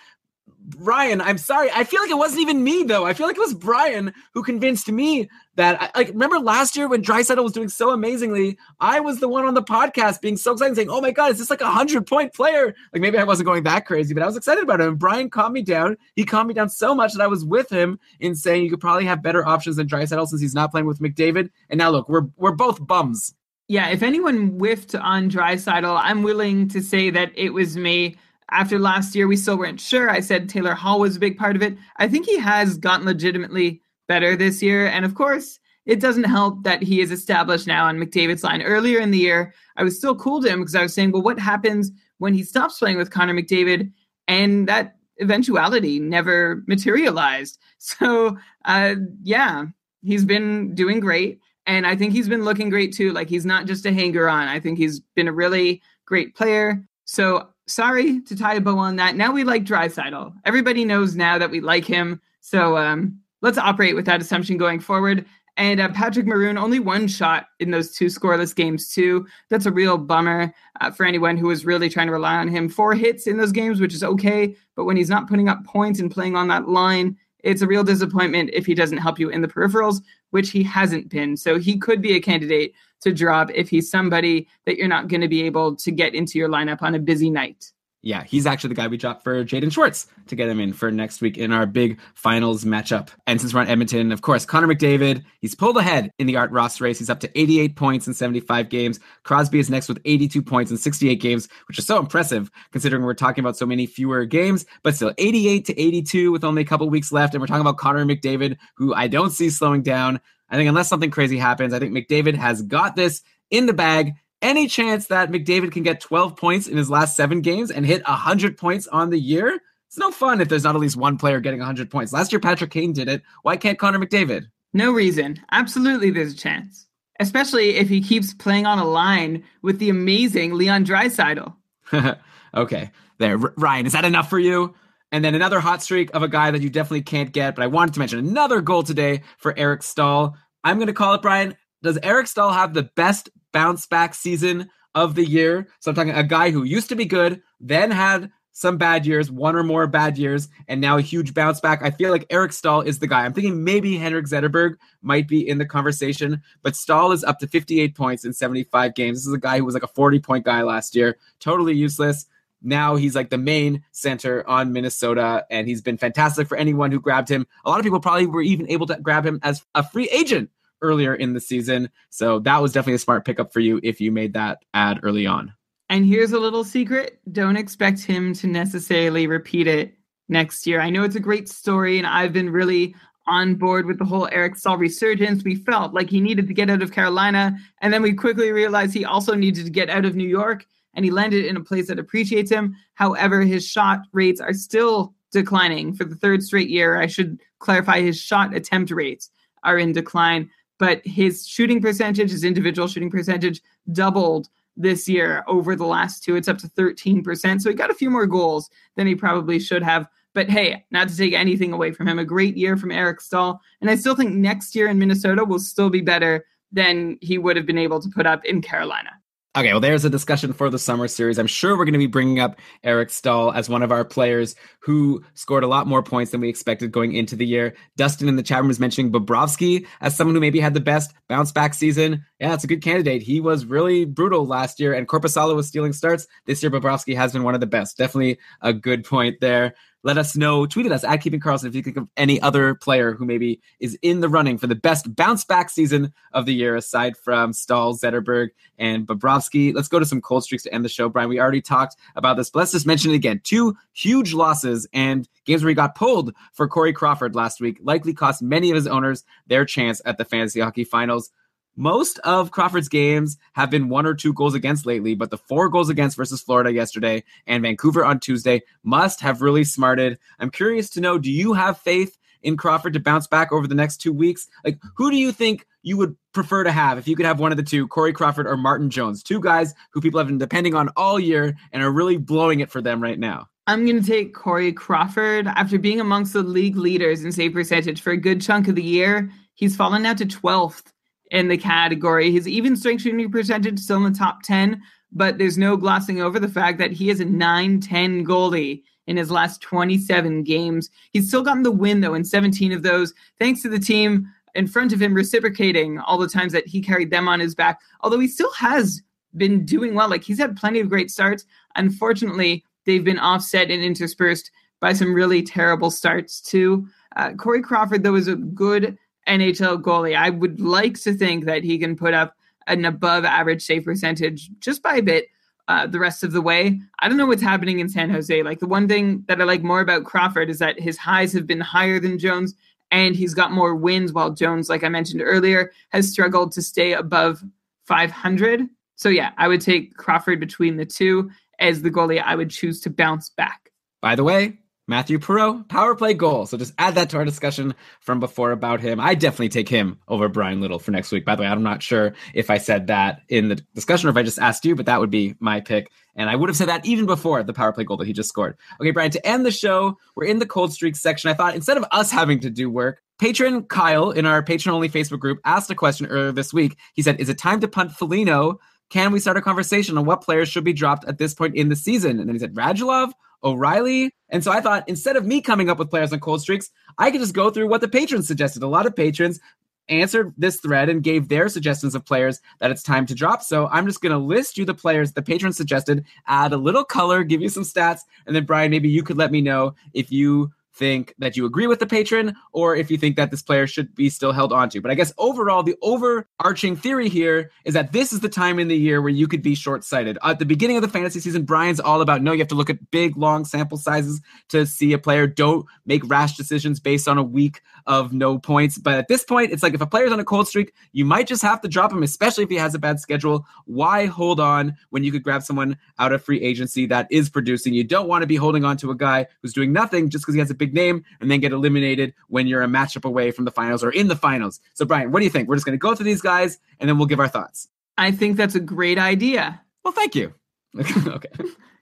[0.77, 1.71] Ryan, I'm sorry.
[1.75, 3.07] I feel like it wasn't even me though.
[3.07, 5.81] I feel like it was Brian who convinced me that.
[5.81, 8.59] I, like, remember last year when Draisaitl was doing so amazingly?
[8.79, 11.39] I was the one on the podcast being so excited, saying, "Oh my god, is
[11.39, 14.27] this like a hundred point player?" Like maybe I wasn't going that crazy, but I
[14.27, 14.97] was excited about him.
[14.97, 15.97] Brian calmed me down.
[16.17, 18.81] He calmed me down so much that I was with him in saying you could
[18.81, 21.51] probably have better options than Draisaitl since he's not playing with McDavid.
[21.71, 23.35] And now look, we're we're both bums.
[23.69, 28.17] Yeah, if anyone whiffed on Draisaitl, I'm willing to say that it was me.
[28.51, 30.09] After last year, we still weren't sure.
[30.09, 31.77] I said Taylor Hall was a big part of it.
[31.99, 34.87] I think he has gotten legitimately better this year.
[34.87, 38.63] And of course, it doesn't help that he is established now on McDavid's line.
[38.63, 41.23] Earlier in the year, I was still cool to him because I was saying, well,
[41.23, 43.93] what happens when he stops playing with Connor McDavid?
[44.29, 47.59] And that eventuality never materialized.
[47.81, 49.67] So, uh, yeah,
[50.03, 51.39] he's been doing great.
[51.69, 53.13] And I think he's been looking great too.
[53.13, 54.49] Like he's not just a hanger on.
[54.49, 56.83] I think he's been a really great player.
[57.05, 59.15] So sorry to tie a bow on that.
[59.15, 60.33] Now we like Draisaitl.
[60.45, 62.21] Everybody knows now that we like him.
[62.41, 65.27] So um, let's operate with that assumption going forward.
[65.59, 69.27] And uh, Patrick Maroon, only one shot in those two scoreless games, too.
[69.51, 72.69] That's a real bummer uh, for anyone who was really trying to rely on him.
[72.69, 74.55] Four hits in those games, which is okay.
[74.77, 77.85] But when he's not putting up points and playing on that line, it's a real
[77.85, 81.37] disappointment if he doesn't help you in the peripherals, which he hasn't been.
[81.37, 85.21] So he could be a candidate to drop if he's somebody that you're not going
[85.21, 87.73] to be able to get into your lineup on a busy night
[88.09, 90.91] yeah, he's actually the guy we dropped for Jaden Schwartz to get him in for
[90.91, 93.11] next week in our big finals matchup.
[93.27, 96.51] And since we're on Edmonton, of course, Connor McDavid, he's pulled ahead in the Art
[96.51, 96.99] Ross race.
[96.99, 98.99] He's up to 88 points in 75 games.
[99.25, 103.13] Crosby is next with 82 points in 68 games, which is so impressive considering we're
[103.13, 106.89] talking about so many fewer games, but still 88 to 82 with only a couple
[106.89, 107.35] weeks left.
[107.35, 110.19] And we're talking about Connor McDavid, who I don't see slowing down.
[110.49, 113.21] I think unless something crazy happens, I think McDavid has got this
[113.51, 117.41] in the bag any chance that McDavid can get 12 points in his last seven
[117.41, 119.61] games and hit 100 points on the year?
[119.87, 122.13] It's no fun if there's not at least one player getting 100 points.
[122.13, 123.23] Last year, Patrick Kane did it.
[123.43, 124.47] Why can't Connor McDavid?
[124.75, 125.41] No reason.
[125.51, 126.87] Absolutely, there's a chance.
[127.21, 131.55] Especially if he keeps playing on a line with the amazing Leon Draisaitl.
[132.55, 133.39] okay, there.
[133.39, 134.75] Ryan, is that enough for you?
[135.11, 137.67] And then another hot streak of a guy that you definitely can't get, but I
[137.67, 140.37] wanted to mention another goal today for Eric Staal.
[140.65, 141.57] I'm going to call it, Brian.
[141.83, 145.69] Does Eric Staal have the best bounce back season of the year.
[145.81, 149.31] So I'm talking a guy who used to be good, then had some bad years,
[149.31, 151.81] one or more bad years, and now a huge bounce back.
[151.81, 153.25] I feel like Eric Staal is the guy.
[153.25, 157.47] I'm thinking maybe Henrik Zetterberg might be in the conversation, but Staal is up to
[157.47, 159.19] 58 points in 75 games.
[159.19, 162.27] This is a guy who was like a 40 point guy last year, totally useless.
[162.61, 166.99] Now he's like the main center on Minnesota, and he's been fantastic for anyone who
[166.99, 167.47] grabbed him.
[167.65, 170.51] A lot of people probably were even able to grab him as a free agent
[170.83, 171.91] earlier in the season.
[172.11, 175.27] So that was definitely a smart pickup for you if you made that add early
[175.27, 175.53] on.
[175.91, 179.95] And here's a little secret don't expect him to necessarily repeat it
[180.29, 180.81] next year.
[180.81, 182.95] I know it's a great story, and I've been really
[183.27, 185.45] on board with the whole Eric Staal resurgence.
[185.45, 188.93] We felt like he needed to get out of Carolina, and then we quickly realized
[188.93, 191.89] he also needed to get out of New York, and he landed in a place
[191.89, 192.77] that appreciates him.
[192.95, 196.97] However, his shot rates are still declining for the third straight year.
[196.97, 199.31] I should clarify his shot attempt rates
[199.63, 203.61] are in decline, but his shooting percentage, his individual shooting percentage,
[203.93, 206.37] doubled this year over the last two.
[206.37, 207.61] It's up to 13%.
[207.61, 210.09] So he got a few more goals than he probably should have.
[210.35, 213.61] But hey, not to take anything away from him, a great year from Eric Staal.
[213.81, 217.57] And I still think next year in Minnesota will still be better than he would
[217.57, 219.11] have been able to put up in Carolina.
[219.57, 221.39] Okay, well, there's a discussion for the summer series.
[221.39, 224.55] I'm sure we're going to be bringing up Eric Staal as one of our players
[224.81, 227.75] who scored a lot more points than we expected going into the year.
[227.97, 231.15] Dustin in the chat room is mentioning Bobrovsky as someone who maybe had the best
[231.29, 232.25] bounce back season.
[232.39, 233.23] Yeah, it's a good candidate.
[233.23, 236.27] He was really brutal last year, and Korpisalo was stealing starts.
[236.45, 237.97] This year, Bobrovsky has been one of the best.
[237.97, 239.75] Definitely a good point there
[240.09, 240.65] let us know.
[240.65, 243.61] Tweet at us at Keeping Karlsson if you think of any other player who maybe
[243.79, 247.53] is in the running for the best bounce back season of the year, aside from
[247.53, 248.49] Staal, Zetterberg,
[248.79, 249.75] and Bobrovsky.
[249.75, 251.29] Let's go to some cold streaks to end the show, Brian.
[251.29, 253.43] We already talked about this, but let's just mention it again.
[253.45, 258.15] Two huge losses and games where he got pulled for Corey Crawford last week likely
[258.15, 261.31] cost many of his owners their chance at the fantasy hockey finals.
[261.79, 265.69] Most of Crawford's games have been one or two goals against lately, but the four
[265.69, 270.19] goals against versus Florida yesterday and Vancouver on Tuesday must have really smarted.
[270.41, 273.77] I'm curious to know do you have faith in Crawford to bounce back over the
[273.77, 274.49] next two weeks?
[274.65, 277.53] Like, who do you think you would prefer to have if you could have one
[277.53, 279.23] of the two, Corey Crawford or Martin Jones?
[279.23, 282.73] Two guys who people have been depending on all year and are really blowing it
[282.73, 283.47] for them right now.
[283.69, 285.47] I'm going to take Corey Crawford.
[285.47, 288.83] After being amongst the league leaders in save percentage for a good chunk of the
[288.83, 290.87] year, he's fallen now to 12th
[291.31, 292.31] in the category.
[292.31, 294.81] His even strength shooting percentage still in the top 10,
[295.13, 299.17] but there's no glossing over the fact that he is a 9 10 goalie in
[299.17, 300.91] his last 27 games.
[301.13, 304.67] He's still gotten the win, though, in 17 of those, thanks to the team in
[304.67, 307.81] front of him reciprocating all the times that he carried them on his back.
[308.01, 309.03] Although he still has
[309.37, 310.09] been doing well.
[310.09, 311.45] Like he's had plenty of great starts.
[311.77, 314.51] Unfortunately, they've been offset and interspersed
[314.81, 316.87] by some really terrible starts, too.
[317.17, 318.97] Uh, Corey Crawford, though, is a good
[319.29, 320.17] NHL goalie.
[320.17, 322.35] I would like to think that he can put up
[322.67, 325.29] an above average save percentage just by a bit
[325.69, 326.81] uh, the rest of the way.
[327.01, 328.43] I don't know what's happening in San Jose.
[328.43, 331.47] Like the one thing that I like more about Crawford is that his highs have
[331.47, 332.55] been higher than Jones
[332.91, 336.95] and he's got more wins while Jones, like I mentioned earlier, has struggled to stay
[336.95, 337.43] above
[337.85, 338.67] 500.
[338.97, 342.81] So yeah, I would take Crawford between the two as the goalie I would choose
[342.83, 343.71] to bounce back.
[344.01, 346.47] By the way, Matthew Perreault, power play goal.
[346.47, 348.99] So just add that to our discussion from before about him.
[348.99, 351.27] I definitely take him over Bryan Little for next week.
[351.27, 354.17] By the way, I'm not sure if I said that in the discussion or if
[354.17, 355.91] I just asked you, but that would be my pick.
[356.17, 358.31] And I would have said that even before the power play goal that he just
[358.31, 358.57] scored.
[358.81, 361.31] Okay, Brian, to end the show, we're in the cold streak section.
[361.31, 364.89] I thought instead of us having to do work, patron Kyle in our patron only
[364.89, 366.79] Facebook group asked a question earlier this week.
[366.95, 368.59] He said, Is it time to punt Foligno?
[368.89, 371.69] Can we start a conversation on what players should be dropped at this point in
[371.69, 372.19] the season?
[372.19, 373.13] And then he said, Radulov
[373.45, 374.13] O'Reilly.
[374.31, 377.11] And so I thought instead of me coming up with players on cold streaks, I
[377.11, 378.63] could just go through what the patrons suggested.
[378.63, 379.41] A lot of patrons
[379.89, 383.43] answered this thread and gave their suggestions of players that it's time to drop.
[383.43, 386.85] So I'm just going to list you the players the patrons suggested, add a little
[386.85, 390.13] color, give you some stats, and then Brian, maybe you could let me know if
[390.13, 393.67] you think that you agree with the patron or if you think that this player
[393.67, 394.81] should be still held onto.
[394.81, 398.69] But I guess overall, the overarching theory here is that this is the time in
[398.69, 400.17] the year where you could be short sighted.
[400.23, 402.71] At the beginning of the fantasy season, Brian's all about no, you have to look
[402.71, 405.27] at big, long sample sizes to see a player.
[405.27, 408.79] Don't make rash decisions based on a week of no points.
[408.79, 411.27] But at this point, it's like if a player's on a cold streak, you might
[411.27, 413.47] just have to drop him, especially if he has a bad schedule.
[413.65, 417.73] Why hold on when you could grab someone out of free agency that is producing?
[417.73, 420.35] You don't want to be holding on to a guy who's doing nothing just because
[420.35, 423.47] he has a big name and then get eliminated when you're a matchup away from
[423.47, 424.61] the finals or in the finals.
[424.75, 425.49] So, Brian, what do you think?
[425.49, 427.69] We're just going to go through these guys and then we'll give our thoughts.
[427.97, 429.61] I think that's a great idea.
[429.83, 430.35] Well, thank you.
[430.79, 431.31] okay.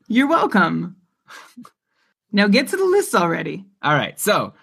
[0.06, 0.96] You're welcome.
[2.30, 3.64] Now get to the list already.
[3.82, 4.18] All right.
[4.20, 4.54] So,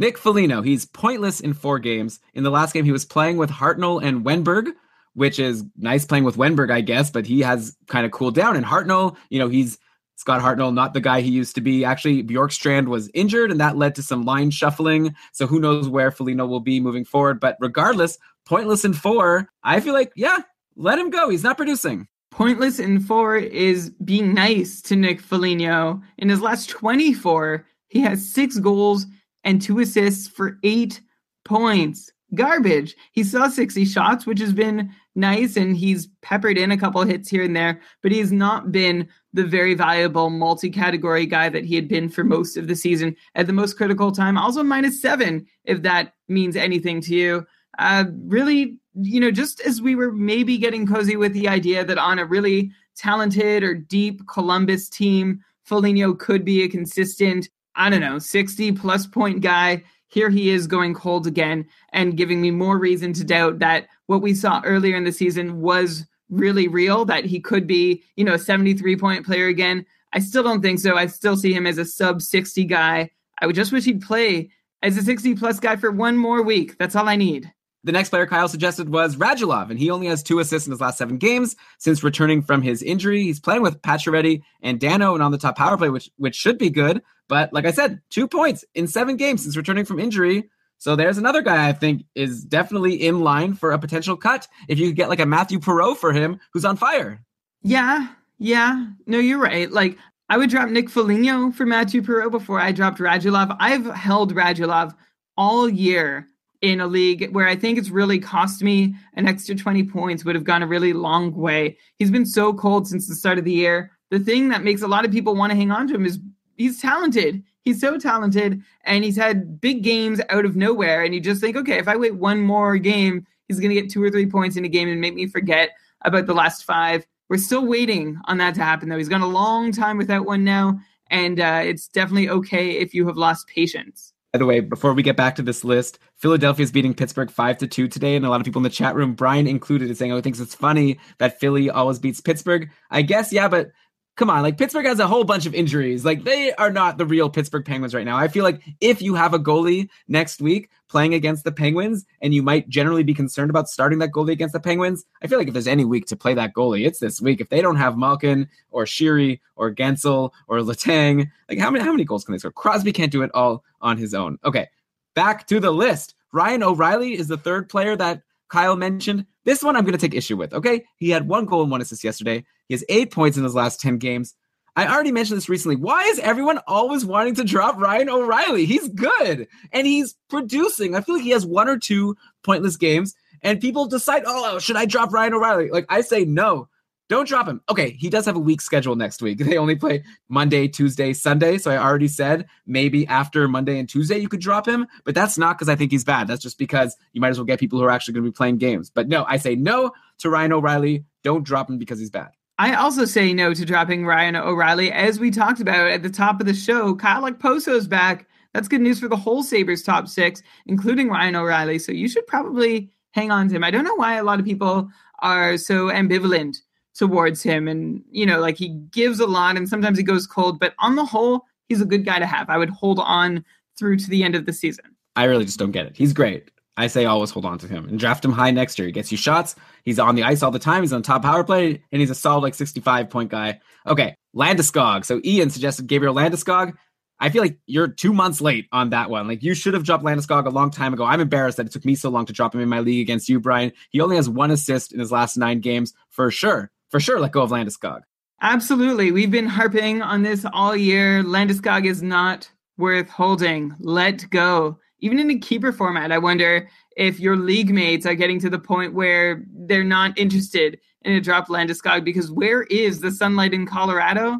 [0.00, 2.20] Nick Foligno, he's pointless in four games.
[2.32, 4.72] In the last game, he was playing with Hartnell and Wennberg,
[5.12, 8.56] which is nice playing with Wennberg, I guess, but he has kind of cooled down.
[8.56, 9.78] And Hartnell, you know, he's
[10.16, 11.84] Scott Hartnell, not the guy he used to be.
[11.84, 15.14] Actually, Bjorkstrand was injured, and that led to some line shuffling.
[15.32, 17.38] So who knows where Foligno will be moving forward.
[17.38, 18.16] But regardless,
[18.46, 19.50] pointless in four.
[19.64, 20.38] I feel like, yeah,
[20.76, 21.28] let him go.
[21.28, 22.08] He's not producing.
[22.30, 26.00] Pointless in four is being nice to Nick Foligno.
[26.16, 29.04] In his last 24, he has six goals
[29.44, 31.00] and two assists for eight
[31.44, 32.10] points.
[32.34, 32.94] Garbage.
[33.10, 37.28] He saw 60 shots, which has been nice, and he's peppered in a couple hits
[37.28, 41.88] here and there, but he's not been the very valuable multi-category guy that he had
[41.88, 44.38] been for most of the season at the most critical time.
[44.38, 47.46] Also minus seven, if that means anything to you.
[47.78, 51.98] Uh, really, you know, just as we were maybe getting cozy with the idea that
[51.98, 58.00] on a really talented or deep Columbus team, Foligno could be a consistent I don't
[58.00, 59.82] know, 60 plus point guy.
[60.08, 64.22] Here he is going cold again and giving me more reason to doubt that what
[64.22, 68.34] we saw earlier in the season was really real, that he could be, you know,
[68.34, 69.86] a 73 point player again.
[70.12, 70.96] I still don't think so.
[70.96, 73.10] I still see him as a sub 60 guy.
[73.40, 74.50] I would just wish he'd play
[74.82, 76.76] as a 60 plus guy for one more week.
[76.78, 77.52] That's all I need.
[77.82, 80.80] The next player Kyle suggested was Radulov, and he only has two assists in his
[80.80, 83.22] last seven games since returning from his injury.
[83.22, 86.58] He's playing with Pacioretty and Danault and on the top power play, which which should
[86.58, 87.02] be good.
[87.28, 90.50] But like I said, two points in seven games since returning from injury.
[90.76, 94.48] So there's another guy I think is definitely in line for a potential cut.
[94.68, 97.22] If you could get like a Matthew Perreault for him, who's on fire.
[97.62, 98.08] Yeah,
[98.38, 98.86] yeah.
[99.06, 99.70] No, you're right.
[99.70, 99.96] Like
[100.28, 103.56] I would drop Nick Foligno for Matthew Perreault before I dropped Radulov.
[103.58, 104.94] I've held Radulov
[105.36, 106.26] all year
[106.62, 110.34] in a league where I think it's really cost me an extra 20 points would
[110.34, 111.78] have gone a really long way.
[111.96, 113.92] He's been so cold since the start of the year.
[114.10, 116.18] The thing that makes a lot of people want to hang on to him is
[116.56, 117.42] he's talented.
[117.62, 121.02] He's so talented and he's had big games out of nowhere.
[121.02, 123.90] And you just think, okay, if I wait one more game, he's going to get
[123.90, 125.70] two or three points in a game and make me forget
[126.02, 127.06] about the last five.
[127.28, 128.98] We're still waiting on that to happen, though.
[128.98, 130.80] He's gone a long time without one now.
[131.10, 134.12] And uh, it's definitely okay if you have lost patience.
[134.32, 137.56] By the way, before we get back to this list, Philadelphia is beating Pittsburgh five
[137.58, 139.98] to two today, and a lot of people in the chat room, Brian included, is
[139.98, 143.70] saying, "Oh, he thinks it's funny that Philly always beats Pittsburgh." I guess, yeah, but
[144.16, 146.04] come on, like Pittsburgh has a whole bunch of injuries.
[146.04, 148.18] Like they are not the real Pittsburgh Penguins right now.
[148.18, 152.34] I feel like if you have a goalie next week playing against the Penguins, and
[152.34, 155.48] you might generally be concerned about starting that goalie against the Penguins, I feel like
[155.48, 157.40] if there's any week to play that goalie, it's this week.
[157.40, 161.92] If they don't have Malkin or Sheary or Guentzel or Letang, like how many how
[161.92, 162.52] many goals can they score?
[162.52, 164.38] Crosby can't do it all on his own.
[164.44, 164.68] Okay,
[165.14, 166.14] back to the list.
[166.32, 169.26] Ryan O'Reilly is the third player that Kyle mentioned.
[169.44, 170.52] This one I'm going to take issue with.
[170.52, 172.44] Okay, he had one goal and one assist yesterday.
[172.68, 174.34] He has eight points in his last 10 games.
[174.76, 175.76] I already mentioned this recently.
[175.76, 178.66] Why is everyone always wanting to drop Ryan O'Reilly?
[178.66, 180.94] He's good and he's producing.
[180.94, 184.76] I feel like he has one or two pointless games, and people decide, oh, should
[184.76, 185.70] I drop Ryan O'Reilly?
[185.70, 186.68] Like, I say no.
[187.10, 187.60] Don't drop him.
[187.68, 189.40] Okay, he does have a weak schedule next week.
[189.50, 191.58] They only play Monday, Tuesday, Sunday.
[191.58, 195.36] So I already said maybe after Monday and Tuesday you could drop him, but that's
[195.36, 196.28] not because I think he's bad.
[196.28, 198.34] That's just because you might as well get people who are actually going to be
[198.34, 198.90] playing games.
[198.90, 201.04] But no, I say no to Ryan O'Reilly.
[201.24, 202.30] Don't drop him because he's bad.
[202.60, 204.92] I also say no to dropping Ryan O'Reilly.
[204.92, 208.28] As we talked about at the top of the show, Kyle Okposo's back.
[208.54, 211.80] That's good news for the whole Sabres top six, including Ryan O'Reilly.
[211.80, 213.64] So you should probably hang on to him.
[213.64, 214.88] I don't know why a lot of people
[215.22, 216.58] are so ambivalent
[216.94, 217.68] towards him.
[217.68, 220.96] And, you know, like he gives a lot and sometimes he goes cold, but on
[220.96, 222.50] the whole, he's a good guy to have.
[222.50, 223.44] I would hold on
[223.78, 224.84] through to the end of the season.
[225.16, 225.96] I really just don't get it.
[225.96, 226.50] He's great.
[226.76, 228.86] I say always hold on to him and draft him high next year.
[228.86, 229.54] He gets you shots.
[229.84, 230.82] He's on the ice all the time.
[230.82, 233.60] He's on top power play, and he's a solid like 65 point guy.
[233.86, 235.04] Okay, Landeskog.
[235.04, 236.74] So Ian suggested Gabriel Landeskog.
[237.18, 239.28] I feel like you're two months late on that one.
[239.28, 241.04] Like you should have dropped Landeskog a long time ago.
[241.04, 243.28] I'm embarrassed that it took me so long to drop him in my league against
[243.28, 243.72] you, Brian.
[243.90, 246.70] He only has one assist in his last nine games for sure.
[246.90, 248.00] For sure, let go of Landeskog.
[248.42, 249.12] Absolutely.
[249.12, 251.22] We've been harping on this all year.
[251.22, 253.74] Landeskog is not worth holding.
[253.80, 258.38] Let go even in a keeper format, I wonder if your league mates are getting
[258.40, 263.10] to the point where they're not interested in a drop Landeskog because where is the
[263.10, 264.38] sunlight in Colorado?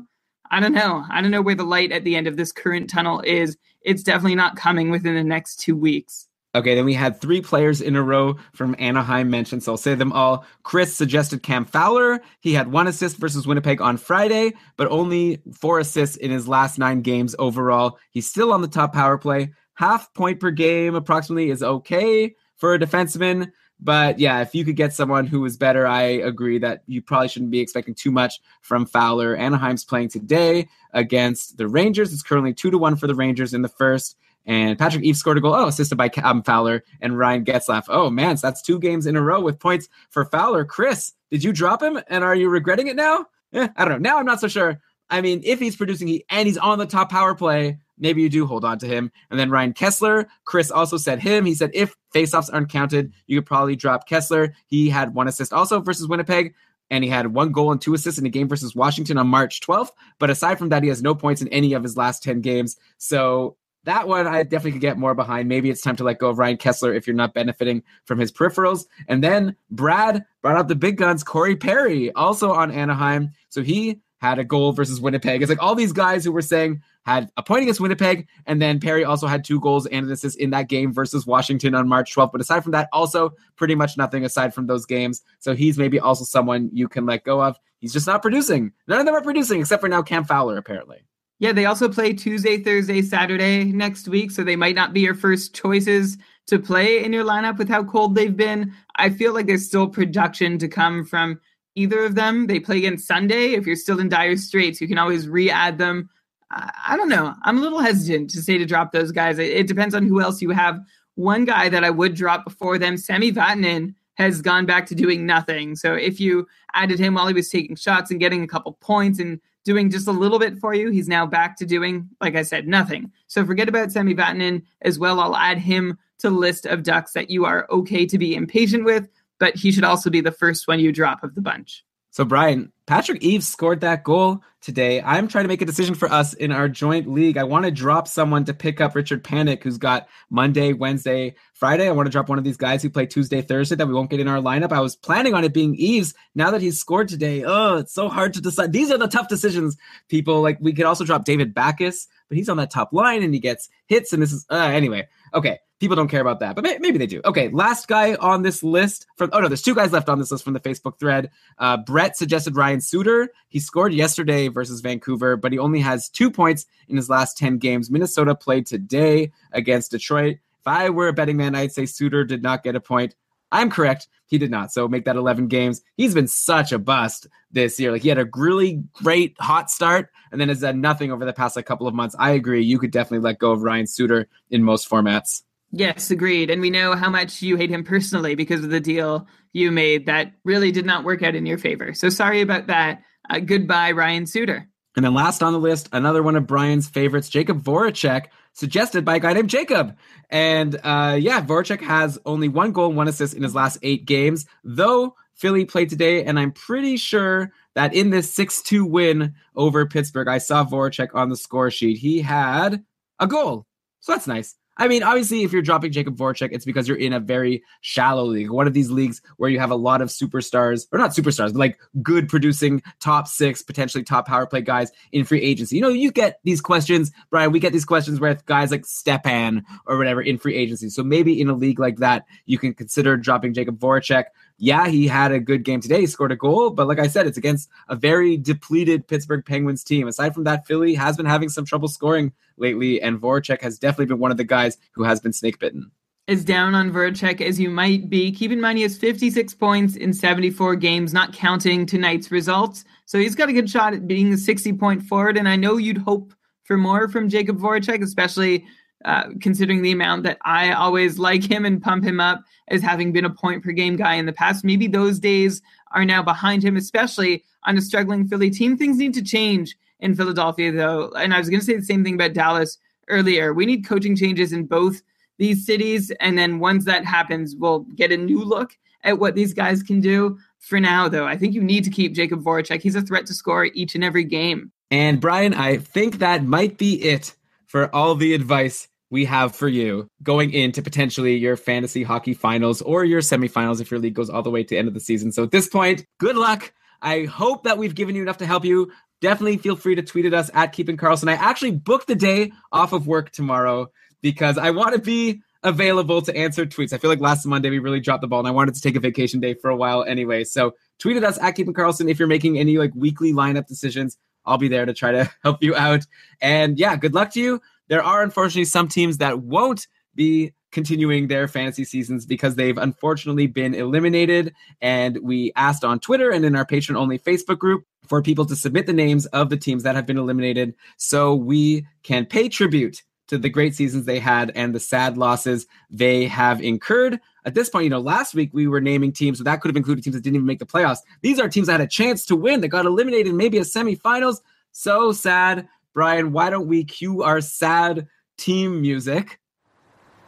[0.51, 1.05] I don't know.
[1.11, 3.57] I don't know where the light at the end of this current tunnel is.
[3.83, 6.29] It's definitely not coming within the next two weeks.
[6.55, 9.95] Okay, then we had three players in a row from Anaheim mentioned, so I'll say
[9.95, 10.45] them all.
[10.65, 12.21] Chris suggested Cam Fowler.
[12.41, 16.79] He had one assist versus Winnipeg on Friday, but only four assists in his last
[16.79, 17.99] nine games overall.
[18.11, 22.75] He's still on the top power play half point per game approximately is okay for
[22.75, 23.51] a defenseman.
[23.83, 27.29] But yeah, if you could get someone who is better, I agree that you probably
[27.29, 29.35] shouldn't be expecting too much from Fowler.
[29.35, 32.13] Anaheim's playing today against the Rangers.
[32.13, 34.19] It's currently two to one for the Rangers in the first.
[34.47, 37.85] And Patrick Eaves scored a goal, oh, assisted by Cam Fowler and Ryan Getzlaf.
[37.89, 40.65] Oh man, so that's two games in a row with points for Fowler.
[40.65, 42.01] Chris, did you drop him?
[42.09, 43.27] And are you regretting it now?
[43.53, 44.11] Eh, I don't know.
[44.11, 44.81] Now I'm not so sure.
[45.11, 48.29] I mean, if he's producing he, and he's on the top power play, maybe you
[48.29, 49.11] do hold on to him.
[49.31, 51.45] And then Ryan Kesler, Chris also said him.
[51.45, 54.53] He said if faceoffs aren't counted, you could probably drop Kesler.
[54.67, 56.55] He had one assist also versus Winnipeg.
[56.93, 59.61] And he had one goal and two assists in a game versus Washington on March
[59.61, 59.91] 12th.
[60.19, 62.77] But aside from that, he has no points in any of his last 10 games.
[62.99, 65.48] So that one I definitely could get more behind.
[65.48, 68.31] Maybe it's time to let go of Ryan Kesler if you're not benefiting from his
[68.31, 68.86] peripherals.
[69.09, 73.31] And then Brad brought out the big guns, Corey Perry, also on Anaheim.
[73.48, 75.40] So he had a goal versus Winnipeg.
[75.40, 78.78] It's like all these guys who were saying had a point against Winnipeg, and then
[78.78, 82.15] Perry also had two goals and an assist in that game versus Washington on March
[82.15, 82.32] 12th.
[82.32, 85.23] But aside from that, also pretty much nothing aside from those games.
[85.39, 87.59] So he's maybe also someone you can let go of.
[87.78, 88.73] He's just not producing.
[88.86, 90.98] None of them are producing except for now Cam Fowler, apparently.
[91.41, 95.15] Yeah, they also play Tuesday, Thursday, Saturday next week, so they might not be your
[95.15, 98.75] first choices to play in your lineup with how cold they've been.
[98.97, 101.41] I feel like there's still production to come from
[101.77, 102.47] either of them.
[102.47, 103.55] They play again Sunday.
[103.55, 106.11] If you're still in dire straits, you can always re-add them.
[106.51, 107.35] I don't know.
[107.43, 109.39] I'm a little hesitant to say to drop those guys.
[109.39, 110.81] It depends on who else you have.
[111.15, 115.25] One guy that I would drop before them, Sami Vatanen, has gone back to doing
[115.25, 115.75] nothing.
[115.77, 119.19] So if you added him while he was taking shots and getting a couple points
[119.21, 120.91] and doing just a little bit for you.
[120.91, 123.11] He's now back to doing, like I said, nothing.
[123.27, 125.20] So forget about Sami Vatanen as well.
[125.20, 128.85] I'll add him to the list of ducks that you are okay to be impatient
[128.85, 129.09] with,
[129.39, 131.85] but he should also be the first one you drop of the bunch.
[132.12, 135.01] So, Brian, Patrick Eaves scored that goal today.
[135.01, 137.37] I'm trying to make a decision for us in our joint league.
[137.37, 141.89] I want to drop someone to pick up Richard Panik, who's got Monday, Wednesday, Friday.
[141.89, 144.11] I want to drop one of these guys who play Tuesday, Thursday that we won't
[144.11, 144.73] get in our lineup.
[144.73, 146.12] I was planning on it being Eaves.
[146.35, 148.73] Now that he's scored today, oh, it's so hard to decide.
[148.73, 149.77] These are the tough decisions,
[150.09, 150.43] people.
[150.43, 153.39] Like, we could also drop David Backes, but he's on that top line and he
[153.39, 154.12] gets hits.
[154.12, 157.07] And this is, uh, anyway, okay people don't care about that, but may- maybe they
[157.07, 157.20] do.
[157.24, 160.31] Okay, last guy on this list from oh no, there's two guys left on this
[160.31, 161.31] list from the Facebook thread.
[161.59, 163.31] Uh, Brett suggested Ryan Suter.
[163.48, 167.59] He scored yesterday versus Vancouver, but he only has two points in his last ten
[167.59, 167.90] games.
[167.90, 170.36] Minnesota played today against Detroit.
[170.61, 173.16] If I were a betting man, I'd say Suter did not get a point.
[173.53, 174.09] I'm correct.
[174.27, 174.73] He did not.
[174.73, 175.83] So make that 11 games.
[175.97, 177.91] He's been such a bust this year.
[177.91, 181.33] Like he had a really great hot start and then has done nothing over the
[181.33, 182.15] past like couple of months.
[182.19, 182.63] I agree.
[182.63, 185.43] You could definitely let go of Ryan Suter in most formats.
[185.73, 186.51] Yes, agreed.
[186.51, 190.07] And we know how much you hate him personally because of the deal you made
[190.07, 191.95] that really did not work out in your favor.
[191.95, 193.03] So sorry about that.
[193.29, 194.69] Uh, goodbye, Ryan Suter.
[194.97, 199.17] And then last on the list, another one of Brian's favorites, Jacob Voracek, suggested by
[199.17, 199.97] a guy named Jacob.
[200.29, 204.05] And uh, yeah, Voracek has only one goal and one assist in his last eight
[204.05, 206.25] games, though Philly played today.
[206.25, 211.15] And I'm pretty sure that in this 6 2 win over Pittsburgh, I saw Voracek
[211.15, 211.99] on the score sheet.
[211.99, 212.85] He had
[213.19, 213.67] a goal.
[214.01, 214.57] So that's nice.
[214.81, 218.24] I mean, obviously, if you're dropping Jacob Voracek, it's because you're in a very shallow
[218.24, 221.52] league, one of these leagues where you have a lot of superstars, or not superstars,
[221.52, 225.77] but like good producing top six, potentially top power play guys in free agency.
[225.77, 227.52] You know, you get these questions, Brian.
[227.52, 230.89] We get these questions with guys like Stepan or whatever in free agency.
[230.89, 234.24] So maybe in a league like that, you can consider dropping Jacob Voracek
[234.61, 236.01] yeah, he had a good game today.
[236.01, 239.82] He scored a goal, but like I said, it's against a very depleted Pittsburgh Penguins
[239.82, 240.07] team.
[240.07, 244.07] Aside from that, Philly has been having some trouble scoring lately, and Voracek has definitely
[244.07, 245.91] been one of the guys who has been snake bitten.
[246.28, 249.97] As down on Voracek as you might be, keep in mind he has 56 points
[249.97, 252.85] in 74 games, not counting tonight's results.
[253.07, 255.78] So he's got a good shot at being a 60 point forward, and I know
[255.78, 256.35] you'd hope
[256.65, 258.66] for more from Jacob Voracek, especially
[259.05, 263.13] uh, considering the amount that I always like him and pump him up as having
[263.13, 264.65] been a point per game guy in the past.
[264.65, 265.63] Maybe those days
[265.93, 268.77] are now behind him, especially on a struggling Philly team.
[268.77, 271.11] Things need to change in Philadelphia, though.
[271.13, 272.79] And I was going to say the same thing about Dallas
[273.09, 273.55] earlier.
[273.55, 275.03] We need coaching changes in both
[275.39, 276.13] these cities.
[276.21, 280.01] And then once that happens, we'll get a new look at what these guys can
[280.01, 280.39] do.
[280.59, 282.83] For now, though, I think you need to keep Jakub Voracek.
[282.83, 284.73] He's a threat to score each and every game.
[284.91, 287.35] And Brian, I think that might be it
[287.67, 292.81] for all the advice we have for you going into potentially your fantasy hockey finals
[292.82, 295.01] or your semifinals if your league goes all the way to the end of the
[295.01, 295.32] season.
[295.32, 296.73] So at this point, good luck.
[297.03, 298.93] I hope that we've given you enough to help you.
[299.20, 301.28] Definitely feel free to tweet at us at Keeping Karlsson.
[301.28, 303.91] I actually booked the day off of work tomorrow
[304.23, 306.93] because I want to be available to answer tweets.
[306.93, 308.97] I feel like last Monday we really dropped the ball and I wanted to take
[308.97, 310.45] a vacation day for a while anyway.
[310.45, 314.16] So tweet at us at Keeping Karlsson if you're making any like weekly lineup decisions.
[314.47, 316.07] I'll be there to try to help you out.
[316.41, 317.61] And yeah, good luck to you
[317.91, 323.49] there are unfortunately some teams that won't be continuing their fantasy seasons because they've unfortunately
[323.49, 324.55] been eliminated.
[324.81, 328.55] And we asked on Twitter and in our patron only Facebook group for people to
[328.55, 333.03] submit the names of the teams that have been eliminated so we can pay tribute
[333.27, 337.21] to the great seasons they had and the sad losses they have incurred.
[337.45, 339.77] At this point, you know, last week we were naming teams, so that could have
[339.77, 340.99] included teams that didn't even make the playoffs.
[341.23, 343.62] These are teams that had a chance to win that got eliminated in maybe a
[343.62, 344.41] semifinals.
[344.73, 345.69] So sad.
[346.01, 348.09] Brian, why don't we cue our sad
[348.39, 349.39] team music?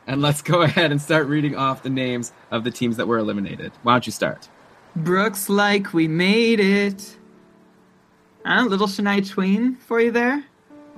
[0.07, 3.16] And let's go ahead and start reading off the names of the teams that were
[3.16, 3.73] eliminated.
[3.82, 4.51] Why don't you start?
[4.97, 7.16] Brooks like we made it.
[8.44, 10.44] A little Shania Twain for you there.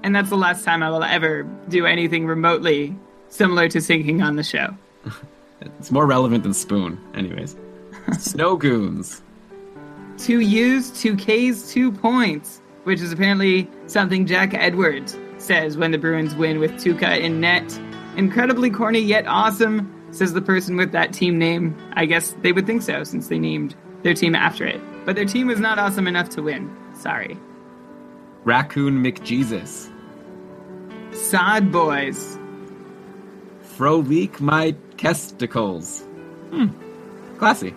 [0.03, 2.97] And that's the last time I will ever do anything remotely
[3.29, 4.77] similar to singing on the show.
[5.61, 7.55] it's more relevant than Spoon, anyways.
[8.19, 9.23] Snow Goons.
[10.19, 15.99] Two U's, two K's, two points which is apparently something Jack Edwards says when the
[15.99, 17.79] Bruins win with Tuukka in net.
[18.17, 21.77] Incredibly corny yet awesome, says the person with that team name.
[21.95, 24.81] I guess they would think so since they named their team after it.
[25.05, 26.75] But their team was not awesome enough to win.
[26.95, 27.37] Sorry.
[28.45, 29.91] Raccoon McJesus.
[31.15, 32.39] Sod Boys.
[33.77, 36.03] Froleak my testicles.
[36.51, 36.69] Hmm.
[37.39, 37.75] Classy.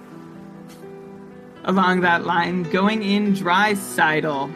[1.63, 4.49] Along that line, going in dry sidle.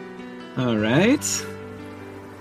[0.56, 1.46] All right.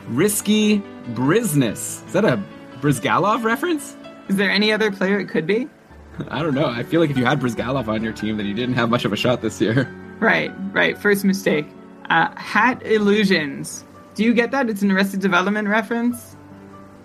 [0.08, 0.80] Risky
[1.14, 2.06] Brisness.
[2.06, 2.42] Is that a
[2.82, 3.96] Bryzgalov reference?
[4.28, 5.68] Is there any other player it could be?
[6.30, 6.66] I don't know.
[6.66, 9.06] I feel like if you had Bryzgalov on your team, then you didn't have much
[9.06, 9.94] of a shot this year.
[10.22, 10.96] Right, right.
[11.00, 11.66] First mistake.
[12.12, 13.84] Uh, Hat Illusions.
[14.14, 14.70] Do you get that?
[14.70, 16.38] It's an Arrested Development reference?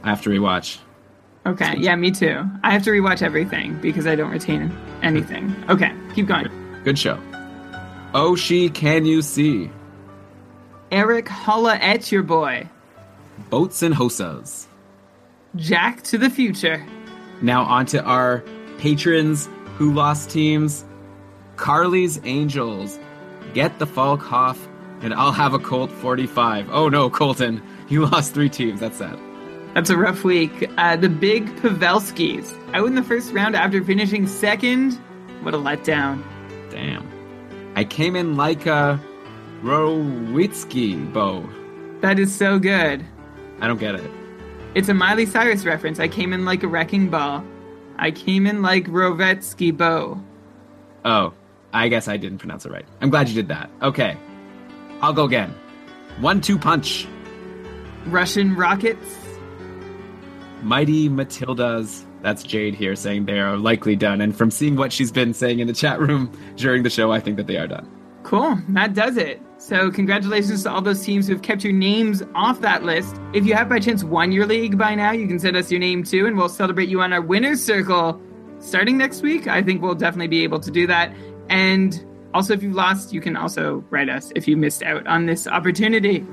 [0.02, 0.80] I have to rewatch.
[1.46, 2.44] Okay, yeah, me too.
[2.62, 4.70] I have to rewatch everything because I don't retain
[5.02, 5.56] anything.
[5.70, 6.48] Okay, keep going.
[6.84, 7.18] Good show.
[8.12, 9.70] Oh, she can you see?
[10.96, 12.66] Eric Holla at your boy.
[13.50, 14.66] Boats and Hosas.
[15.54, 16.82] Jack to the future.
[17.42, 18.42] Now on to our
[18.78, 19.46] patrons
[19.76, 20.86] who lost teams.
[21.56, 22.98] Carly's Angels.
[23.52, 24.66] Get the Falk Hoff,
[25.02, 26.70] and I'll have a Colt 45.
[26.70, 27.60] Oh no, Colton.
[27.90, 28.80] You lost three teams.
[28.80, 29.18] That's sad.
[29.74, 30.70] That's a rough week.
[30.78, 32.54] Uh, the big Pavelskis.
[32.72, 34.94] Out in the first round after finishing second.
[35.42, 36.24] What a letdown.
[36.70, 37.06] Damn.
[37.74, 38.98] I came in like a
[39.66, 41.44] Rowitsky bow.
[42.00, 43.04] That is so good.
[43.60, 44.08] I don't get it.
[44.76, 45.98] It's a Miley Cyrus reference.
[45.98, 47.44] I came in like a wrecking ball.
[47.96, 50.22] I came in like Rovetsky bow.
[51.04, 51.32] Oh,
[51.72, 52.86] I guess I didn't pronounce it right.
[53.00, 53.68] I'm glad you did that.
[53.82, 54.16] Okay.
[55.02, 55.52] I'll go again.
[56.20, 57.08] One two punch.
[58.06, 59.16] Russian rockets.
[60.62, 62.04] Mighty Matildas.
[62.22, 64.20] That's Jade here saying they are likely done.
[64.20, 67.18] And from seeing what she's been saying in the chat room during the show, I
[67.18, 67.90] think that they are done.
[68.22, 68.60] Cool.
[68.68, 69.42] That does it.
[69.58, 73.16] So, congratulations to all those teams who've kept your names off that list.
[73.32, 75.80] If you have by chance won your league by now, you can send us your
[75.80, 78.20] name too, and we'll celebrate you on our winner's circle
[78.60, 79.46] starting next week.
[79.46, 81.12] I think we'll definitely be able to do that.
[81.48, 82.04] And
[82.34, 85.46] also, if you've lost, you can also write us if you missed out on this
[85.46, 86.24] opportunity.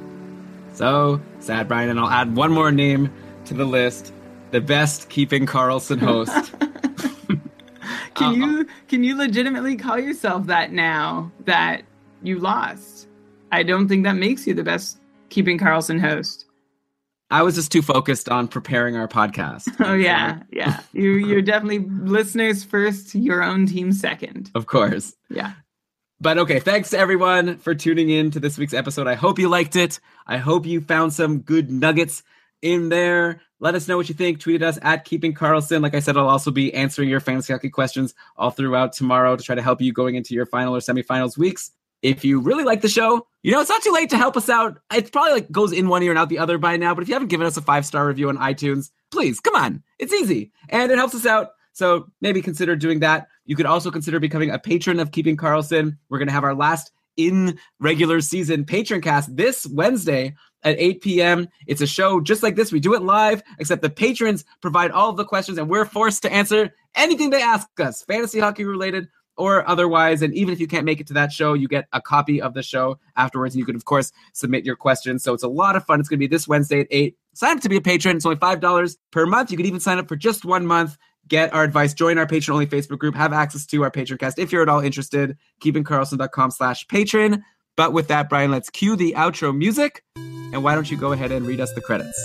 [0.74, 1.90] So sad, Brian.
[1.90, 3.12] And I'll add one more name
[3.46, 4.12] to the list
[4.54, 6.54] the best keeping Karlsson host.
[8.14, 11.82] Can you can you legitimately call yourself that now that
[12.22, 12.93] you lost?
[13.54, 14.98] I don't think that makes you the best
[15.30, 16.46] keeping Karlsson host.
[17.30, 19.70] I was just too focused on preparing our podcast.
[19.86, 20.82] Oh yeah, yeah.
[20.92, 24.50] You you're definitely listeners first, your own team second.
[24.56, 25.16] Of course.
[25.30, 25.54] Yeah.
[26.20, 29.08] But okay, thanks everyone for tuning in to this week's episode.
[29.08, 30.00] I hope you liked it.
[30.26, 32.24] I hope you found some good nuggets
[32.64, 33.42] in there.
[33.60, 34.40] Let us know what you think.
[34.40, 35.84] Tweet at us at Keeping Karlsson.
[35.84, 39.44] Like I said, I'll also be answering your fantasy hockey questions all throughout tomorrow to
[39.44, 41.72] try to help you going into your final or semifinals weeks.
[42.02, 44.50] If you really like the show, you know, it's not too late to help us
[44.50, 44.80] out.
[44.94, 47.10] It probably like goes in one ear and out the other by now, but if
[47.10, 49.84] you haven't given us a five star review on iTunes, please come on.
[50.00, 51.50] It's easy and it helps us out.
[51.74, 53.28] So maybe consider doing that.
[53.46, 55.98] You could also consider becoming a patron of Keeping Karlsson.
[56.10, 61.02] We're going to have our last in regular season patron cast this Wednesday at 8
[61.02, 61.48] p.m.
[61.68, 62.72] It's a show just like this.
[62.72, 66.22] We do it live, except the patrons provide all of the questions and we're forced
[66.24, 70.22] to answer anything they ask us, fantasy hockey related or otherwise.
[70.22, 72.54] And even if you can't make it to that show, you get a copy of
[72.54, 73.56] the show afterwards.
[73.56, 75.24] And you can, of course, submit your questions.
[75.24, 76.00] So it's a lot of fun.
[76.00, 77.18] It's going to be this Wednesday at 8.
[77.34, 78.16] Sign up to be a patron.
[78.16, 79.52] It's only $5 per month.
[79.52, 80.98] You can even sign up for just one month.
[81.28, 84.38] Get our advice, join our patron only Facebook group, have access to our patron cast
[84.38, 85.38] if you're at all interested.
[85.62, 87.44] KeepingKarlsson.com slash patron.
[87.78, 90.04] But with that, Brian, let's cue the outro music.
[90.16, 92.20] And why don't you go ahead and read us the credits?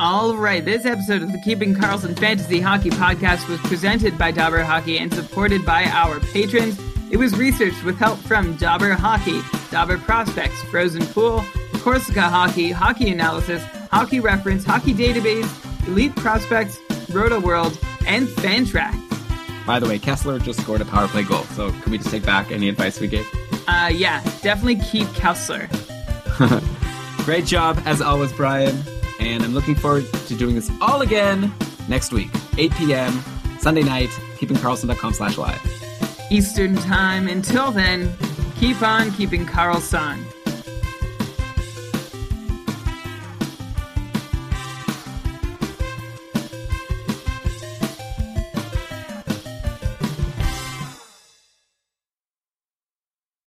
[0.00, 4.62] All right, this episode of the Keeping Karlsson Fantasy Hockey Podcast was presented by Dobber
[4.64, 6.80] Hockey and supported by our patrons.
[7.10, 9.40] It was researched with help from Dobber Hockey,
[9.70, 11.44] Dobber Prospects, Frozen Pool,
[11.74, 13.62] Corsica Hockey, Hockey Analysis,
[13.92, 15.48] Hockey Reference, Hockey Database,
[15.86, 16.78] Elite Prospects,
[17.10, 18.98] Roto World, and Fantrax.
[19.66, 21.44] By the way, Kesler just scored a power play goal.
[21.54, 23.26] So can we just take back any advice we gave?
[23.68, 25.68] Uh, yeah, definitely keep Kesler.
[27.24, 28.82] Great job, as always, Brian.
[29.22, 31.54] And I'm looking forward to doing this all again
[31.88, 32.28] next week,
[32.58, 33.22] 8 p.m.,
[33.60, 34.08] Sunday night,
[34.38, 35.60] keepingkarlsson.com slash live.
[36.30, 37.28] Eastern Time.
[37.28, 38.12] Until then,
[38.56, 40.24] keep on keeping Karlsson.